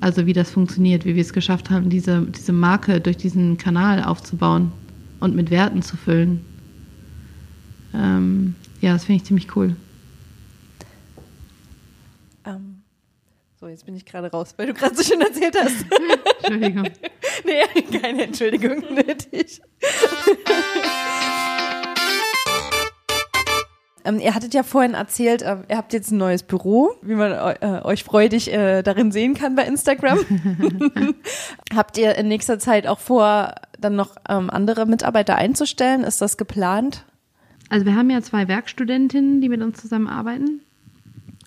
Also 0.00 0.24
wie 0.24 0.32
das 0.32 0.50
funktioniert, 0.50 1.04
wie 1.04 1.14
wir 1.14 1.22
es 1.22 1.32
geschafft 1.32 1.68
haben, 1.68 1.90
diese, 1.90 2.22
diese 2.22 2.52
Marke 2.52 3.00
durch 3.00 3.18
diesen 3.18 3.58
Kanal 3.58 4.02
aufzubauen 4.04 4.72
und 5.20 5.34
mit 5.34 5.50
Werten 5.50 5.82
zu 5.82 5.96
füllen. 5.98 6.40
Ähm, 7.94 8.54
ja, 8.80 8.94
das 8.94 9.04
finde 9.04 9.18
ich 9.18 9.24
ziemlich 9.24 9.54
cool. 9.54 9.76
So, 13.64 13.68
jetzt 13.68 13.86
bin 13.86 13.96
ich 13.96 14.04
gerade 14.04 14.30
raus, 14.30 14.52
weil 14.58 14.66
du 14.66 14.74
gerade 14.74 14.94
so 14.94 15.02
schön 15.02 15.22
erzählt 15.22 15.56
hast. 15.58 15.86
Entschuldigung. 16.42 16.86
nee, 17.46 17.82
keine 17.98 18.24
Entschuldigung 18.24 18.80
nötig. 18.94 19.62
Ähm, 24.04 24.20
ihr 24.20 24.34
hattet 24.34 24.52
ja 24.52 24.64
vorhin 24.64 24.92
erzählt, 24.92 25.40
äh, 25.40 25.56
ihr 25.66 25.78
habt 25.78 25.94
jetzt 25.94 26.10
ein 26.10 26.18
neues 26.18 26.42
Büro, 26.42 26.92
wie 27.00 27.14
man 27.14 27.32
äh, 27.32 27.80
euch 27.84 28.04
freudig 28.04 28.52
äh, 28.52 28.82
darin 28.82 29.10
sehen 29.12 29.32
kann 29.32 29.54
bei 29.54 29.64
Instagram. 29.64 30.18
habt 31.74 31.96
ihr 31.96 32.16
in 32.16 32.28
nächster 32.28 32.58
Zeit 32.58 32.86
auch 32.86 32.98
vor, 32.98 33.54
dann 33.80 33.96
noch 33.96 34.14
ähm, 34.28 34.50
andere 34.50 34.84
Mitarbeiter 34.84 35.36
einzustellen? 35.36 36.04
Ist 36.04 36.20
das 36.20 36.36
geplant? 36.36 37.06
Also 37.70 37.86
wir 37.86 37.96
haben 37.96 38.10
ja 38.10 38.20
zwei 38.20 38.46
Werkstudentinnen, 38.46 39.40
die 39.40 39.48
mit 39.48 39.62
uns 39.62 39.80
zusammenarbeiten. 39.80 40.60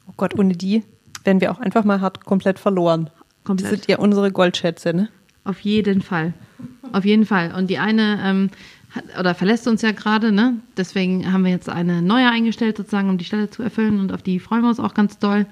Oh 0.09 0.13
Gott, 0.18 0.34
ohne 0.39 0.55
die 0.55 0.82
wären 1.28 1.41
wir 1.41 1.51
auch 1.51 1.59
einfach 1.59 1.84
mal 1.84 2.01
hart 2.01 2.25
komplett 2.25 2.57
verloren. 2.57 3.11
Komplett. 3.43 3.71
Das 3.71 3.80
sind 3.80 3.88
ja 3.88 3.99
unsere 3.99 4.32
Goldschätze, 4.32 4.93
ne? 4.93 5.09
Auf 5.43 5.59
jeden 5.59 6.01
Fall. 6.01 6.34
Auf 6.91 7.05
jeden 7.05 7.25
Fall. 7.25 7.53
Und 7.53 7.69
die 7.69 7.78
eine 7.78 8.19
ähm, 8.23 8.49
hat, 8.91 9.03
oder 9.19 9.36
verlässt 9.36 9.67
uns 9.67 9.84
ja 9.84 9.91
gerade, 9.91 10.32
ne? 10.32 10.55
Deswegen 10.75 11.32
haben 11.32 11.43
wir 11.43 11.51
jetzt 11.51 11.69
eine 11.69 12.01
neue 12.01 12.30
eingestellt, 12.30 12.78
sozusagen, 12.78 13.09
um 13.09 13.17
die 13.17 13.25
Stelle 13.25 13.49
zu 13.49 13.61
erfüllen 13.61 13.99
und 13.99 14.11
auf 14.11 14.23
die 14.23 14.39
freuen 14.39 14.61
wir 14.63 14.69
uns 14.69 14.80
auch 14.80 14.95
ganz 14.95 15.19
doll. 15.19 15.45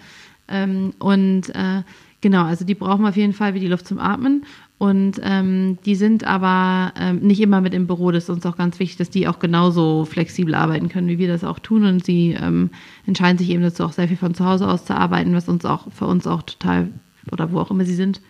Ähm, 0.47 0.93
und 0.99 1.49
äh, 1.53 1.83
Genau, 2.25 2.45
also 2.45 2.65
die 2.65 2.73
brauchen 2.73 3.03
wir 3.03 3.09
auf 3.09 3.17
jeden 3.17 3.33
Fall 3.33 3.53
wie 3.53 3.59
die 3.59 3.67
Luft 3.67 3.85
zum 3.85 3.99
Atmen. 3.99 4.47
Und 4.85 5.19
ähm, 5.23 5.79
die 5.83 5.95
sind 5.95 6.25
aber 6.25 6.93
ähm, 6.95 7.17
nicht 7.21 7.41
immer 7.41 7.59
mit 7.59 7.73
im 7.73 7.87
Büro. 7.87 8.11
Das 8.11 8.25
ist 8.25 8.29
uns 8.29 8.45
auch 8.45 8.55
ganz 8.55 8.77
wichtig, 8.77 8.97
dass 8.97 9.09
die 9.09 9.27
auch 9.27 9.39
genauso 9.39 10.05
flexibel 10.05 10.53
arbeiten 10.53 10.89
können, 10.89 11.07
wie 11.07 11.17
wir 11.17 11.27
das 11.27 11.43
auch 11.43 11.57
tun. 11.57 11.85
Und 11.85 12.05
sie 12.05 12.37
ähm, 12.39 12.69
entscheiden 13.07 13.39
sich 13.39 13.49
eben 13.49 13.63
dazu, 13.63 13.83
auch 13.83 13.93
sehr 13.93 14.07
viel 14.07 14.15
von 14.15 14.35
zu 14.35 14.45
Hause 14.45 14.67
aus 14.67 14.85
zu 14.85 14.95
arbeiten, 14.95 15.33
was 15.33 15.49
uns 15.49 15.65
auch 15.65 15.91
für 15.91 16.05
uns 16.05 16.27
auch 16.27 16.43
total, 16.43 16.89
oder 17.31 17.51
wo 17.51 17.59
auch 17.61 17.71
immer 17.71 17.83
sie 17.83 17.95
sind, 17.95 18.21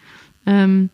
ähm, 0.46 0.90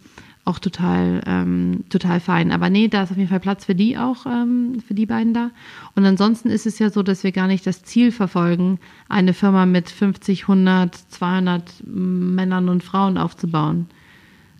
auch 0.45 0.57
total, 0.57 1.21
ähm, 1.27 1.83
total 1.91 2.19
fein. 2.19 2.51
Aber 2.51 2.71
nee, 2.71 2.87
da 2.87 3.03
ist 3.03 3.11
auf 3.11 3.17
jeden 3.17 3.29
Fall 3.29 3.39
Platz 3.39 3.65
für 3.65 3.75
die 3.75 3.99
auch, 3.99 4.25
ähm, 4.25 4.81
für 4.87 4.95
die 4.95 5.05
beiden 5.05 5.35
da. 5.35 5.51
Und 5.93 6.05
ansonsten 6.07 6.49
ist 6.49 6.65
es 6.65 6.79
ja 6.79 6.89
so, 6.89 7.03
dass 7.03 7.23
wir 7.23 7.31
gar 7.31 7.45
nicht 7.45 7.67
das 7.67 7.83
Ziel 7.83 8.11
verfolgen, 8.11 8.79
eine 9.09 9.35
Firma 9.35 9.67
mit 9.67 9.91
50, 9.91 10.41
100, 10.43 10.95
200 10.95 11.83
Männern 11.85 12.67
und 12.67 12.83
Frauen 12.83 13.19
aufzubauen, 13.19 13.85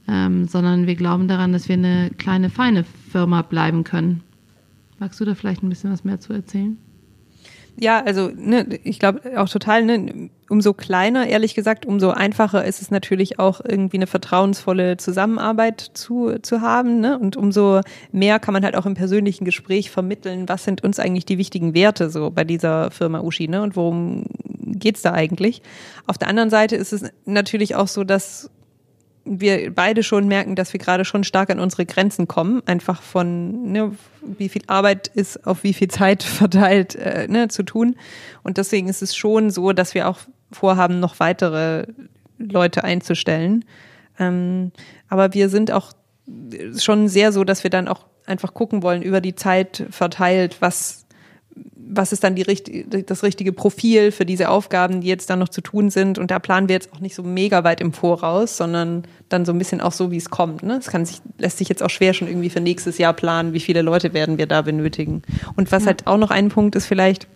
ähm, 0.08 0.48
sondern 0.48 0.88
wir 0.88 0.96
glauben 0.96 1.28
daran, 1.28 1.54
dass 1.54 1.68
wir 1.68 1.76
eine 1.76 2.12
kleine, 2.18 2.50
feine 2.50 2.84
Firma 2.84 3.42
bleiben 3.42 3.84
können. 3.84 4.24
Magst 5.00 5.20
du 5.20 5.26
da 5.26 5.36
vielleicht 5.36 5.64
ein 5.64 5.70
bisschen 5.70 5.92
was 5.92 6.04
mehr 6.04 6.20
zu 6.20 6.34
erzählen? 6.34 6.78
Ja, 7.80 8.04
also 8.04 8.30
ne, 8.36 8.80
ich 8.84 9.00
glaube 9.00 9.40
auch 9.40 9.50
total, 9.50 9.84
ne, 9.86 10.30
umso 10.50 10.74
kleiner, 10.74 11.28
ehrlich 11.28 11.56
gesagt, 11.56 11.86
umso 11.86 12.10
einfacher 12.10 12.66
ist 12.66 12.82
es 12.82 12.92
natürlich 12.92 13.40
auch 13.40 13.62
irgendwie 13.64 13.98
eine 13.98 14.08
vertrauensvolle 14.08 14.98
Zusammenarbeit 14.98 15.80
zu, 15.94 16.38
zu 16.42 16.62
haben. 16.62 17.00
Ne? 17.00 17.18
Und 17.18 17.38
umso 17.38 17.82
mehr 18.12 18.40
kann 18.40 18.54
man 18.54 18.66
halt 18.66 18.76
auch 18.76 18.86
im 18.86 18.94
persönlichen 18.94 19.46
Gespräch 19.46 19.90
vermitteln, 19.90 20.50
was 20.50 20.66
sind 20.66 20.84
uns 20.84 21.00
eigentlich 21.00 21.26
die 21.26 21.38
wichtigen 21.38 21.74
Werte 21.74 22.10
so 22.10 22.30
bei 22.30 22.44
dieser 22.44 22.92
Firma 22.92 23.22
Uschi, 23.22 23.48
ne? 23.48 23.62
Und 23.62 23.76
worum 23.76 24.26
geht's 24.60 25.02
da 25.02 25.14
eigentlich? 25.14 25.62
Auf 26.06 26.18
der 26.18 26.28
anderen 26.28 26.50
Seite 26.50 26.76
ist 26.76 26.92
es 26.92 27.06
natürlich 27.26 27.76
auch 27.76 27.88
so, 27.88 28.04
dass 28.04 28.52
wir 29.24 29.74
beide 29.74 30.04
schon 30.04 30.28
merken, 30.28 30.56
dass 30.56 30.74
wir 30.74 30.80
gerade 30.80 31.06
schon 31.06 31.24
stark 31.24 31.50
an 31.50 31.60
unsere 31.60 31.86
Grenzen 31.86 32.28
kommen, 32.28 32.62
einfach 32.66 33.02
von 33.02 33.72
ne, 33.72 33.96
wie 34.22 34.50
viel 34.50 34.64
Arbeit 34.68 35.08
ist 35.08 35.46
auf 35.46 35.64
wie 35.64 35.74
viel 35.74 35.90
Zeit 35.90 36.24
verteilt 36.24 36.96
äh, 36.96 37.28
ne, 37.28 37.48
zu 37.48 37.64
tun. 37.64 37.96
Und 38.44 38.58
deswegen 38.58 38.88
ist 38.88 39.02
es 39.02 39.16
schon 39.16 39.52
so, 39.52 39.74
dass 39.74 39.94
wir 39.94 40.08
auch 40.08 40.20
vorhaben, 40.52 41.00
noch 41.00 41.20
weitere 41.20 41.86
Leute 42.38 42.84
einzustellen. 42.84 43.66
Ähm, 44.20 44.72
aber 45.08 45.34
wir 45.34 45.50
sind 45.50 45.72
auch 45.72 45.94
schon 46.78 47.08
sehr 47.08 47.32
so, 47.32 47.44
dass 47.44 47.64
wir 47.64 47.70
dann 47.70 47.88
auch 47.88 48.06
einfach 48.26 48.54
gucken 48.54 48.84
wollen 48.84 49.02
über 49.02 49.22
die 49.22 49.36
Zeit 49.36 49.86
verteilt, 49.90 50.58
was 50.60 51.01
was 51.94 52.14
ist 52.14 52.24
dann 52.24 52.36
die, 52.36 53.04
das 53.06 53.24
richtige 53.24 53.52
Profil 53.52 54.12
für 54.12 54.26
diese 54.26 54.50
Aufgaben, 54.50 55.02
die 55.02 55.08
jetzt 55.08 55.30
dann 55.30 55.40
noch 55.40 55.50
zu 55.50 55.60
tun 55.62 55.90
sind. 55.90 56.18
Und 56.18 56.32
da 56.32 56.40
planen 56.40 56.70
wir 56.70 56.74
jetzt 56.74 56.94
auch 56.94 57.00
nicht 57.00 57.16
so 57.16 57.24
mega 57.24 57.66
weit 57.66 57.82
im 57.82 57.92
Voraus, 57.92 58.56
sondern 58.56 59.04
dann 59.28 59.46
so 59.46 59.52
ein 59.52 59.58
bisschen 59.58 59.82
auch 59.82 59.92
so, 59.92 60.10
wie 60.10 60.18
es 60.18 60.30
kommt. 60.30 60.64
Ne? 60.64 60.78
Es 60.78 60.88
kann 60.88 61.06
sich, 61.06 61.22
lässt 61.38 61.58
sich 61.58 61.68
jetzt 61.68 61.84
auch 61.84 61.90
schwer 61.90 62.14
schon 62.14 62.30
irgendwie 62.30 62.50
für 62.50 62.62
nächstes 62.62 62.98
Jahr 62.98 63.14
planen, 63.14 63.52
wie 63.54 63.60
viele 63.60 63.82
Leute 63.82 64.14
werden 64.14 64.38
wir 64.38 64.48
da 64.48 64.62
benötigen. 64.62 65.22
Und 65.58 65.72
was 65.74 65.84
ja. 65.84 65.88
halt 65.88 66.08
auch 66.08 66.18
noch 66.18 66.32
ein 66.32 66.48
Punkt 66.48 66.76
ist 66.76 66.86
vielleicht, 66.86 67.28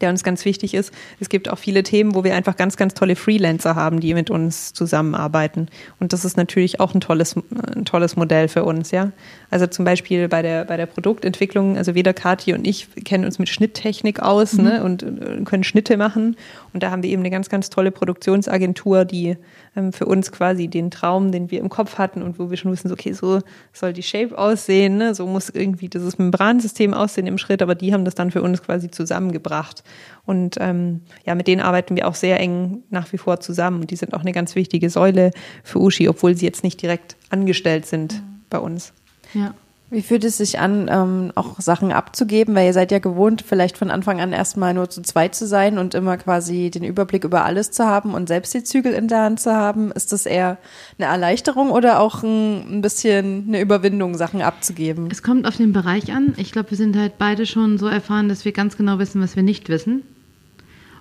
der 0.00 0.10
uns 0.10 0.24
ganz 0.24 0.44
wichtig 0.44 0.74
ist. 0.74 0.92
Es 1.20 1.28
gibt 1.28 1.48
auch 1.48 1.58
viele 1.58 1.82
Themen, 1.82 2.14
wo 2.14 2.24
wir 2.24 2.34
einfach 2.34 2.56
ganz, 2.56 2.76
ganz 2.76 2.94
tolle 2.94 3.16
Freelancer 3.16 3.74
haben, 3.74 4.00
die 4.00 4.14
mit 4.14 4.30
uns 4.30 4.72
zusammenarbeiten. 4.72 5.68
Und 6.00 6.12
das 6.12 6.24
ist 6.24 6.36
natürlich 6.36 6.80
auch 6.80 6.94
ein 6.94 7.00
tolles, 7.00 7.36
ein 7.74 7.84
tolles 7.84 8.16
Modell 8.16 8.48
für 8.48 8.64
uns, 8.64 8.90
ja. 8.90 9.12
Also 9.50 9.66
zum 9.66 9.84
Beispiel 9.84 10.28
bei 10.28 10.42
der, 10.42 10.64
bei 10.64 10.76
der 10.76 10.86
Produktentwicklung, 10.86 11.76
also 11.76 11.94
weder 11.94 12.12
Kathi 12.12 12.52
und 12.52 12.66
ich 12.66 12.88
kennen 13.04 13.24
uns 13.24 13.38
mit 13.38 13.48
Schnitttechnik 13.48 14.20
aus 14.20 14.54
mhm. 14.54 14.64
ne, 14.64 14.84
und, 14.84 15.02
und 15.02 15.44
können 15.44 15.64
Schnitte 15.64 15.96
machen. 15.96 16.36
Und 16.72 16.82
da 16.82 16.90
haben 16.90 17.02
wir 17.02 17.10
eben 17.10 17.22
eine 17.22 17.30
ganz, 17.30 17.48
ganz 17.48 17.70
tolle 17.70 17.90
Produktionsagentur, 17.90 19.04
die 19.04 19.36
ähm, 19.76 19.92
für 19.92 20.06
uns 20.06 20.32
quasi 20.32 20.68
den 20.68 20.90
Traum, 20.90 21.30
den 21.30 21.50
wir 21.50 21.60
im 21.60 21.68
Kopf 21.68 21.98
hatten 21.98 22.22
und 22.22 22.38
wo 22.38 22.50
wir 22.50 22.56
schon 22.56 22.72
wissen, 22.72 22.88
so, 22.88 22.94
okay, 22.94 23.12
so 23.12 23.40
soll 23.72 23.92
die 23.92 24.02
Shape 24.02 24.36
aussehen, 24.36 24.96
ne? 24.96 25.14
so 25.14 25.26
muss 25.26 25.48
irgendwie 25.48 25.88
dieses 25.88 26.18
Membransystem 26.18 26.92
aussehen 26.92 27.26
im 27.26 27.38
Schritt, 27.38 27.62
aber 27.62 27.74
die 27.74 27.92
haben 27.92 28.04
das 28.04 28.14
dann 28.14 28.30
für 28.30 28.42
uns 28.42 28.62
quasi 28.62 28.90
zusammengebracht. 28.90 29.84
Und 30.24 30.56
ähm, 30.60 31.02
ja, 31.24 31.34
mit 31.34 31.46
denen 31.46 31.60
arbeiten 31.60 31.94
wir 31.94 32.08
auch 32.08 32.16
sehr 32.16 32.40
eng 32.40 32.82
nach 32.90 33.12
wie 33.12 33.18
vor 33.18 33.38
zusammen. 33.38 33.82
Und 33.82 33.90
die 33.92 33.96
sind 33.96 34.12
auch 34.12 34.22
eine 34.22 34.32
ganz 34.32 34.56
wichtige 34.56 34.90
Säule 34.90 35.30
für 35.62 35.80
Uschi, 35.80 36.08
obwohl 36.08 36.36
sie 36.36 36.46
jetzt 36.46 36.64
nicht 36.64 36.82
direkt 36.82 37.16
angestellt 37.30 37.86
sind 37.86 38.14
mhm. 38.14 38.40
bei 38.50 38.58
uns. 38.58 38.92
Ja. 39.36 39.54
Wie 39.88 40.02
fühlt 40.02 40.24
es 40.24 40.38
sich 40.38 40.58
an, 40.58 40.88
ähm, 40.90 41.30
auch 41.36 41.60
Sachen 41.60 41.92
abzugeben? 41.92 42.56
Weil 42.56 42.66
ihr 42.66 42.72
seid 42.72 42.90
ja 42.90 42.98
gewohnt, 42.98 43.44
vielleicht 43.46 43.78
von 43.78 43.92
Anfang 43.92 44.20
an 44.20 44.32
erstmal 44.32 44.74
nur 44.74 44.90
zu 44.90 45.00
zweit 45.02 45.36
zu 45.36 45.46
sein 45.46 45.78
und 45.78 45.94
immer 45.94 46.16
quasi 46.16 46.70
den 46.70 46.82
Überblick 46.82 47.22
über 47.22 47.44
alles 47.44 47.70
zu 47.70 47.86
haben 47.86 48.12
und 48.12 48.26
selbst 48.26 48.52
die 48.52 48.64
Zügel 48.64 48.92
in 48.94 49.06
der 49.06 49.22
Hand 49.22 49.38
zu 49.38 49.54
haben. 49.54 49.92
Ist 49.92 50.12
das 50.12 50.26
eher 50.26 50.58
eine 50.98 51.06
Erleichterung 51.06 51.70
oder 51.70 52.00
auch 52.00 52.24
ein, 52.24 52.78
ein 52.78 52.82
bisschen 52.82 53.44
eine 53.46 53.60
Überwindung, 53.60 54.16
Sachen 54.16 54.42
abzugeben? 54.42 55.08
Es 55.12 55.22
kommt 55.22 55.46
auf 55.46 55.56
den 55.56 55.72
Bereich 55.72 56.12
an. 56.12 56.34
Ich 56.36 56.50
glaube, 56.50 56.70
wir 56.70 56.76
sind 56.76 56.96
halt 56.96 57.16
beide 57.18 57.46
schon 57.46 57.78
so 57.78 57.86
erfahren, 57.86 58.28
dass 58.28 58.44
wir 58.44 58.50
ganz 58.50 58.76
genau 58.76 58.98
wissen, 58.98 59.22
was 59.22 59.36
wir 59.36 59.44
nicht 59.44 59.68
wissen. 59.68 60.02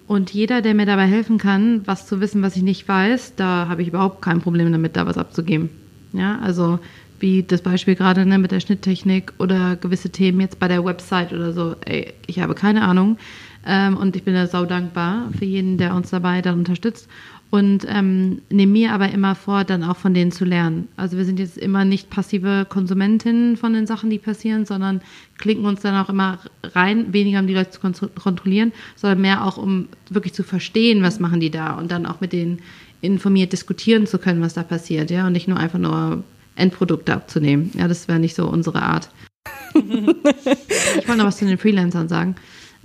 Und 0.06 0.32
jeder, 0.32 0.62
der 0.62 0.76
mir 0.76 0.86
dabei 0.86 1.08
helfen 1.08 1.40
kann, 1.40 1.82
was 1.86 2.06
zu 2.06 2.20
wissen, 2.20 2.44
was 2.44 2.56
ich 2.56 2.62
nicht 2.62 2.88
weiß, 2.88 3.34
da 3.36 3.68
habe 3.68 3.82
ich 3.82 3.88
überhaupt 3.88 4.22
kein 4.22 4.42
Problem 4.42 4.72
damit, 4.72 4.96
da 4.96 5.08
was 5.08 5.18
abzugeben. 5.18 5.72
Ja, 6.14 6.40
also 6.44 6.80
wie 7.20 7.44
das 7.44 7.62
Beispiel 7.62 7.96
gerade 7.96 8.26
ne, 8.26 8.38
mit 8.38 8.52
der 8.52 8.60
Schnitttechnik 8.60 9.34
oder 9.40 9.76
gewisse 9.76 10.10
Themen 10.10 10.42
jetzt 10.42 10.60
bei 10.60 10.68
der 10.68 10.84
Website 10.84 11.34
oder 11.34 11.54
so. 11.54 11.76
Ey, 11.86 12.14
ich 12.28 12.40
habe 12.40 12.56
keine 12.56 12.84
Ahnung. 12.84 13.18
Ähm, 13.66 13.98
und 13.98 14.16
ich 14.16 14.24
bin 14.24 14.36
da 14.36 14.48
sau 14.48 14.66
dankbar 14.66 15.30
für 15.38 15.46
jeden, 15.46 15.78
der 15.78 15.96
uns 15.96 16.12
dabei 16.12 16.42
dann 16.42 16.60
unterstützt. 16.60 17.10
Und 17.52 17.86
ähm, 17.88 18.42
nehme 18.50 18.72
mir 18.72 18.92
aber 18.92 19.10
immer 19.12 19.34
vor, 19.34 19.64
dann 19.64 19.84
auch 19.84 19.96
von 19.96 20.14
denen 20.14 20.32
zu 20.32 20.46
lernen. 20.46 20.90
Also 20.98 21.16
wir 21.16 21.26
sind 21.26 21.40
jetzt 21.40 21.58
immer 21.58 21.86
nicht 21.86 22.10
passive 22.10 22.66
Konsumentinnen 22.68 23.56
von 23.56 23.74
den 23.74 23.88
Sachen, 23.88 24.10
die 24.10 24.18
passieren, 24.18 24.66
sondern 24.66 25.02
klicken 25.38 25.66
uns 25.66 25.82
dann 25.82 25.96
auch 25.96 26.10
immer 26.10 26.40
rein, 26.64 27.14
weniger 27.14 27.40
um 27.40 27.48
die 27.48 27.54
Leute 27.54 27.72
zu 27.72 27.80
kontrollieren, 27.80 28.74
sondern 28.96 29.22
mehr 29.22 29.46
auch 29.46 29.58
um 29.58 29.88
wirklich 30.10 30.34
zu 30.34 30.44
verstehen, 30.44 31.02
was 31.02 31.20
machen 31.20 31.40
die 31.40 31.52
da 31.52 31.74
und 31.76 31.92
dann 31.92 32.06
auch 32.06 32.20
mit 32.20 32.34
denen 32.34 32.60
informiert 33.00 33.54
diskutieren 33.54 34.08
zu 34.08 34.18
können, 34.18 34.42
was 34.42 34.56
da 34.56 34.64
passiert, 34.64 35.12
ja, 35.12 35.28
und 35.28 35.34
nicht 35.34 35.48
nur 35.48 35.60
einfach 35.60 35.80
nur 35.80 36.24
Endprodukte 36.56 37.14
abzunehmen. 37.14 37.72
Ja, 37.76 37.88
das 37.88 38.08
wäre 38.08 38.20
nicht 38.20 38.36
so 38.36 38.48
unsere 38.48 38.82
Art. 38.82 39.10
ich 39.74 41.08
wollte 41.08 41.18
noch 41.18 41.26
was 41.26 41.38
zu 41.38 41.46
den 41.46 41.58
Freelancern 41.58 42.08
sagen. 42.08 42.36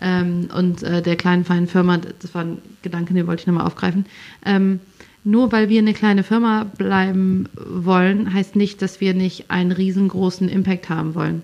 Ähm, 0.00 0.48
und 0.56 0.82
äh, 0.82 1.02
der 1.02 1.16
kleinen 1.16 1.44
feinen 1.44 1.66
Firma, 1.66 1.98
das 1.98 2.34
war 2.34 2.42
ein 2.42 2.58
Gedanke, 2.82 3.14
den 3.14 3.26
wollte 3.26 3.42
ich 3.42 3.46
nochmal 3.46 3.66
aufgreifen. 3.66 4.06
Ähm, 4.44 4.80
nur 5.22 5.52
weil 5.52 5.68
wir 5.68 5.78
eine 5.78 5.92
kleine 5.92 6.22
Firma 6.22 6.64
bleiben 6.64 7.48
wollen, 7.54 8.32
heißt 8.32 8.56
nicht, 8.56 8.80
dass 8.80 9.00
wir 9.00 9.12
nicht 9.12 9.50
einen 9.50 9.72
riesengroßen 9.72 10.48
Impact 10.48 10.88
haben 10.88 11.14
wollen. 11.14 11.42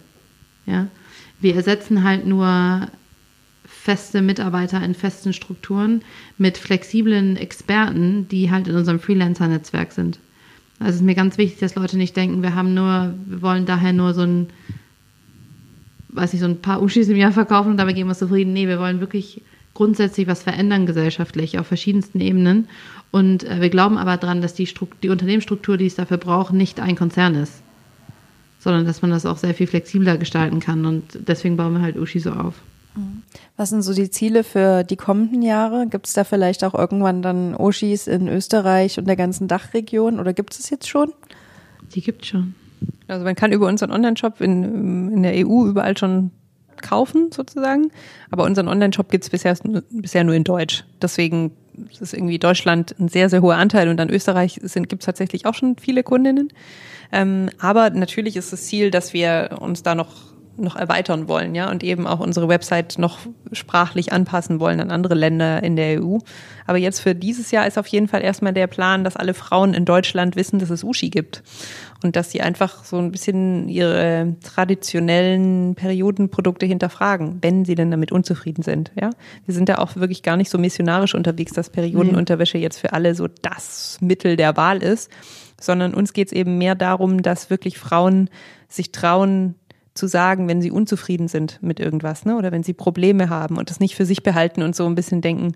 Ja? 0.64 0.88
Wir 1.40 1.54
ersetzen 1.54 2.02
halt 2.02 2.26
nur 2.26 2.88
feste 3.66 4.22
Mitarbeiter 4.22 4.82
in 4.82 4.94
festen 4.94 5.32
Strukturen 5.32 6.02
mit 6.38 6.56
flexiblen 6.56 7.36
Experten, 7.36 8.26
die 8.28 8.50
halt 8.50 8.68
in 8.68 8.76
unserem 8.76 8.98
Freelancer-Netzwerk 8.98 9.92
sind. 9.92 10.18
Also 10.78 10.90
es 10.90 10.96
ist 10.96 11.02
mir 11.02 11.14
ganz 11.14 11.38
wichtig, 11.38 11.58
dass 11.60 11.74
Leute 11.74 11.96
nicht 11.96 12.16
denken, 12.16 12.42
wir 12.42 12.54
haben 12.54 12.74
nur, 12.74 13.14
wir 13.24 13.42
wollen 13.42 13.64
daher 13.64 13.92
nur 13.92 14.12
so 14.12 14.22
ein, 14.22 14.48
weiß 16.10 16.32
nicht, 16.32 16.42
so 16.42 16.48
ein 16.48 16.60
paar 16.60 16.82
Uschis 16.82 17.08
im 17.08 17.16
Jahr 17.16 17.32
verkaufen 17.32 17.70
und 17.70 17.76
dabei 17.78 17.94
gehen 17.94 18.06
wir 18.06 18.14
zufrieden. 18.14 18.52
Nee, 18.52 18.68
wir 18.68 18.78
wollen 18.78 19.00
wirklich 19.00 19.42
grundsätzlich 19.72 20.26
was 20.26 20.42
verändern 20.42 20.86
gesellschaftlich 20.86 21.58
auf 21.58 21.66
verschiedensten 21.66 22.20
Ebenen. 22.20 22.68
Und 23.10 23.44
äh, 23.44 23.60
wir 23.60 23.70
glauben 23.70 23.98
aber 23.98 24.16
daran, 24.16 24.42
dass 24.42 24.54
die, 24.54 24.68
die 25.02 25.08
Unternehmensstruktur, 25.08 25.76
die 25.76 25.86
es 25.86 25.94
dafür 25.94 26.16
braucht, 26.18 26.52
nicht 26.52 26.80
ein 26.80 26.96
Konzern 26.96 27.34
ist, 27.34 27.62
sondern 28.58 28.84
dass 28.84 29.02
man 29.02 29.10
das 29.10 29.26
auch 29.26 29.38
sehr 29.38 29.54
viel 29.54 29.66
flexibler 29.66 30.18
gestalten 30.18 30.60
kann. 30.60 30.84
Und 30.84 31.04
deswegen 31.26 31.56
bauen 31.56 31.74
wir 31.74 31.82
halt 31.82 31.96
Uschi 31.96 32.20
so 32.20 32.32
auf. 32.32 32.54
Was 33.56 33.70
sind 33.70 33.82
so 33.82 33.92
die 33.92 34.10
Ziele 34.10 34.44
für 34.44 34.84
die 34.84 34.96
kommenden 34.96 35.42
Jahre? 35.42 35.86
Gibt 35.86 36.06
es 36.06 36.12
da 36.12 36.24
vielleicht 36.24 36.64
auch 36.64 36.74
irgendwann 36.74 37.22
dann 37.22 37.54
Oshis 37.54 38.06
in 38.06 38.28
Österreich 38.28 38.98
und 38.98 39.06
der 39.06 39.16
ganzen 39.16 39.48
Dachregion 39.48 40.20
oder 40.20 40.32
gibt 40.32 40.58
es 40.58 40.70
jetzt 40.70 40.88
schon? 40.88 41.12
Die 41.94 42.00
gibt 42.00 42.22
es 42.22 42.28
schon. 42.28 42.54
Also 43.08 43.24
man 43.24 43.34
kann 43.34 43.52
über 43.52 43.66
unseren 43.66 43.90
Online-Shop 43.90 44.40
in, 44.40 45.12
in 45.12 45.22
der 45.22 45.46
EU 45.46 45.66
überall 45.66 45.96
schon 45.96 46.30
kaufen 46.82 47.30
sozusagen, 47.32 47.90
aber 48.30 48.44
unseren 48.44 48.68
Online-Shop 48.68 49.10
gibt 49.10 49.24
es 49.24 49.30
bisher, 49.30 49.56
bisher 49.90 50.24
nur 50.24 50.34
in 50.34 50.44
Deutsch. 50.44 50.84
Deswegen 51.00 51.52
ist 52.00 52.12
irgendwie 52.12 52.38
Deutschland 52.38 52.94
ein 52.98 53.08
sehr, 53.08 53.28
sehr 53.28 53.42
hoher 53.42 53.56
Anteil 53.56 53.88
und 53.88 53.96
dann 53.96 54.10
Österreich 54.10 54.60
gibt 54.60 55.02
es 55.02 55.06
tatsächlich 55.06 55.46
auch 55.46 55.54
schon 55.54 55.76
viele 55.76 56.02
Kundinnen. 56.02 56.52
Ähm, 57.12 57.50
aber 57.58 57.90
natürlich 57.90 58.36
ist 58.36 58.52
das 58.52 58.66
Ziel, 58.66 58.90
dass 58.90 59.12
wir 59.12 59.58
uns 59.60 59.82
da 59.82 59.94
noch 59.94 60.25
noch 60.58 60.76
erweitern 60.76 61.28
wollen, 61.28 61.54
ja, 61.54 61.70
und 61.70 61.82
eben 61.84 62.06
auch 62.06 62.20
unsere 62.20 62.48
Website 62.48 62.98
noch 62.98 63.18
sprachlich 63.52 64.12
anpassen 64.12 64.60
wollen 64.60 64.80
an 64.80 64.90
andere 64.90 65.14
Länder 65.14 65.62
in 65.62 65.76
der 65.76 66.02
EU. 66.02 66.18
Aber 66.66 66.78
jetzt 66.78 67.00
für 67.00 67.14
dieses 67.14 67.50
Jahr 67.50 67.66
ist 67.66 67.78
auf 67.78 67.86
jeden 67.86 68.08
Fall 68.08 68.22
erstmal 68.22 68.52
der 68.52 68.66
Plan, 68.66 69.04
dass 69.04 69.16
alle 69.16 69.34
Frauen 69.34 69.74
in 69.74 69.84
Deutschland 69.84 70.36
wissen, 70.36 70.58
dass 70.58 70.70
es 70.70 70.84
Uschi 70.84 71.10
gibt 71.10 71.42
und 72.02 72.16
dass 72.16 72.30
sie 72.30 72.40
einfach 72.40 72.84
so 72.84 72.96
ein 72.98 73.10
bisschen 73.10 73.68
ihre 73.68 74.36
traditionellen 74.42 75.74
Periodenprodukte 75.74 76.66
hinterfragen, 76.66 77.38
wenn 77.42 77.64
sie 77.64 77.74
denn 77.74 77.90
damit 77.90 78.12
unzufrieden 78.12 78.62
sind, 78.62 78.92
ja. 79.00 79.10
Wir 79.44 79.54
sind 79.54 79.68
da 79.68 79.76
auch 79.76 79.96
wirklich 79.96 80.22
gar 80.22 80.36
nicht 80.36 80.50
so 80.50 80.58
missionarisch 80.58 81.14
unterwegs, 81.14 81.52
dass 81.52 81.70
Periodenunterwäsche 81.70 82.58
jetzt 82.58 82.78
für 82.78 82.92
alle 82.92 83.14
so 83.14 83.28
das 83.42 83.98
Mittel 84.00 84.36
der 84.36 84.56
Wahl 84.56 84.82
ist, 84.82 85.10
sondern 85.60 85.94
uns 85.94 86.12
geht 86.12 86.28
es 86.28 86.32
eben 86.32 86.58
mehr 86.58 86.74
darum, 86.74 87.22
dass 87.22 87.50
wirklich 87.50 87.78
Frauen 87.78 88.28
sich 88.68 88.92
trauen, 88.92 89.54
zu 89.96 90.06
sagen, 90.06 90.48
wenn 90.48 90.62
sie 90.62 90.70
unzufrieden 90.70 91.28
sind 91.28 91.58
mit 91.62 91.80
irgendwas, 91.80 92.24
ne? 92.24 92.36
Oder 92.36 92.52
wenn 92.52 92.62
sie 92.62 92.74
Probleme 92.74 93.28
haben 93.28 93.56
und 93.56 93.70
das 93.70 93.80
nicht 93.80 93.96
für 93.96 94.06
sich 94.06 94.22
behalten 94.22 94.62
und 94.62 94.76
so 94.76 94.86
ein 94.86 94.94
bisschen 94.94 95.20
denken, 95.20 95.52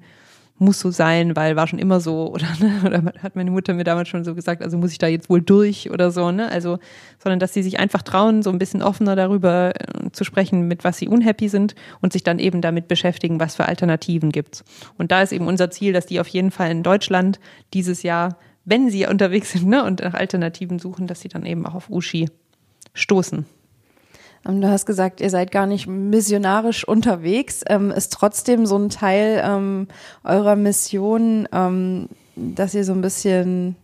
muss 0.60 0.78
so 0.78 0.90
sein, 0.90 1.36
weil 1.36 1.56
war 1.56 1.66
schon 1.66 1.78
immer 1.78 2.00
so 2.00 2.30
oder, 2.32 2.46
ne? 2.60 2.82
oder 2.84 3.02
hat 3.22 3.34
meine 3.34 3.50
Mutter 3.50 3.74
mir 3.74 3.84
damals 3.84 4.08
schon 4.08 4.24
so 4.24 4.34
gesagt, 4.34 4.62
also 4.62 4.76
muss 4.76 4.92
ich 4.92 4.98
da 4.98 5.06
jetzt 5.08 5.30
wohl 5.30 5.40
durch 5.40 5.90
oder 5.90 6.10
so, 6.10 6.30
ne? 6.30 6.50
Also, 6.50 6.78
sondern 7.18 7.38
dass 7.38 7.54
sie 7.54 7.62
sich 7.62 7.78
einfach 7.80 8.02
trauen, 8.02 8.42
so 8.42 8.50
ein 8.50 8.58
bisschen 8.58 8.82
offener 8.82 9.16
darüber 9.16 9.72
äh, 9.74 10.10
zu 10.12 10.24
sprechen, 10.24 10.68
mit 10.68 10.84
was 10.84 10.98
sie 10.98 11.08
unhappy 11.08 11.48
sind 11.48 11.74
und 12.00 12.12
sich 12.12 12.22
dann 12.22 12.38
eben 12.38 12.60
damit 12.60 12.88
beschäftigen, 12.88 13.40
was 13.40 13.56
für 13.56 13.66
Alternativen 13.66 14.30
gibt's. 14.30 14.64
Und 14.98 15.10
da 15.10 15.22
ist 15.22 15.32
eben 15.32 15.46
unser 15.46 15.70
Ziel, 15.70 15.92
dass 15.92 16.06
die 16.06 16.20
auf 16.20 16.28
jeden 16.28 16.50
Fall 16.50 16.70
in 16.70 16.82
Deutschland 16.82 17.40
dieses 17.72 18.02
Jahr, 18.02 18.36
wenn 18.64 18.90
sie 18.90 19.06
unterwegs 19.06 19.52
sind, 19.52 19.66
ne, 19.66 19.82
und 19.84 20.00
nach 20.00 20.14
Alternativen 20.14 20.78
suchen, 20.78 21.06
dass 21.06 21.22
sie 21.22 21.28
dann 21.28 21.46
eben 21.46 21.64
auch 21.66 21.74
auf 21.74 21.90
Uschi 21.90 22.28
stoßen. 22.92 23.46
Ähm, 24.46 24.60
Du 24.60 24.68
hast 24.68 24.86
gesagt, 24.86 25.20
ihr 25.20 25.30
seid 25.30 25.50
gar 25.50 25.66
nicht 25.66 25.86
missionarisch 25.86 26.86
unterwegs. 26.86 27.62
Ähm, 27.68 27.90
ist 27.90 28.12
trotzdem 28.12 28.66
so 28.66 28.76
ein 28.76 28.88
Teil 28.88 29.42
ähm, 29.44 29.88
eurer 30.24 30.56
Mission, 30.56 31.46
dass 32.36 32.74
ihr 32.74 32.84
so 32.84 32.92
ein 32.92 33.02
bisschen 33.02 33.76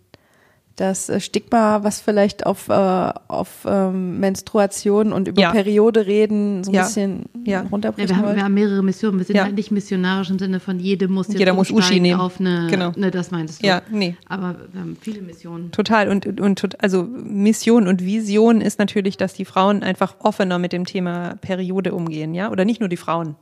das 0.76 1.08
äh, 1.08 1.20
Stigma, 1.20 1.82
was 1.82 2.00
vielleicht 2.00 2.44
auf, 2.46 2.68
äh, 2.68 2.72
auf 2.72 3.66
ähm, 3.66 4.20
Menstruation 4.20 5.12
und 5.12 5.26
über 5.28 5.40
Ja. 5.40 5.50
Periode 5.52 6.06
reden, 6.06 6.62
so 6.64 6.70
ein 6.70 6.74
Ja. 6.74 6.82
bisschen 6.84 7.24
Ja. 7.44 7.62
Ja, 7.62 7.66
runterbrechen 7.70 8.08
wir, 8.10 8.16
haben, 8.16 8.36
wir 8.36 8.44
haben 8.44 8.54
mehrere 8.54 8.82
Missionen. 8.82 9.18
Wir 9.18 9.24
sind 9.24 9.36
Ja. 9.36 9.44
halt 9.44 9.54
nicht 9.56 9.70
missionarisch 9.70 10.28
im 10.30 10.38
Sinne 10.38 10.60
von 10.60 10.78
jede 10.78 11.08
muss 11.08 11.28
jetzt 11.28 11.38
Jeder 11.38 11.54
muss 11.54 11.70
Uschi 11.70 12.00
nehmen. 12.00 12.20
auf 12.20 12.38
eine, 12.40 12.66
Genau. 12.70 12.92
ne, 12.96 13.10
das 13.10 13.30
meintest 13.30 13.62
du. 13.62 13.66
Ja, 13.68 13.82
nee. 13.90 14.16
Aber 14.28 14.56
wir 14.72 14.80
haben 14.80 14.96
viele 15.00 15.22
Missionen. 15.22 15.70
Total. 15.72 16.08
Und, 16.08 16.40
und 16.40 16.58
tot- 16.58 16.74
also 16.80 17.04
Mission 17.04 17.86
und 17.88 18.04
Vision 18.04 18.60
ist 18.60 18.78
natürlich, 18.78 19.16
dass 19.16 19.32
die 19.32 19.44
Frauen 19.44 19.82
einfach 19.82 20.16
offener 20.18 20.58
mit 20.58 20.72
dem 20.72 20.84
Thema 20.84 21.36
Periode 21.40 21.94
umgehen, 21.94 22.34
ja? 22.34 22.50
Oder 22.50 22.64
nicht 22.64 22.80
nur 22.80 22.88
die 22.88 22.96
Frauen. 22.96 23.36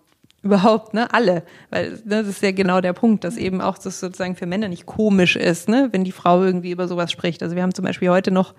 Überhaupt, 0.45 0.92
ne? 0.92 1.12
Alle. 1.12 1.42
Weil 1.70 1.92
ne, 2.05 2.22
das 2.22 2.28
ist 2.28 2.42
ja 2.42 2.53
genau 2.53 2.82
der 2.82 2.92
Punkt, 2.92 3.24
dass 3.24 3.38
eben 3.38 3.62
auch 3.62 3.78
das 3.78 3.99
sozusagen 3.99 4.36
für 4.36 4.45
Männer 4.45 4.68
nicht 4.68 4.84
komisch 4.84 5.36
ist, 5.36 5.70
ne? 5.70 5.88
wenn 5.92 6.05
die 6.05 6.12
Frau 6.12 6.42
irgendwie 6.42 6.70
über 6.70 6.86
sowas 6.86 7.11
spricht. 7.11 7.42
Also 7.42 7.57
wir 7.57 7.62
haben 7.62 7.72
zum 7.72 7.86
Beispiel 7.86 8.11
heute 8.11 8.30
noch 8.30 8.53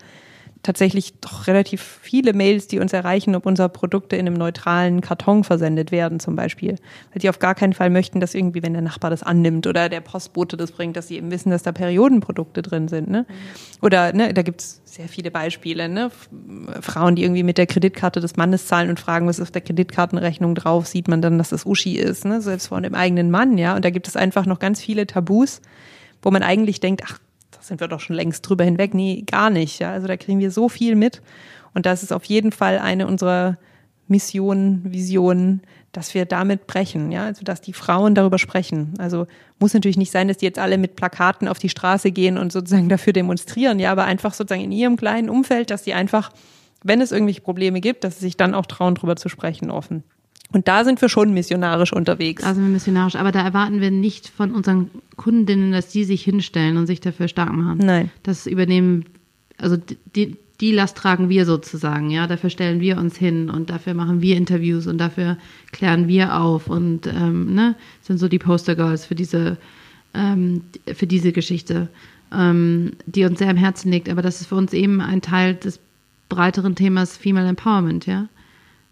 tatsächlich 0.65 1.13
doch 1.21 1.47
relativ 1.47 1.99
viele 2.01 2.33
Mails, 2.33 2.67
die 2.67 2.79
uns 2.79 2.91
erreichen, 2.91 3.35
ob 3.35 3.45
unsere 3.45 3.69
Produkte 3.69 4.15
in 4.15 4.25
einem 4.25 4.35
neutralen 4.35 4.99
Karton 4.99 5.43
versendet 5.43 5.91
werden, 5.91 6.19
zum 6.19 6.35
Beispiel. 6.35 6.75
Weil 7.13 7.21
die 7.21 7.29
auf 7.29 7.39
gar 7.39 7.53
keinen 7.53 7.73
Fall 7.73 7.89
möchten, 7.89 8.19
dass 8.19 8.33
irgendwie, 8.33 8.63
wenn 8.63 8.73
der 8.73 8.81
Nachbar 8.81 9.11
das 9.11 9.21
annimmt 9.21 9.67
oder 9.67 9.89
der 9.89 10.01
Postbote 10.01 10.57
das 10.57 10.71
bringt, 10.71 10.97
dass 10.97 11.07
sie 11.07 11.17
eben 11.17 11.29
wissen, 11.29 11.51
dass 11.51 11.63
da 11.63 11.71
Periodenprodukte 11.71 12.63
drin 12.63 12.87
sind. 12.87 13.09
Ne? 13.09 13.25
Oder 13.81 14.11
ne, 14.13 14.33
da 14.33 14.41
gibt's 14.41 14.81
sehr 14.85 15.07
viele 15.07 15.29
Beispiele. 15.29 15.87
Ne? 15.87 16.09
Frauen, 16.81 17.15
die 17.15 17.23
irgendwie 17.23 17.43
mit 17.43 17.57
der 17.57 17.67
Kreditkarte 17.67 18.19
des 18.19 18.35
Mannes 18.35 18.65
zahlen 18.65 18.89
und 18.89 18.99
fragen, 18.99 19.27
was 19.27 19.37
ist 19.37 19.43
auf 19.43 19.51
der 19.51 19.61
Kreditkartenrechnung 19.61 20.55
drauf, 20.55 20.87
sieht 20.87 21.07
man 21.07 21.21
dann, 21.21 21.37
dass 21.37 21.49
das 21.49 21.65
Uschi 21.65 21.95
ist, 21.97 22.25
ne? 22.25 22.41
selbst 22.41 22.67
von 22.67 22.81
dem 22.81 22.95
eigenen 22.95 23.29
Mann. 23.29 23.57
ja. 23.57 23.75
Und 23.75 23.85
da 23.85 23.91
gibt 23.91 24.07
es 24.07 24.15
einfach 24.15 24.47
noch 24.47 24.59
ganz 24.59 24.81
viele 24.81 25.05
Tabus, 25.05 25.61
wo 26.23 26.31
man 26.31 26.41
eigentlich 26.41 26.79
denkt, 26.79 27.03
ach, 27.05 27.19
sind 27.67 27.79
wir 27.79 27.87
doch 27.87 27.99
schon 27.99 28.15
längst 28.15 28.47
drüber 28.47 28.63
hinweg. 28.63 28.93
Nee, 28.93 29.23
gar 29.25 29.49
nicht. 29.49 29.79
Ja? 29.79 29.91
Also 29.91 30.07
da 30.07 30.17
kriegen 30.17 30.39
wir 30.39 30.51
so 30.51 30.69
viel 30.69 30.95
mit. 30.95 31.21
Und 31.73 31.85
das 31.85 32.03
ist 32.03 32.13
auf 32.13 32.25
jeden 32.25 32.51
Fall 32.51 32.79
eine 32.79 33.07
unserer 33.07 33.57
Missionen, 34.07 34.91
Visionen, 34.91 35.61
dass 35.91 36.13
wir 36.13 36.25
damit 36.25 36.67
brechen, 36.67 37.11
ja, 37.11 37.25
also 37.25 37.43
dass 37.43 37.61
die 37.61 37.73
Frauen 37.73 38.15
darüber 38.15 38.37
sprechen. 38.37 38.93
Also 38.97 39.27
muss 39.59 39.73
natürlich 39.73 39.97
nicht 39.97 40.11
sein, 40.11 40.27
dass 40.27 40.37
die 40.37 40.45
jetzt 40.45 40.59
alle 40.59 40.77
mit 40.77 40.95
Plakaten 40.95 41.47
auf 41.47 41.57
die 41.57 41.69
Straße 41.69 42.11
gehen 42.11 42.37
und 42.37 42.51
sozusagen 42.51 42.89
dafür 42.89 43.13
demonstrieren, 43.13 43.79
ja, 43.79 43.91
aber 43.91 44.05
einfach 44.05 44.33
sozusagen 44.33 44.63
in 44.63 44.71
ihrem 44.71 44.97
kleinen 44.97 45.29
Umfeld, 45.29 45.71
dass 45.71 45.83
die 45.83 45.93
einfach, 45.93 46.31
wenn 46.83 47.01
es 47.01 47.11
irgendwelche 47.11 47.41
Probleme 47.41 47.81
gibt, 47.81 48.03
dass 48.03 48.15
sie 48.19 48.25
sich 48.25 48.37
dann 48.37 48.53
auch 48.53 48.65
trauen, 48.65 48.95
drüber 48.95 49.15
zu 49.15 49.29
sprechen 49.29 49.71
offen. 49.71 50.03
Und 50.51 50.67
da 50.67 50.83
sind 50.83 51.01
wir 51.01 51.09
schon 51.09 51.33
missionarisch 51.33 51.91
unterwegs. 51.91 52.43
Da 52.43 52.53
sind 52.53 52.63
wir 52.63 52.71
missionarisch. 52.71 53.15
Aber 53.15 53.31
da 53.31 53.43
erwarten 53.43 53.81
wir 53.81 53.91
nicht 53.91 54.29
von 54.29 54.51
unseren 54.51 54.89
Kundinnen, 55.15 55.71
dass 55.71 55.89
die 55.89 56.03
sich 56.03 56.23
hinstellen 56.23 56.77
und 56.77 56.87
sich 56.87 57.01
dafür 57.01 57.27
stark 57.27 57.51
machen. 57.51 57.79
Nein. 57.79 58.11
Das 58.23 58.45
übernehmen, 58.45 59.05
also 59.57 59.77
die, 60.15 60.37
die 60.61 60.71
Last 60.71 60.97
tragen 60.97 61.29
wir 61.29 61.45
sozusagen, 61.45 62.09
ja. 62.09 62.27
Dafür 62.27 62.49
stellen 62.49 62.79
wir 62.79 62.97
uns 62.97 63.17
hin 63.17 63.49
und 63.49 63.69
dafür 63.69 63.93
machen 63.93 64.21
wir 64.21 64.37
Interviews 64.37 64.87
und 64.87 64.97
dafür 64.97 65.37
klären 65.71 66.07
wir 66.07 66.39
auf 66.39 66.67
und 66.67 67.07
ähm, 67.07 67.53
ne, 67.53 67.75
sind 68.01 68.19
so 68.19 68.27
die 68.27 68.39
Poster 68.39 68.75
Girls 68.75 69.05
für 69.05 69.15
diese, 69.15 69.57
ähm, 70.13 70.61
für 70.93 71.07
diese 71.07 71.31
Geschichte, 71.31 71.89
ähm, 72.33 72.93
die 73.05 73.25
uns 73.25 73.39
sehr 73.39 73.49
am 73.49 73.57
Herzen 73.57 73.91
liegt. 73.91 74.09
Aber 74.09 74.21
das 74.21 74.41
ist 74.41 74.47
für 74.47 74.55
uns 74.55 74.73
eben 74.73 75.01
ein 75.01 75.21
Teil 75.21 75.55
des 75.55 75.79
breiteren 76.29 76.75
Themas 76.75 77.17
Female 77.17 77.49
Empowerment, 77.49 78.05
ja. 78.05 78.27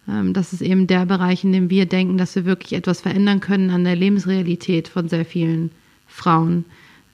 Ähm, 0.08 0.34
das 0.34 0.54
ist 0.54 0.62
eben 0.62 0.88
der 0.88 1.06
Bereich, 1.06 1.44
in 1.44 1.54
dem 1.54 1.70
wir 1.70 1.86
denken, 1.86 2.18
dass 2.18 2.36
wir 2.36 2.46
wirklich 2.46 2.74
etwas 2.74 3.02
verändern 3.02 3.40
können 3.40 3.70
an 3.70 3.84
der 3.84 3.96
Lebensrealität 3.96 4.88
von 4.88 5.10
sehr 5.10 5.26
vielen 5.26 5.72
Frauen. 6.08 6.66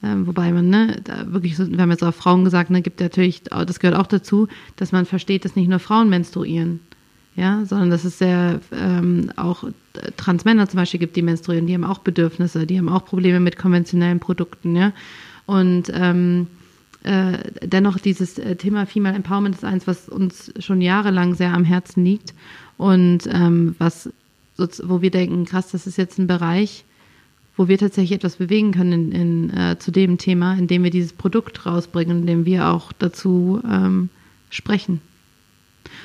Ähm, 0.01 0.27
wobei 0.27 0.51
man, 0.51 0.69
ne, 0.69 1.01
wirklich, 1.25 1.57
wir 1.57 1.77
haben 1.77 1.91
jetzt 1.91 2.03
auch 2.03 2.13
Frauen 2.13 2.45
gesagt, 2.45 2.69
ne, 2.69 2.81
gibt 2.81 3.01
natürlich, 3.01 3.43
das 3.43 3.79
gehört 3.79 3.99
auch 3.99 4.07
dazu, 4.07 4.47
dass 4.77 4.91
man 4.91 5.05
versteht, 5.05 5.43
dass 5.43 5.55
nicht 5.55 5.69
nur 5.69 5.79
Frauen 5.79 6.09
menstruieren, 6.09 6.79
ja, 7.35 7.65
sondern 7.65 7.89
dass 7.89 8.05
es 8.05 8.17
sehr 8.17 8.61
ähm, 8.71 9.31
auch 9.35 9.65
Transmänner 10.15 10.69
zum 10.69 10.77
Beispiel 10.77 11.01
gibt, 11.01 11.15
die 11.17 11.21
menstruieren, 11.21 11.67
die 11.67 11.73
haben 11.73 11.83
auch 11.83 11.99
Bedürfnisse, 11.99 12.65
die 12.65 12.77
haben 12.77 12.89
auch 12.89 13.03
Probleme 13.03 13.41
mit 13.41 13.57
konventionellen 13.57 14.19
Produkten, 14.19 14.75
ja. 14.75 14.93
Und 15.45 15.91
ähm, 15.93 16.47
äh, 17.03 17.39
dennoch 17.63 17.97
dieses 17.97 18.37
äh, 18.37 18.55
Thema 18.55 18.85
Female 18.85 19.15
Empowerment 19.15 19.55
ist 19.55 19.65
eins, 19.65 19.87
was 19.87 20.07
uns 20.07 20.53
schon 20.59 20.79
jahrelang 20.79 21.33
sehr 21.33 21.53
am 21.53 21.63
Herzen 21.63 22.05
liegt 22.05 22.33
und 22.80 23.27
ähm, 23.30 23.75
was, 23.77 24.09
wo 24.55 25.01
wir 25.01 25.11
denken, 25.11 25.43
krass, 25.43 25.71
das 25.71 25.86
ist 25.86 25.97
jetzt 25.97 26.17
ein 26.17 26.27
Bereich, 26.27 26.86
wo 27.57 27.67
wir 27.67 27.77
tatsächlich 27.77 28.13
etwas 28.13 28.38
bewegen 28.38 28.71
können 28.71 28.93
in, 28.93 29.11
in, 29.11 29.49
äh, 29.49 29.77
zu 29.77 29.91
dem 29.91 30.17
Thema, 30.17 30.53
indem 30.53 30.86
wir 30.86 30.89
dieses 30.89 31.11
Produkt 31.11 31.65
rausbringen, 31.65 32.21
indem 32.21 32.45
wir 32.45 32.69
auch 32.69 32.93
dazu 32.93 33.61
ähm, 33.69 34.07
sprechen. 34.49 35.01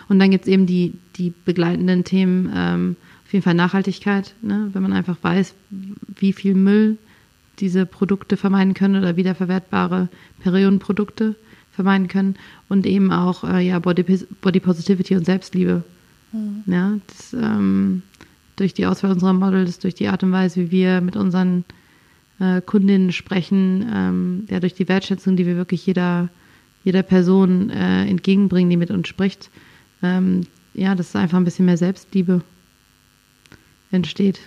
Und 0.09 0.19
dann 0.19 0.33
gibt 0.33 0.47
es 0.47 0.53
eben 0.53 0.67
die, 0.67 0.95
die 1.15 1.33
begleitenden 1.45 2.03
Themen, 2.03 2.53
ähm, 2.53 2.97
auf 3.25 3.33
jeden 3.33 3.45
Fall 3.45 3.55
Nachhaltigkeit, 3.55 4.35
ne? 4.43 4.71
wenn 4.73 4.83
man 4.83 4.93
einfach 4.93 5.19
weiß, 5.23 5.55
wie 6.19 6.33
viel 6.33 6.55
Müll 6.55 6.99
diese 7.61 7.87
Produkte 7.87 8.37
vermeiden 8.37 8.75
können 8.75 8.97
oder 8.97 9.15
wiederverwertbare 9.15 10.09
Periodenprodukte 10.41 11.37
vermeiden 11.71 12.09
können 12.09 12.35
und 12.69 12.85
eben 12.85 13.13
auch 13.13 13.45
äh, 13.45 13.65
ja, 13.65 13.79
Body, 13.79 14.03
Body 14.41 14.59
Positivity 14.59 15.15
und 15.15 15.25
Selbstliebe. 15.25 15.85
Ja, 16.67 16.99
das, 17.07 17.33
ähm, 17.33 18.03
durch 18.57 18.75
die 18.75 18.87
Auswahl 18.87 19.13
unserer 19.13 19.33
Models, 19.33 19.79
durch 19.79 19.95
die 19.95 20.09
Art 20.09 20.23
und 20.23 20.33
Weise, 20.33 20.61
wie 20.61 20.71
wir 20.71 21.01
mit 21.01 21.17
unseren 21.17 21.65
äh, 22.41 22.61
Kundinnen 22.61 23.13
sprechen, 23.13 23.89
ähm, 23.93 24.47
ja, 24.51 24.61
durch 24.61 24.75
die 24.75 24.89
Wertschätzung, 24.89 25.37
die 25.37 25.47
wir 25.47 25.57
wirklich 25.57 25.87
jeder, 25.87 26.29
jeder 26.83 27.03
Person 27.03 27.71
äh, 27.71 28.07
entgegenbringen, 28.07 28.71
die 28.71 28.77
mit 28.77 28.91
uns 28.91 29.09
spricht, 29.09 29.51
ähm, 30.03 30.47
ja, 30.75 30.95
dass 30.95 31.15
einfach 31.15 31.39
ein 31.39 31.45
bisschen 31.45 31.67
mehr 31.67 31.77
Selbstliebe 31.77 32.43
entsteht. 33.91 34.41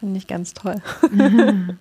Finde 0.00 0.18
ich 0.18 0.26
ganz 0.26 0.54
toll. 0.54 0.76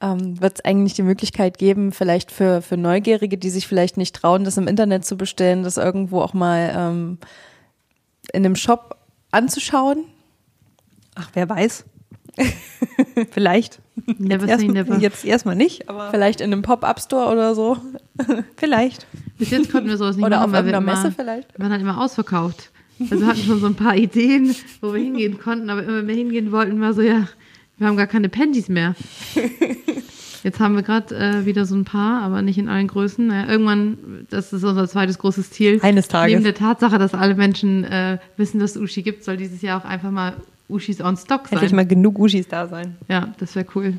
ähm, 0.00 0.40
Wird 0.40 0.58
es 0.58 0.64
eigentlich 0.64 0.94
die 0.94 1.02
Möglichkeit 1.02 1.58
geben, 1.58 1.92
vielleicht 1.92 2.30
für, 2.32 2.62
für 2.62 2.76
Neugierige, 2.76 3.38
die 3.38 3.50
sich 3.50 3.66
vielleicht 3.66 3.96
nicht 3.96 4.16
trauen, 4.16 4.44
das 4.44 4.56
im 4.56 4.68
Internet 4.68 5.04
zu 5.04 5.16
bestellen, 5.16 5.62
das 5.62 5.76
irgendwo 5.76 6.20
auch 6.20 6.34
mal 6.34 6.72
ähm, 6.76 7.18
in 8.32 8.44
einem 8.44 8.56
Shop 8.56 8.96
anzuschauen? 9.30 10.04
Ach, 11.14 11.30
wer 11.34 11.48
weiß. 11.48 11.84
Vielleicht. 13.30 13.80
Never 14.18 14.46
Erst, 14.46 14.60
say 14.60 14.68
never. 14.68 14.98
jetzt 14.98 15.24
erstmal 15.24 15.56
nicht, 15.56 15.88
aber 15.88 16.10
Vielleicht 16.10 16.40
in 16.40 16.52
einem 16.52 16.62
Pop-Up-Store 16.62 17.32
oder 17.32 17.54
so? 17.54 17.78
vielleicht. 18.56 19.06
Bis 19.38 19.50
jetzt 19.50 19.70
konnten 19.72 19.88
wir 19.88 19.96
sowas 19.96 20.16
nicht 20.16 20.24
Oder 20.24 20.36
machen, 20.36 20.46
auf 20.46 20.52
wir 20.52 20.58
irgendeiner 20.58 20.92
immer, 20.92 21.02
Messe 21.02 21.14
vielleicht? 21.16 21.52
Wir 21.54 21.62
waren 21.62 21.72
halt 21.72 21.80
immer 21.80 22.00
ausverkauft. 22.00 22.70
Also 23.00 23.20
wir 23.20 23.26
hatten 23.26 23.40
schon 23.40 23.60
so 23.60 23.66
ein 23.66 23.74
paar 23.74 23.96
Ideen, 23.96 24.54
wo 24.80 24.92
wir 24.92 25.00
hingehen 25.00 25.38
konnten, 25.38 25.70
aber 25.70 25.82
immer 25.82 25.98
wenn 25.98 26.08
wir 26.08 26.14
hingehen 26.14 26.52
wollten, 26.52 26.80
war 26.80 26.92
so, 26.92 27.02
ja, 27.02 27.26
wir 27.78 27.86
haben 27.86 27.96
gar 27.96 28.06
keine 28.06 28.28
Panties 28.28 28.68
mehr. 28.68 28.94
Jetzt 30.42 30.60
haben 30.60 30.74
wir 30.74 30.82
gerade 30.82 31.14
äh, 31.14 31.46
wieder 31.46 31.64
so 31.64 31.74
ein 31.74 31.84
paar, 31.84 32.22
aber 32.22 32.42
nicht 32.42 32.58
in 32.58 32.68
allen 32.68 32.86
Größen. 32.86 33.26
Naja, 33.26 33.48
irgendwann, 33.48 34.26
das 34.30 34.52
ist 34.52 34.64
unser 34.64 34.88
zweites 34.88 35.18
großes 35.18 35.50
Ziel. 35.50 35.80
Eines 35.82 36.08
Tages. 36.08 36.32
Neben 36.32 36.44
der 36.44 36.54
Tatsache, 36.54 36.98
dass 36.98 37.14
alle 37.14 37.34
Menschen 37.34 37.84
äh, 37.84 38.18
wissen, 38.36 38.60
dass 38.60 38.76
es 38.76 38.82
Uschi 38.82 39.02
gibt, 39.02 39.24
soll 39.24 39.36
dieses 39.36 39.62
Jahr 39.62 39.80
auch 39.80 39.84
einfach 39.84 40.10
mal 40.10 40.34
Uschis 40.68 41.00
on 41.00 41.16
Stock 41.16 41.48
sein. 41.48 41.58
Endlich 41.58 41.72
mal 41.72 41.86
genug 41.86 42.18
Uschis 42.18 42.48
da 42.48 42.66
sein. 42.66 42.96
Ja, 43.08 43.34
das 43.38 43.54
wäre 43.54 43.66
cool. 43.74 43.94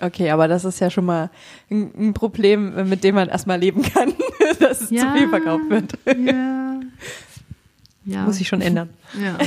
Okay, 0.00 0.30
aber 0.30 0.48
das 0.48 0.64
ist 0.64 0.80
ja 0.80 0.90
schon 0.90 1.04
mal 1.04 1.30
ein, 1.70 1.90
ein 1.98 2.14
Problem, 2.14 2.88
mit 2.88 3.04
dem 3.04 3.14
man 3.14 3.28
erstmal 3.28 3.60
leben 3.60 3.82
kann, 3.82 4.14
dass 4.60 4.82
es 4.82 4.88
zu 4.88 5.12
viel 5.12 5.28
verkauft 5.28 5.68
wird. 5.68 5.92
Ja. 6.06 6.80
ja. 8.04 8.24
Muss 8.24 8.40
ich 8.40 8.48
schon 8.48 8.62
ändern. 8.62 8.88
Ja. 9.22 9.38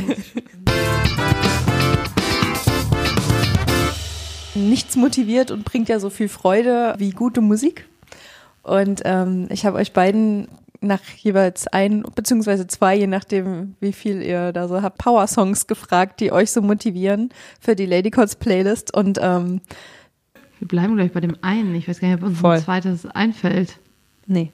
Nichts 4.56 4.96
motiviert 4.96 5.52
und 5.52 5.66
bringt 5.66 5.90
ja 5.90 6.00
so 6.00 6.10
viel 6.10 6.30
Freude 6.30 6.96
wie 6.98 7.12
gute 7.12 7.42
Musik. 7.42 7.88
Und 8.64 9.02
ähm, 9.06 9.48
ich 9.52 9.66
habe 9.66 9.78
euch 9.78 9.94
beiden 9.94 10.48
nach 10.82 11.02
jeweils 11.18 11.68
ein 11.68 12.04
beziehungsweise 12.16 12.68
zwei, 12.68 12.96
je 12.96 13.08
nachdem, 13.08 13.76
wie 13.80 13.94
viel 13.94 14.22
ihr 14.22 14.52
da 14.54 14.68
so 14.68 14.82
habt, 14.82 14.98
Power-Songs 14.98 15.68
gefragt, 15.68 16.20
die 16.20 16.32
euch 16.32 16.52
so 16.52 16.62
motivieren 16.62 17.30
für 17.60 17.76
die 17.76 17.86
Ladycots 17.86 18.36
Playlist. 18.36 18.94
Und 18.94 19.20
ähm, 19.22 19.62
Wir 20.60 20.68
bleiben 20.68 20.96
gleich 20.96 21.12
bei 21.12 21.22
dem 21.22 21.38
einen. 21.42 21.76
Ich 21.76 21.88
weiß 21.88 22.00
gar 22.00 22.08
nicht, 22.08 22.18
ob 22.22 22.28
uns 22.30 22.40
Voll. 22.40 22.56
ein 22.56 22.64
zweites 22.64 23.06
einfällt. 23.08 23.78
Nee. 24.28 24.52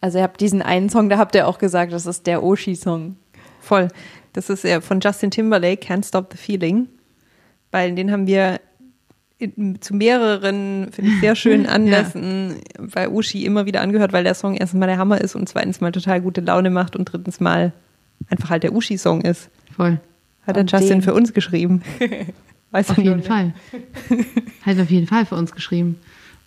also 0.00 0.18
ihr 0.18 0.24
habt 0.24 0.40
diesen 0.40 0.62
einen 0.62 0.88
Song, 0.90 1.08
da 1.08 1.18
habt 1.18 1.34
ihr 1.34 1.48
auch 1.48 1.58
gesagt, 1.58 1.92
das 1.92 2.06
ist 2.06 2.26
der 2.26 2.42
Oshi-Song. 2.42 3.16
Voll. 3.60 3.88
Das 4.34 4.50
ist 4.50 4.62
ja 4.64 4.80
von 4.80 5.00
Justin 5.00 5.30
Timberlake, 5.30 5.84
Can't 5.84 6.06
Stop 6.06 6.28
the 6.32 6.38
Feeling. 6.38 6.88
Weil 7.70 7.94
den 7.94 8.10
haben 8.10 8.26
wir 8.26 8.60
in, 9.38 9.80
zu 9.80 9.94
mehreren, 9.94 10.88
finde 10.90 11.12
ich, 11.12 11.20
sehr 11.20 11.36
schönen 11.36 11.66
Anlässen 11.68 12.56
bei 12.94 13.08
Ushi 13.08 13.44
immer 13.44 13.66
wieder 13.66 13.80
angehört, 13.80 14.12
weil 14.12 14.24
der 14.24 14.34
Song 14.34 14.54
erstens 14.54 14.80
mal 14.80 14.86
der 14.86 14.98
Hammer 14.98 15.20
ist 15.20 15.34
und 15.34 15.48
zweitens 15.48 15.80
mal 15.80 15.92
total 15.92 16.20
gute 16.20 16.40
Laune 16.40 16.70
macht 16.70 16.96
und 16.96 17.04
drittens 17.04 17.40
mal 17.40 17.72
einfach 18.28 18.50
halt 18.50 18.64
der 18.64 18.72
Ushi-Song 18.72 19.22
ist. 19.22 19.48
Voll. 19.76 20.00
Hat 20.46 20.56
Und 20.56 20.72
Justin 20.72 21.02
für 21.02 21.14
uns 21.14 21.32
geschrieben. 21.32 21.82
Weiß 22.70 22.90
Auf 22.90 22.98
jeden. 22.98 23.22
Fall. 23.22 23.54
Hat 24.66 24.78
auf 24.78 24.90
jeden 24.90 25.06
Fall 25.06 25.24
für 25.24 25.36
uns 25.36 25.52
geschrieben. 25.52 25.98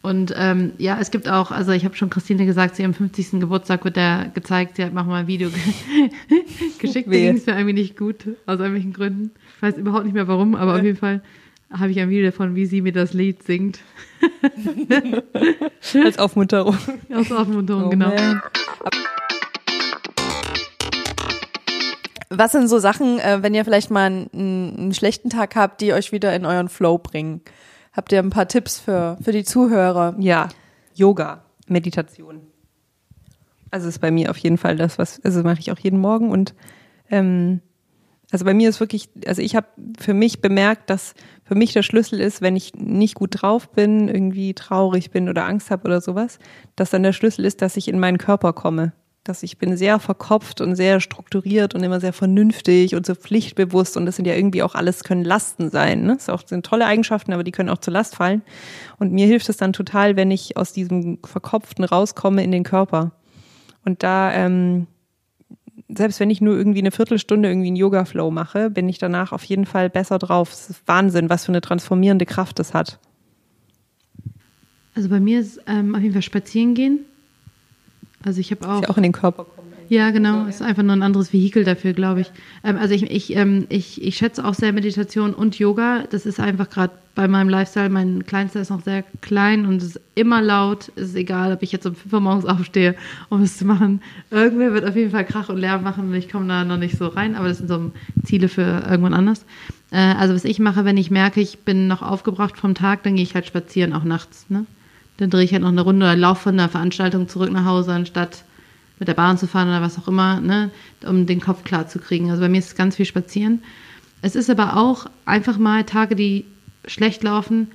Und 0.02 0.34
ähm, 0.36 0.74
ja, 0.80 0.98
es 1.00 1.12
gibt 1.12 1.30
auch, 1.30 1.52
also 1.52 1.72
ich 1.72 1.86
habe 1.86 1.96
schon 1.96 2.10
Christine 2.10 2.46
gesagt, 2.46 2.76
zu 2.76 2.82
ihrem 2.82 2.96
50. 2.96 3.40
Geburtstag 3.40 3.86
wird 3.86 3.98
der 3.98 4.32
gezeigt, 4.34 4.78
sie 4.78 4.84
hat 4.84 4.94
mal 4.94 5.08
ein 5.14 5.28
Video 5.28 5.50
ge 5.50 5.60
geschickt, 6.80 7.08
da 7.08 7.12
ging 7.12 7.38
es 7.38 7.46
mir 7.46 7.54
irgendwie 7.54 7.74
nicht 7.74 7.98
gut, 7.98 8.26
aus 8.48 8.58
irgendwelchen 8.58 8.94
Gründen. 8.94 9.32
Ich 9.58 9.62
weiß 9.62 9.78
überhaupt 9.78 10.06
nicht 10.06 10.16
mehr 10.16 10.28
warum, 10.28 10.56
aber 10.56 10.76
auf 10.76 10.84
jeden 10.84 10.98
Fall 10.98 11.22
habe 11.72 11.92
ich 11.92 12.00
ein 12.00 12.10
Video 12.10 12.26
davon, 12.26 12.56
wie 12.56 12.66
sie 12.66 12.82
mir 12.82 12.92
das 12.94 13.14
Lied 13.14 13.44
singt. 13.44 13.80
Als 16.04 16.18
Aufmunterung. 16.18 16.78
Aus 17.14 17.32
Aufmunterung, 17.32 17.86
Oh 17.86 17.90
genau. 17.90 18.10
man. 18.10 18.42
Was 22.30 22.54
sind 22.54 22.70
so 22.70 22.80
Sachen, 22.80 23.20
äh, 23.20 23.40
wenn 23.42 23.54
ihr 23.54 23.66
vielleicht 23.66 23.92
mal 23.92 24.06
einen, 24.06 24.30
einen 24.78 24.94
schlechten 24.94 25.30
Tag 25.30 25.56
habt, 25.56 25.82
die 25.82 25.94
euch 25.94 26.12
wieder 26.12 26.36
in 26.36 26.46
euren 26.46 26.70
Flow 26.70 26.98
bringen? 26.98 27.42
Habt 27.94 28.12
ihr 28.12 28.20
ein 28.20 28.30
paar 28.30 28.48
Tipps 28.48 28.80
für, 28.80 29.18
für 29.22 29.32
die 29.32 29.44
Zuhörer? 29.44 30.16
Ja, 30.20 30.50
Yoga, 30.94 31.44
Meditation. 31.68 32.42
Also 33.70 33.88
ist 33.88 34.00
bei 34.00 34.12
mir 34.12 34.30
auf 34.30 34.38
jeden 34.38 34.58
Fall 34.58 34.76
das, 34.76 34.98
was, 34.98 35.24
also 35.24 35.44
mache 35.44 35.60
ich 35.60 35.72
auch 35.72 35.80
jeden 35.80 36.00
Morgen 36.00 36.30
und 36.30 36.54
ähm, 37.10 37.62
also 38.32 38.46
bei 38.46 38.54
mir 38.54 38.70
ist 38.70 38.80
wirklich, 38.80 39.10
also 39.28 39.42
ich 39.42 39.56
habe 39.56 39.68
für 40.00 40.14
mich 40.14 40.42
bemerkt, 40.42 40.90
dass 40.90 41.14
für 41.44 41.56
mich 41.56 41.74
der 41.74 41.84
Schlüssel 41.84 42.22
ist, 42.22 42.42
wenn 42.42 42.56
ich 42.56 42.74
nicht 42.76 43.16
gut 43.16 43.42
drauf 43.42 43.70
bin, 43.70 44.08
irgendwie 44.08 44.54
traurig 44.54 45.12
bin 45.12 45.28
oder 45.28 45.46
Angst 45.46 45.70
habe 45.70 45.84
oder 45.86 46.00
sowas, 46.00 46.40
dass 46.78 46.92
dann 46.92 47.04
der 47.04 47.12
Schlüssel 47.12 47.44
ist, 47.44 47.62
dass 47.62 47.76
ich 47.76 47.90
in 47.90 48.00
meinen 48.00 48.18
Körper 48.18 48.54
komme. 48.54 48.94
Dass 49.24 49.44
ich 49.44 49.60
bin 49.60 49.78
sehr 49.78 50.00
verkopft 50.00 50.62
und 50.62 50.76
sehr 50.76 51.00
strukturiert 51.00 51.76
und 51.76 51.84
immer 51.84 52.00
sehr 52.00 52.14
vernünftig 52.14 52.96
und 52.96 53.06
so 53.06 53.14
pflichtbewusst 53.14 53.96
und 53.96 54.08
das 54.08 54.16
sind 54.16 54.26
ja 54.26 54.34
irgendwie 54.34 54.64
auch 54.64 54.74
alles 54.74 55.04
können 55.04 55.24
Lasten 55.24 55.70
sein. 55.70 56.04
Ne? 56.04 56.16
Das 56.16 56.26
sind 56.26 56.34
auch 56.34 56.48
sind 56.48 56.66
tolle 56.66 56.86
Eigenschaften, 56.86 57.32
aber 57.32 57.44
die 57.44 57.52
können 57.52 57.70
auch 57.70 57.78
zur 57.78 57.94
Last 57.94 58.16
fallen. 58.16 58.42
Und 58.98 59.12
mir 59.12 59.28
hilft 59.28 59.48
es 59.50 59.58
dann 59.58 59.74
total, 59.74 60.16
wenn 60.16 60.32
ich 60.32 60.58
aus 60.58 60.74
diesem 60.74 61.20
Verkopften 61.24 61.86
rauskomme 61.86 62.44
in 62.44 62.52
den 62.52 62.64
Körper. 62.64 63.12
Und 63.86 64.04
da, 64.04 64.34
ähm, 64.34 64.88
selbst 65.88 66.20
wenn 66.20 66.30
ich 66.30 66.42
nur 66.42 66.56
irgendwie 66.56 66.80
eine 66.80 66.92
Viertelstunde 66.92 67.50
irgendwie 67.50 67.68
einen 67.68 67.76
Yoga-Flow 67.76 68.32
mache, 68.32 68.70
bin 68.70 68.90
ich 68.90 68.98
danach 68.98 69.34
auf 69.34 69.44
jeden 69.44 69.66
Fall 69.66 69.90
besser 69.90 70.18
drauf. 70.18 70.52
Es 70.52 70.70
ist 70.70 70.88
Wahnsinn, 70.88 71.30
was 71.30 71.46
für 71.46 71.52
eine 71.52 71.62
transformierende 71.62 72.26
Kraft 72.26 72.60
das 72.60 72.74
hat. 72.74 73.00
Also 74.94 75.10
bei 75.10 75.20
mir 75.20 75.40
ist 75.40 75.62
ähm, 75.68 75.96
auf 75.96 76.02
jeden 76.02 76.14
Fall 76.14 76.22
spazieren 76.22 76.74
gehen. 76.74 77.06
Also 78.24 78.40
ich 78.40 78.52
habe 78.52 78.68
auch 78.68 78.82
Dass 78.82 78.82
ich 78.82 78.90
auch 78.90 78.98
in 78.98 79.04
den 79.04 79.12
Körper 79.12 79.46
komme. 79.46 79.72
Ja, 79.92 80.12
genau. 80.12 80.46
Ist 80.46 80.62
einfach 80.62 80.84
nur 80.84 80.96
ein 80.96 81.04
anderes 81.04 81.34
Vehikel 81.34 81.66
dafür, 81.66 81.92
glaube 81.92 82.22
ich. 82.22 82.32
Ähm, 82.64 82.78
also 82.78 82.94
ich, 82.94 83.04
ich, 83.12 83.36
ähm, 83.36 83.66
ich, 83.68 84.02
ich 84.02 84.16
schätze 84.16 84.46
auch 84.46 84.54
sehr 84.54 84.72
Meditation 84.72 85.34
und 85.34 85.60
Yoga. 85.60 86.06
Das 86.10 86.26
ist 86.26 86.40
einfach 86.40 86.70
gerade 86.70 86.94
bei 87.14 87.28
meinem 87.28 87.50
Lifestyle. 87.50 87.90
Mein 87.90 88.26
Kleinster 88.26 88.62
ist 88.62 88.70
noch 88.70 88.84
sehr 88.84 89.04
klein 89.20 89.66
und 89.66 89.82
es 89.82 89.98
ist 89.98 90.02
immer 90.16 90.42
laut. 90.42 90.94
Es 90.96 91.10
ist 91.10 91.16
egal, 91.18 91.52
ob 91.52 91.62
ich 91.62 91.74
jetzt 91.74 91.86
um 91.86 91.94
5 91.94 92.14
Uhr 92.14 92.22
morgens 92.22 92.46
aufstehe, 92.46 92.96
um 93.28 93.42
es 93.42 93.58
zu 93.58 93.66
machen. 93.66 94.02
Irgendwer 94.30 94.74
wird 94.74 94.86
auf 94.86 94.96
jeden 94.96 95.12
Fall 95.12 95.26
Krach 95.26 95.50
und 95.50 95.58
Lärm 95.58 95.84
machen 95.84 96.08
und 96.08 96.14
ich 96.14 96.30
komme 96.30 96.48
da 96.48 96.64
noch 96.64 96.78
nicht 96.78 96.98
so 96.98 97.08
rein. 97.08 97.36
Aber 97.36 97.50
das 97.50 97.58
sind 97.58 97.68
so 97.68 97.92
Ziele 98.24 98.48
für 98.48 98.84
irgendwann 98.90 99.14
anders. 99.14 99.46
Äh, 99.92 99.98
also 99.98 100.34
was 100.34 100.46
ich 100.46 100.60
mache, 100.60 100.86
wenn 100.86 100.96
ich 100.96 101.12
merke, 101.12 101.42
ich 101.42 101.60
bin 101.60 101.88
noch 101.88 102.02
aufgebracht 102.02 102.58
vom 102.58 102.76
Tag, 102.76 103.04
dann 103.04 103.16
gehe 103.16 103.24
ich 103.24 103.36
halt 103.36 103.46
spazieren, 103.46 103.92
auch 103.92 104.06
nachts. 104.06 104.46
Ne? 104.48 104.66
Dann 105.22 105.30
drehe 105.30 105.44
ich 105.44 105.52
halt 105.54 105.62
noch 105.62 105.70
eine 105.70 105.82
Runde 105.82 106.04
oder 106.04 106.16
laufe 106.16 106.42
von 106.42 106.58
der 106.58 106.68
Veranstaltung 106.68 107.30
zurück 107.30 107.52
nach 107.52 107.64
Hause, 107.64 107.94
anstatt 107.94 108.44
mit 108.98 109.08
der 109.08 109.14
Bahn 109.14 109.38
zu 109.38 109.46
fahren 109.46 109.68
oder 109.68 109.80
was 109.80 110.00
auch 110.00 110.08
immer, 110.08 110.42
ne, 110.42 110.72
um 111.06 111.28
den 111.28 111.40
Kopf 111.40 111.64
klar 111.64 111.88
zu 111.88 112.00
kriegen. 112.00 112.32
Also 112.32 112.42
bei 112.42 112.50
mir 112.50 112.58
ist 112.58 112.70
es 112.70 112.76
ganz 112.76 112.96
viel 112.96 113.06
spazieren. 113.06 113.62
Es 114.24 114.36
ist 114.36 114.50
aber 114.50 114.78
auch 114.78 115.06
einfach 115.26 115.60
mal 115.60 115.84
Tage, 115.84 116.16
die 116.16 116.46
schlecht 116.88 117.22
laufen, 117.22 117.68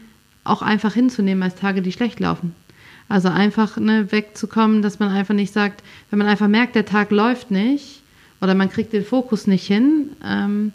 auch 0.42 0.60
einfach 0.60 0.92
hinzunehmen 0.92 1.44
als 1.44 1.54
Tage, 1.54 1.82
die 1.82 1.92
schlecht 1.92 2.18
laufen. 2.18 2.52
Also 3.08 3.28
einfach 3.28 3.76
ne, 3.76 4.10
wegzukommen, 4.10 4.82
dass 4.82 4.98
man 4.98 5.10
einfach 5.10 5.34
nicht 5.34 5.52
sagt, 5.52 5.84
wenn 6.10 6.18
man 6.18 6.26
einfach 6.26 6.48
merkt, 6.48 6.74
der 6.74 6.84
Tag 6.84 7.12
läuft 7.12 7.52
nicht 7.52 8.02
oder 8.40 8.56
man 8.56 8.70
kriegt 8.70 8.92
den 8.92 9.04
Fokus 9.04 9.46
nicht 9.46 9.68
hin, 9.68 10.10
ähm, 10.24 10.72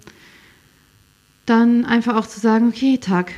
dann 1.45 1.83
einfach 1.83 2.15
auch 2.15 2.27
zu 2.27 2.39
sagen, 2.39 2.69
okay, 2.69 2.97
Tag, 2.97 3.33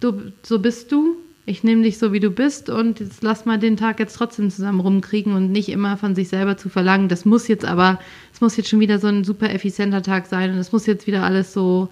du, 0.00 0.32
so 0.42 0.58
bist 0.58 0.90
du, 0.90 1.16
ich 1.50 1.64
nehme 1.64 1.82
dich 1.82 1.98
so, 1.98 2.12
wie 2.12 2.20
du 2.20 2.30
bist 2.30 2.70
und 2.70 3.00
jetzt 3.00 3.22
lass 3.22 3.44
mal 3.44 3.58
den 3.58 3.76
Tag 3.76 3.98
jetzt 3.98 4.14
trotzdem 4.14 4.50
zusammen 4.50 4.78
rumkriegen 4.78 5.34
und 5.34 5.50
nicht 5.50 5.68
immer 5.68 5.96
von 5.96 6.14
sich 6.14 6.28
selber 6.28 6.56
zu 6.56 6.68
verlangen, 6.68 7.08
das 7.08 7.24
muss 7.24 7.48
jetzt 7.48 7.64
aber, 7.64 7.98
es 8.32 8.40
muss 8.40 8.56
jetzt 8.56 8.68
schon 8.68 8.78
wieder 8.78 9.00
so 9.00 9.08
ein 9.08 9.24
super 9.24 9.50
effizienter 9.50 10.02
Tag 10.02 10.26
sein 10.26 10.52
und 10.52 10.58
es 10.58 10.70
muss 10.70 10.86
jetzt 10.86 11.08
wieder 11.08 11.24
alles 11.24 11.52
so 11.52 11.88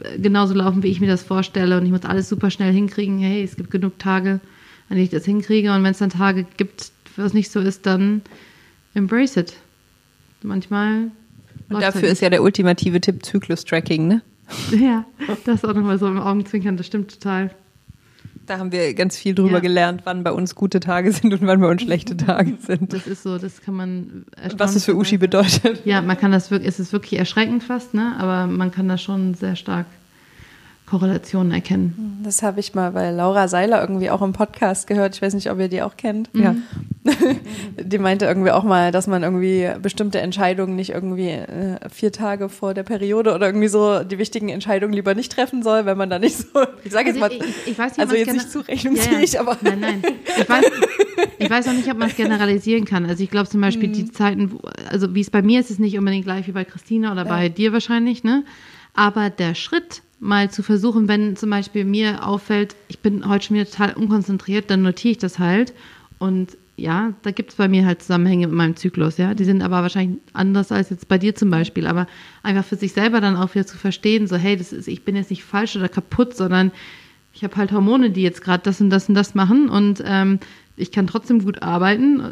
äh, 0.00 0.18
genauso 0.18 0.52
laufen, 0.52 0.82
wie 0.82 0.88
ich 0.88 1.00
mir 1.00 1.06
das 1.06 1.22
vorstelle 1.22 1.78
und 1.78 1.86
ich 1.86 1.90
muss 1.90 2.04
alles 2.04 2.28
super 2.28 2.50
schnell 2.50 2.72
hinkriegen. 2.72 3.18
Hey, 3.18 3.42
es 3.42 3.56
gibt 3.56 3.70
genug 3.70 3.98
Tage, 3.98 4.40
an 4.90 4.96
denen 4.96 5.04
ich 5.04 5.10
das 5.10 5.24
hinkriege 5.24 5.72
und 5.72 5.82
wenn 5.82 5.92
es 5.92 5.98
dann 5.98 6.10
Tage 6.10 6.44
gibt, 6.58 6.92
was 7.16 7.32
nicht 7.32 7.50
so 7.50 7.60
ist, 7.60 7.86
dann 7.86 8.20
embrace 8.94 9.38
it. 9.38 9.54
Manchmal 10.42 11.10
Und 11.70 11.82
dafür 11.82 12.02
halt 12.02 12.12
ist 12.12 12.20
ja 12.20 12.28
der 12.28 12.42
ultimative 12.42 13.00
Tipp 13.00 13.24
Zyklus-Tracking, 13.24 14.06
ne? 14.06 14.22
ja, 14.78 15.06
das 15.46 15.64
auch 15.64 15.74
nochmal 15.74 15.98
so 15.98 16.06
im 16.06 16.18
Augenzwinkern, 16.18 16.76
das 16.76 16.86
stimmt 16.86 17.10
total. 17.12 17.50
Da 18.48 18.58
haben 18.58 18.72
wir 18.72 18.94
ganz 18.94 19.16
viel 19.16 19.34
drüber 19.34 19.54
Ja. 19.56 19.60
gelernt, 19.60 20.00
wann 20.04 20.24
bei 20.24 20.32
uns 20.32 20.54
gute 20.54 20.80
Tage 20.80 21.12
sind 21.12 21.32
und 21.34 21.46
wann 21.46 21.60
bei 21.60 21.68
uns 21.68 21.82
schlechte 21.82 22.16
Tage 22.16 22.54
sind. 22.66 22.92
Das 22.92 23.06
ist 23.06 23.22
so, 23.22 23.36
das 23.38 23.60
kann 23.60 23.74
man 23.74 24.24
was 24.56 24.74
das 24.74 24.84
für 24.86 24.96
Uschi 24.96 25.18
bedeutet. 25.18 25.84
Ja, 25.84 26.00
man 26.00 26.16
kann 26.16 26.32
das 26.32 26.50
wirklich, 26.50 26.68
es 26.68 26.80
ist 26.80 26.92
wirklich 26.92 27.18
erschreckend 27.18 27.62
fast, 27.62 27.92
ne? 27.94 28.16
Aber 28.18 28.46
man 28.46 28.70
kann 28.70 28.88
da 28.88 28.96
schon 28.96 29.34
sehr 29.34 29.54
stark 29.54 29.84
Korrelationen 30.88 31.52
erkennen. 31.52 32.20
Das 32.24 32.42
habe 32.42 32.60
ich 32.60 32.74
mal 32.74 32.92
bei 32.92 33.10
Laura 33.10 33.46
Seiler 33.48 33.80
irgendwie 33.80 34.10
auch 34.10 34.22
im 34.22 34.32
Podcast 34.32 34.86
gehört. 34.86 35.14
Ich 35.14 35.22
weiß 35.22 35.34
nicht, 35.34 35.50
ob 35.50 35.58
ihr 35.58 35.68
die 35.68 35.82
auch 35.82 35.96
kennt. 35.96 36.30
Ja. 36.34 36.54
Die 37.82 37.98
meinte 37.98 38.26
irgendwie 38.26 38.50
auch 38.50 38.64
mal, 38.64 38.92
dass 38.92 39.06
man 39.06 39.22
irgendwie 39.22 39.66
bestimmte 39.80 40.20
Entscheidungen 40.20 40.76
nicht 40.76 40.90
irgendwie 40.90 41.28
äh, 41.30 41.78
vier 41.90 42.12
Tage 42.12 42.48
vor 42.50 42.74
der 42.74 42.82
Periode 42.82 43.34
oder 43.34 43.46
irgendwie 43.46 43.68
so 43.68 44.02
die 44.04 44.18
wichtigen 44.18 44.50
Entscheidungen 44.50 44.92
lieber 44.92 45.14
nicht 45.14 45.32
treffen 45.32 45.62
soll, 45.62 45.86
wenn 45.86 45.96
man 45.96 46.10
da 46.10 46.18
nicht 46.18 46.36
so, 46.36 46.46
ich 46.84 46.92
sage 46.92 47.08
jetzt 47.08 47.18
mal, 47.20 47.30
Also 47.30 47.42
ich, 47.44 47.50
ich, 47.66 47.72
ich 47.72 47.78
weiß 47.78 47.92
nicht, 47.96 48.00
also 48.00 48.12
ob 48.12 48.18
jetzt 48.18 48.32
nicht 48.34 48.50
zurechnungsfähig, 48.50 49.32
Ja, 49.32 49.40
ja. 49.42 49.48
aber 49.48 49.56
Nein, 49.62 49.80
nein. 49.80 50.02
Ich 50.38 50.48
weiß, 50.48 50.64
ich 51.38 51.50
weiß 51.50 51.68
auch 51.68 51.72
nicht, 51.72 51.90
ob 51.90 51.96
man 51.98 52.08
es 52.10 52.16
generalisieren 52.16 52.84
kann. 52.84 53.06
Also 53.06 53.22
ich 53.22 53.30
glaube 53.30 53.48
zum 53.48 53.60
Beispiel 53.62 53.88
Mhm. 53.88 53.92
die 53.94 54.12
Zeiten, 54.12 54.52
wo, 54.52 54.60
also 54.90 55.14
wie 55.14 55.20
es 55.22 55.30
bei 55.30 55.40
mir 55.40 55.60
ist, 55.60 55.70
ist 55.70 55.80
nicht 55.80 55.96
unbedingt 55.98 56.24
gleich 56.24 56.46
wie 56.46 56.52
bei 56.52 56.64
Christina 56.64 57.12
oder 57.12 57.24
bei 57.24 57.48
dir 57.48 57.72
wahrscheinlich, 57.72 58.22
ne? 58.24 58.44
Aber 58.94 59.30
der 59.30 59.54
Schritt, 59.54 60.02
mal 60.20 60.50
zu 60.50 60.62
versuchen, 60.62 61.08
wenn 61.08 61.36
zum 61.36 61.50
Beispiel 61.50 61.84
mir 61.84 62.26
auffällt, 62.26 62.74
ich 62.88 62.98
bin 62.98 63.28
heute 63.28 63.46
schon 63.46 63.56
wieder 63.56 63.70
total 63.70 63.94
unkonzentriert, 63.94 64.70
dann 64.70 64.82
notiere 64.82 65.12
ich 65.12 65.18
das 65.18 65.38
halt. 65.38 65.72
Und 66.18 66.56
ja, 66.76 67.12
da 67.22 67.30
gibt 67.30 67.50
es 67.50 67.56
bei 67.56 67.68
mir 67.68 67.84
halt 67.86 68.02
Zusammenhänge 68.02 68.46
mit 68.46 68.56
meinem 68.56 68.76
Zyklus, 68.76 69.18
ja. 69.18 69.34
Die 69.34 69.44
sind 69.44 69.62
aber 69.62 69.82
wahrscheinlich 69.82 70.20
anders 70.32 70.72
als 70.72 70.90
jetzt 70.90 71.08
bei 71.08 71.18
dir 71.18 71.34
zum 71.34 71.50
Beispiel. 71.50 71.86
Aber 71.86 72.06
einfach 72.42 72.64
für 72.64 72.76
sich 72.76 72.92
selber 72.92 73.20
dann 73.20 73.36
auch 73.36 73.54
wieder 73.54 73.66
zu 73.66 73.76
verstehen, 73.76 74.26
so, 74.26 74.36
hey, 74.36 74.56
das 74.56 74.72
ist, 74.72 74.88
ich 74.88 75.04
bin 75.04 75.16
jetzt 75.16 75.30
nicht 75.30 75.44
falsch 75.44 75.76
oder 75.76 75.88
kaputt, 75.88 76.36
sondern 76.36 76.70
ich 77.32 77.44
habe 77.44 77.56
halt 77.56 77.72
Hormone, 77.72 78.10
die 78.10 78.22
jetzt 78.22 78.42
gerade 78.42 78.62
das 78.62 78.80
und 78.80 78.90
das 78.90 79.08
und 79.08 79.14
das 79.14 79.34
machen 79.34 79.68
und 79.68 80.02
ähm, 80.04 80.40
ich 80.76 80.92
kann 80.92 81.06
trotzdem 81.06 81.44
gut 81.44 81.62
arbeiten. 81.62 82.22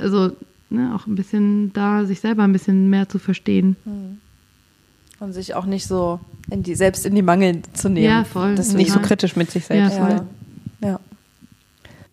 Also 0.00 0.32
ne, 0.70 0.94
auch 0.94 1.06
ein 1.06 1.14
bisschen 1.14 1.72
da, 1.72 2.04
sich 2.04 2.20
selber 2.20 2.42
ein 2.42 2.52
bisschen 2.52 2.90
mehr 2.90 3.08
zu 3.08 3.18
verstehen. 3.18 3.76
Und 5.20 5.32
sich 5.34 5.54
auch 5.54 5.66
nicht 5.66 5.86
so 5.86 6.18
in 6.50 6.62
die, 6.62 6.74
selbst 6.74 7.06
in 7.06 7.14
die 7.14 7.22
Mangel 7.22 7.62
zu 7.74 7.88
nehmen. 7.88 8.06
Ja, 8.06 8.24
voll. 8.24 8.54
Deswegen- 8.56 8.78
Nicht 8.78 8.92
so 8.92 9.00
kritisch 9.00 9.36
mit 9.36 9.50
sich 9.50 9.66
selbst. 9.66 9.96
Ja, 9.96 10.06
voll. 10.06 10.26
Ja. 10.82 10.88
ja. 10.88 11.00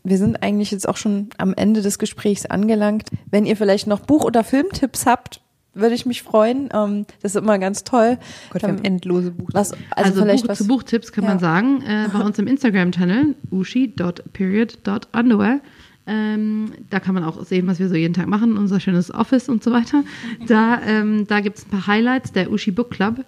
Wir 0.04 0.18
sind 0.18 0.42
eigentlich 0.44 0.72
jetzt 0.72 0.88
auch 0.88 0.98
schon 0.98 1.30
am 1.38 1.54
Ende 1.54 1.82
des 1.82 2.00
Gesprächs 2.00 2.46
angelangt. 2.46 3.10
Wenn 3.32 3.46
ihr 3.46 3.58
vielleicht 3.58 3.88
noch 3.88 4.00
Buch- 4.02 4.24
oder 4.26 4.44
Filmtipps 4.44 5.06
habt, 5.06 5.42
würde 5.74 5.96
ich 5.96 6.06
mich 6.06 6.24
freuen. 6.24 6.70
Ähm, 6.74 7.06
das 7.22 7.36
ist 7.36 7.42
immer 7.42 7.60
ganz 7.60 7.84
toll. 7.84 8.18
Oh 8.20 8.24
Gott, 8.54 8.62
wir 8.64 8.70
haben 8.70 8.84
endlose 8.84 9.32
Buch. 9.32 9.50
was, 9.54 9.72
also, 9.74 9.84
Also, 9.92 10.22
vielleicht 10.22 10.44
Buch, 10.44 10.50
was, 10.50 10.58
zu 10.60 10.68
Buchtipps 10.68 11.12
kann 11.12 11.24
Ja. 11.24 11.30
man 11.32 11.40
sagen, 11.40 11.82
äh, 11.84 12.08
bei 12.12 12.20
uns 12.24 12.38
im 12.40 12.48
Instagram-Channel, 12.48 13.36
ushi.period.underwear. 13.52 15.60
Ähm, 16.08 16.72
da 16.90 17.00
kann 17.02 17.14
man 17.14 17.26
auch 17.26 17.44
sehen, 17.44 17.68
was 17.68 17.80
wir 17.80 17.90
so 17.90 17.96
jeden 17.96 18.14
Tag 18.14 18.28
machen, 18.28 18.58
unser 18.58 18.80
schönes 18.80 19.14
Office 19.14 19.50
und 19.50 19.62
so 19.62 19.72
weiter. 19.72 20.04
Da, 20.48 20.82
ähm, 20.82 21.28
da 21.28 21.42
gibt 21.42 21.58
es 21.58 21.66
ein 21.66 21.70
paar 21.70 21.88
Highlights 21.88 22.32
der 22.32 22.50
Ushi 22.50 22.72
Book 22.72 22.92
Club. 22.92 23.26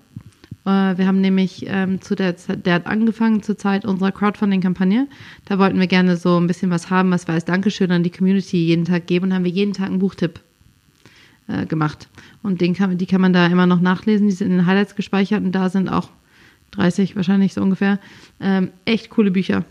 Äh, 0.66 0.98
wir 0.98 1.06
haben 1.06 1.20
nämlich 1.20 1.66
ähm, 1.68 2.02
zu 2.02 2.16
der 2.16 2.38
Zeit, 2.38 2.66
der 2.66 2.76
hat 2.76 2.88
angefangen 2.88 3.44
zur 3.44 3.58
Zeit 3.58 3.86
unserer 3.86 4.12
Crowdfunding-Kampagne. 4.12 5.08
Da 5.46 5.60
wollten 5.60 5.80
wir 5.80 5.88
gerne 5.88 6.16
so 6.16 6.40
ein 6.40 6.48
bisschen 6.48 6.72
was 6.72 6.90
haben, 6.90 7.12
was 7.12 7.28
wir 7.28 7.34
als 7.34 7.46
Dankeschön 7.46 7.92
an 7.92 8.04
die 8.04 8.12
Community 8.12 8.58
jeden 8.58 8.86
Tag 8.86 9.08
geben 9.08 9.26
und 9.26 9.34
haben 9.34 9.44
wir 9.44 9.52
jeden 9.52 9.74
Tag 9.74 9.88
einen 9.88 10.00
Buchtipp 10.00 10.40
äh, 11.48 11.66
gemacht. 11.66 12.08
Und 12.44 12.62
den 12.62 12.76
kann, 12.76 12.98
die 12.98 13.06
kann 13.06 13.20
man 13.20 13.34
da 13.34 13.48
immer 13.48 13.68
noch 13.68 13.82
nachlesen. 13.82 14.28
Die 14.28 14.34
sind 14.34 14.52
in 14.52 14.58
den 14.58 14.66
Highlights 14.66 14.96
gespeichert 14.96 15.44
und 15.44 15.52
da 15.52 15.70
sind 15.70 15.90
auch 15.90 16.10
30 16.72 17.16
wahrscheinlich 17.16 17.54
so 17.54 17.62
ungefähr. 17.62 18.00
Ähm, 18.40 18.72
echt 18.86 19.10
coole 19.10 19.32
Bücher. 19.32 19.66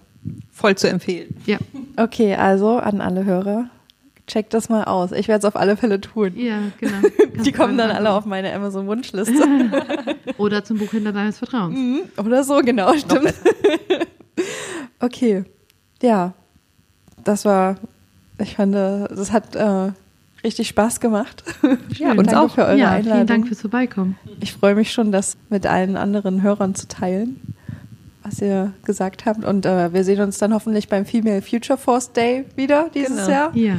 Voll 0.50 0.76
zu 0.76 0.88
empfehlen. 0.88 1.36
Ja. 1.46 1.58
Okay, 1.96 2.34
also 2.34 2.78
an 2.78 3.00
alle 3.00 3.24
Hörer, 3.24 3.70
checkt 4.28 4.54
das 4.54 4.68
mal 4.68 4.84
aus. 4.84 5.12
Ich 5.12 5.26
werde 5.26 5.40
es 5.40 5.44
auf 5.44 5.56
alle 5.56 5.76
Fälle 5.76 6.00
tun. 6.00 6.32
Ja, 6.36 6.58
genau. 6.78 7.08
Die 7.44 7.52
kommen 7.52 7.76
dann 7.76 7.90
alle 7.90 8.10
auf 8.10 8.26
meine 8.26 8.52
Amazon-Wunschliste. 8.52 9.42
Oder 10.38 10.64
zum 10.64 10.78
Buchhändler 10.78 11.12
deines 11.12 11.38
Vertrauens. 11.38 11.76
Mhm, 11.76 12.00
Oder 12.18 12.44
so, 12.44 12.60
genau, 12.60 12.94
stimmt. 12.94 13.34
okay, 15.00 15.44
ja, 16.02 16.32
das 17.24 17.44
war, 17.44 17.76
ich 18.38 18.54
fand, 18.56 18.74
äh, 18.74 19.08
das 19.08 19.32
hat 19.32 19.56
äh, 19.56 19.92
richtig 20.44 20.68
Spaß 20.68 21.00
gemacht. 21.00 21.42
Schön. 21.96 22.18
uns 22.18 22.32
auch. 22.34 22.54
für 22.54 22.64
eure 22.64 22.78
ja, 22.78 22.90
Einladung. 22.90 23.12
vielen 23.12 23.26
Dank 23.26 23.48
fürs 23.48 23.60
Vorbeikommen. 23.60 24.16
Ich 24.40 24.52
freue 24.52 24.74
mich 24.74 24.92
schon, 24.92 25.10
das 25.10 25.36
mit 25.48 25.66
allen 25.66 25.96
anderen 25.96 26.42
Hörern 26.42 26.74
zu 26.74 26.86
teilen, 26.86 27.40
was 28.30 28.40
ihr 28.40 28.72
gesagt 28.84 29.26
habt. 29.26 29.44
Und 29.44 29.66
äh, 29.66 29.92
wir 29.92 30.04
sehen 30.04 30.20
uns 30.20 30.38
dann 30.38 30.52
hoffentlich 30.54 30.88
beim 30.88 31.06
Female 31.06 31.42
Future 31.42 31.78
Force 31.78 32.12
Day 32.12 32.44
wieder 32.56 32.90
dieses 32.94 33.16
Genau. 33.16 33.28
Jahr. 33.30 33.56
Ja. 33.56 33.74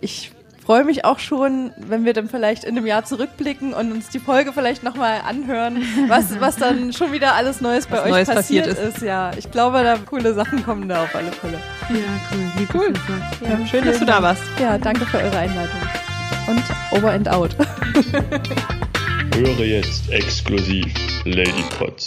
Ich 0.00 0.32
freue 0.64 0.84
mich 0.84 1.04
auch 1.04 1.18
schon, 1.18 1.72
wenn 1.78 2.04
wir 2.04 2.12
dann 2.12 2.28
vielleicht 2.28 2.62
in 2.64 2.76
einem 2.76 2.86
Jahr 2.86 3.04
zurückblicken 3.04 3.72
und 3.74 3.90
uns 3.92 4.08
die 4.08 4.20
Folge 4.20 4.52
vielleicht 4.52 4.82
nochmal 4.84 5.20
anhören, 5.26 5.82
was, 6.08 6.38
was 6.40 6.56
dann 6.56 6.92
schon 6.92 7.12
wieder 7.12 7.34
alles 7.34 7.60
Neues 7.60 7.86
bei 7.86 7.96
Was 7.98 8.04
euch 8.04 8.10
Neues 8.10 8.28
passiert, 8.28 8.68
passiert 8.68 8.94
ist. 8.94 9.02
Ja, 9.02 9.32
ich 9.36 9.50
glaube, 9.50 9.82
da 9.82 9.96
coole 9.98 10.32
Sachen 10.34 10.64
kommen 10.64 10.88
da 10.88 11.02
auf 11.02 11.14
alle 11.14 11.32
Fälle. 11.32 11.58
Ja, 11.90 11.96
cool. 12.32 12.66
Cool. 12.72 12.92
sagst. 12.94 13.40
Ja, 13.60 13.66
Schön, 13.66 13.84
dass 13.84 13.98
du 13.98 14.04
da 14.04 14.22
warst. 14.22 14.42
Ja, 14.60 14.78
danke 14.78 15.04
für 15.06 15.18
eure 15.18 15.38
Einladung. 15.38 15.80
Und 16.46 16.62
over 16.96 17.10
and 17.12 17.28
out. 17.28 17.50
Höre 19.34 19.64
jetzt 19.64 20.10
exklusiv 20.10 20.86
Lady 21.24 21.64
Pots. 21.78 22.06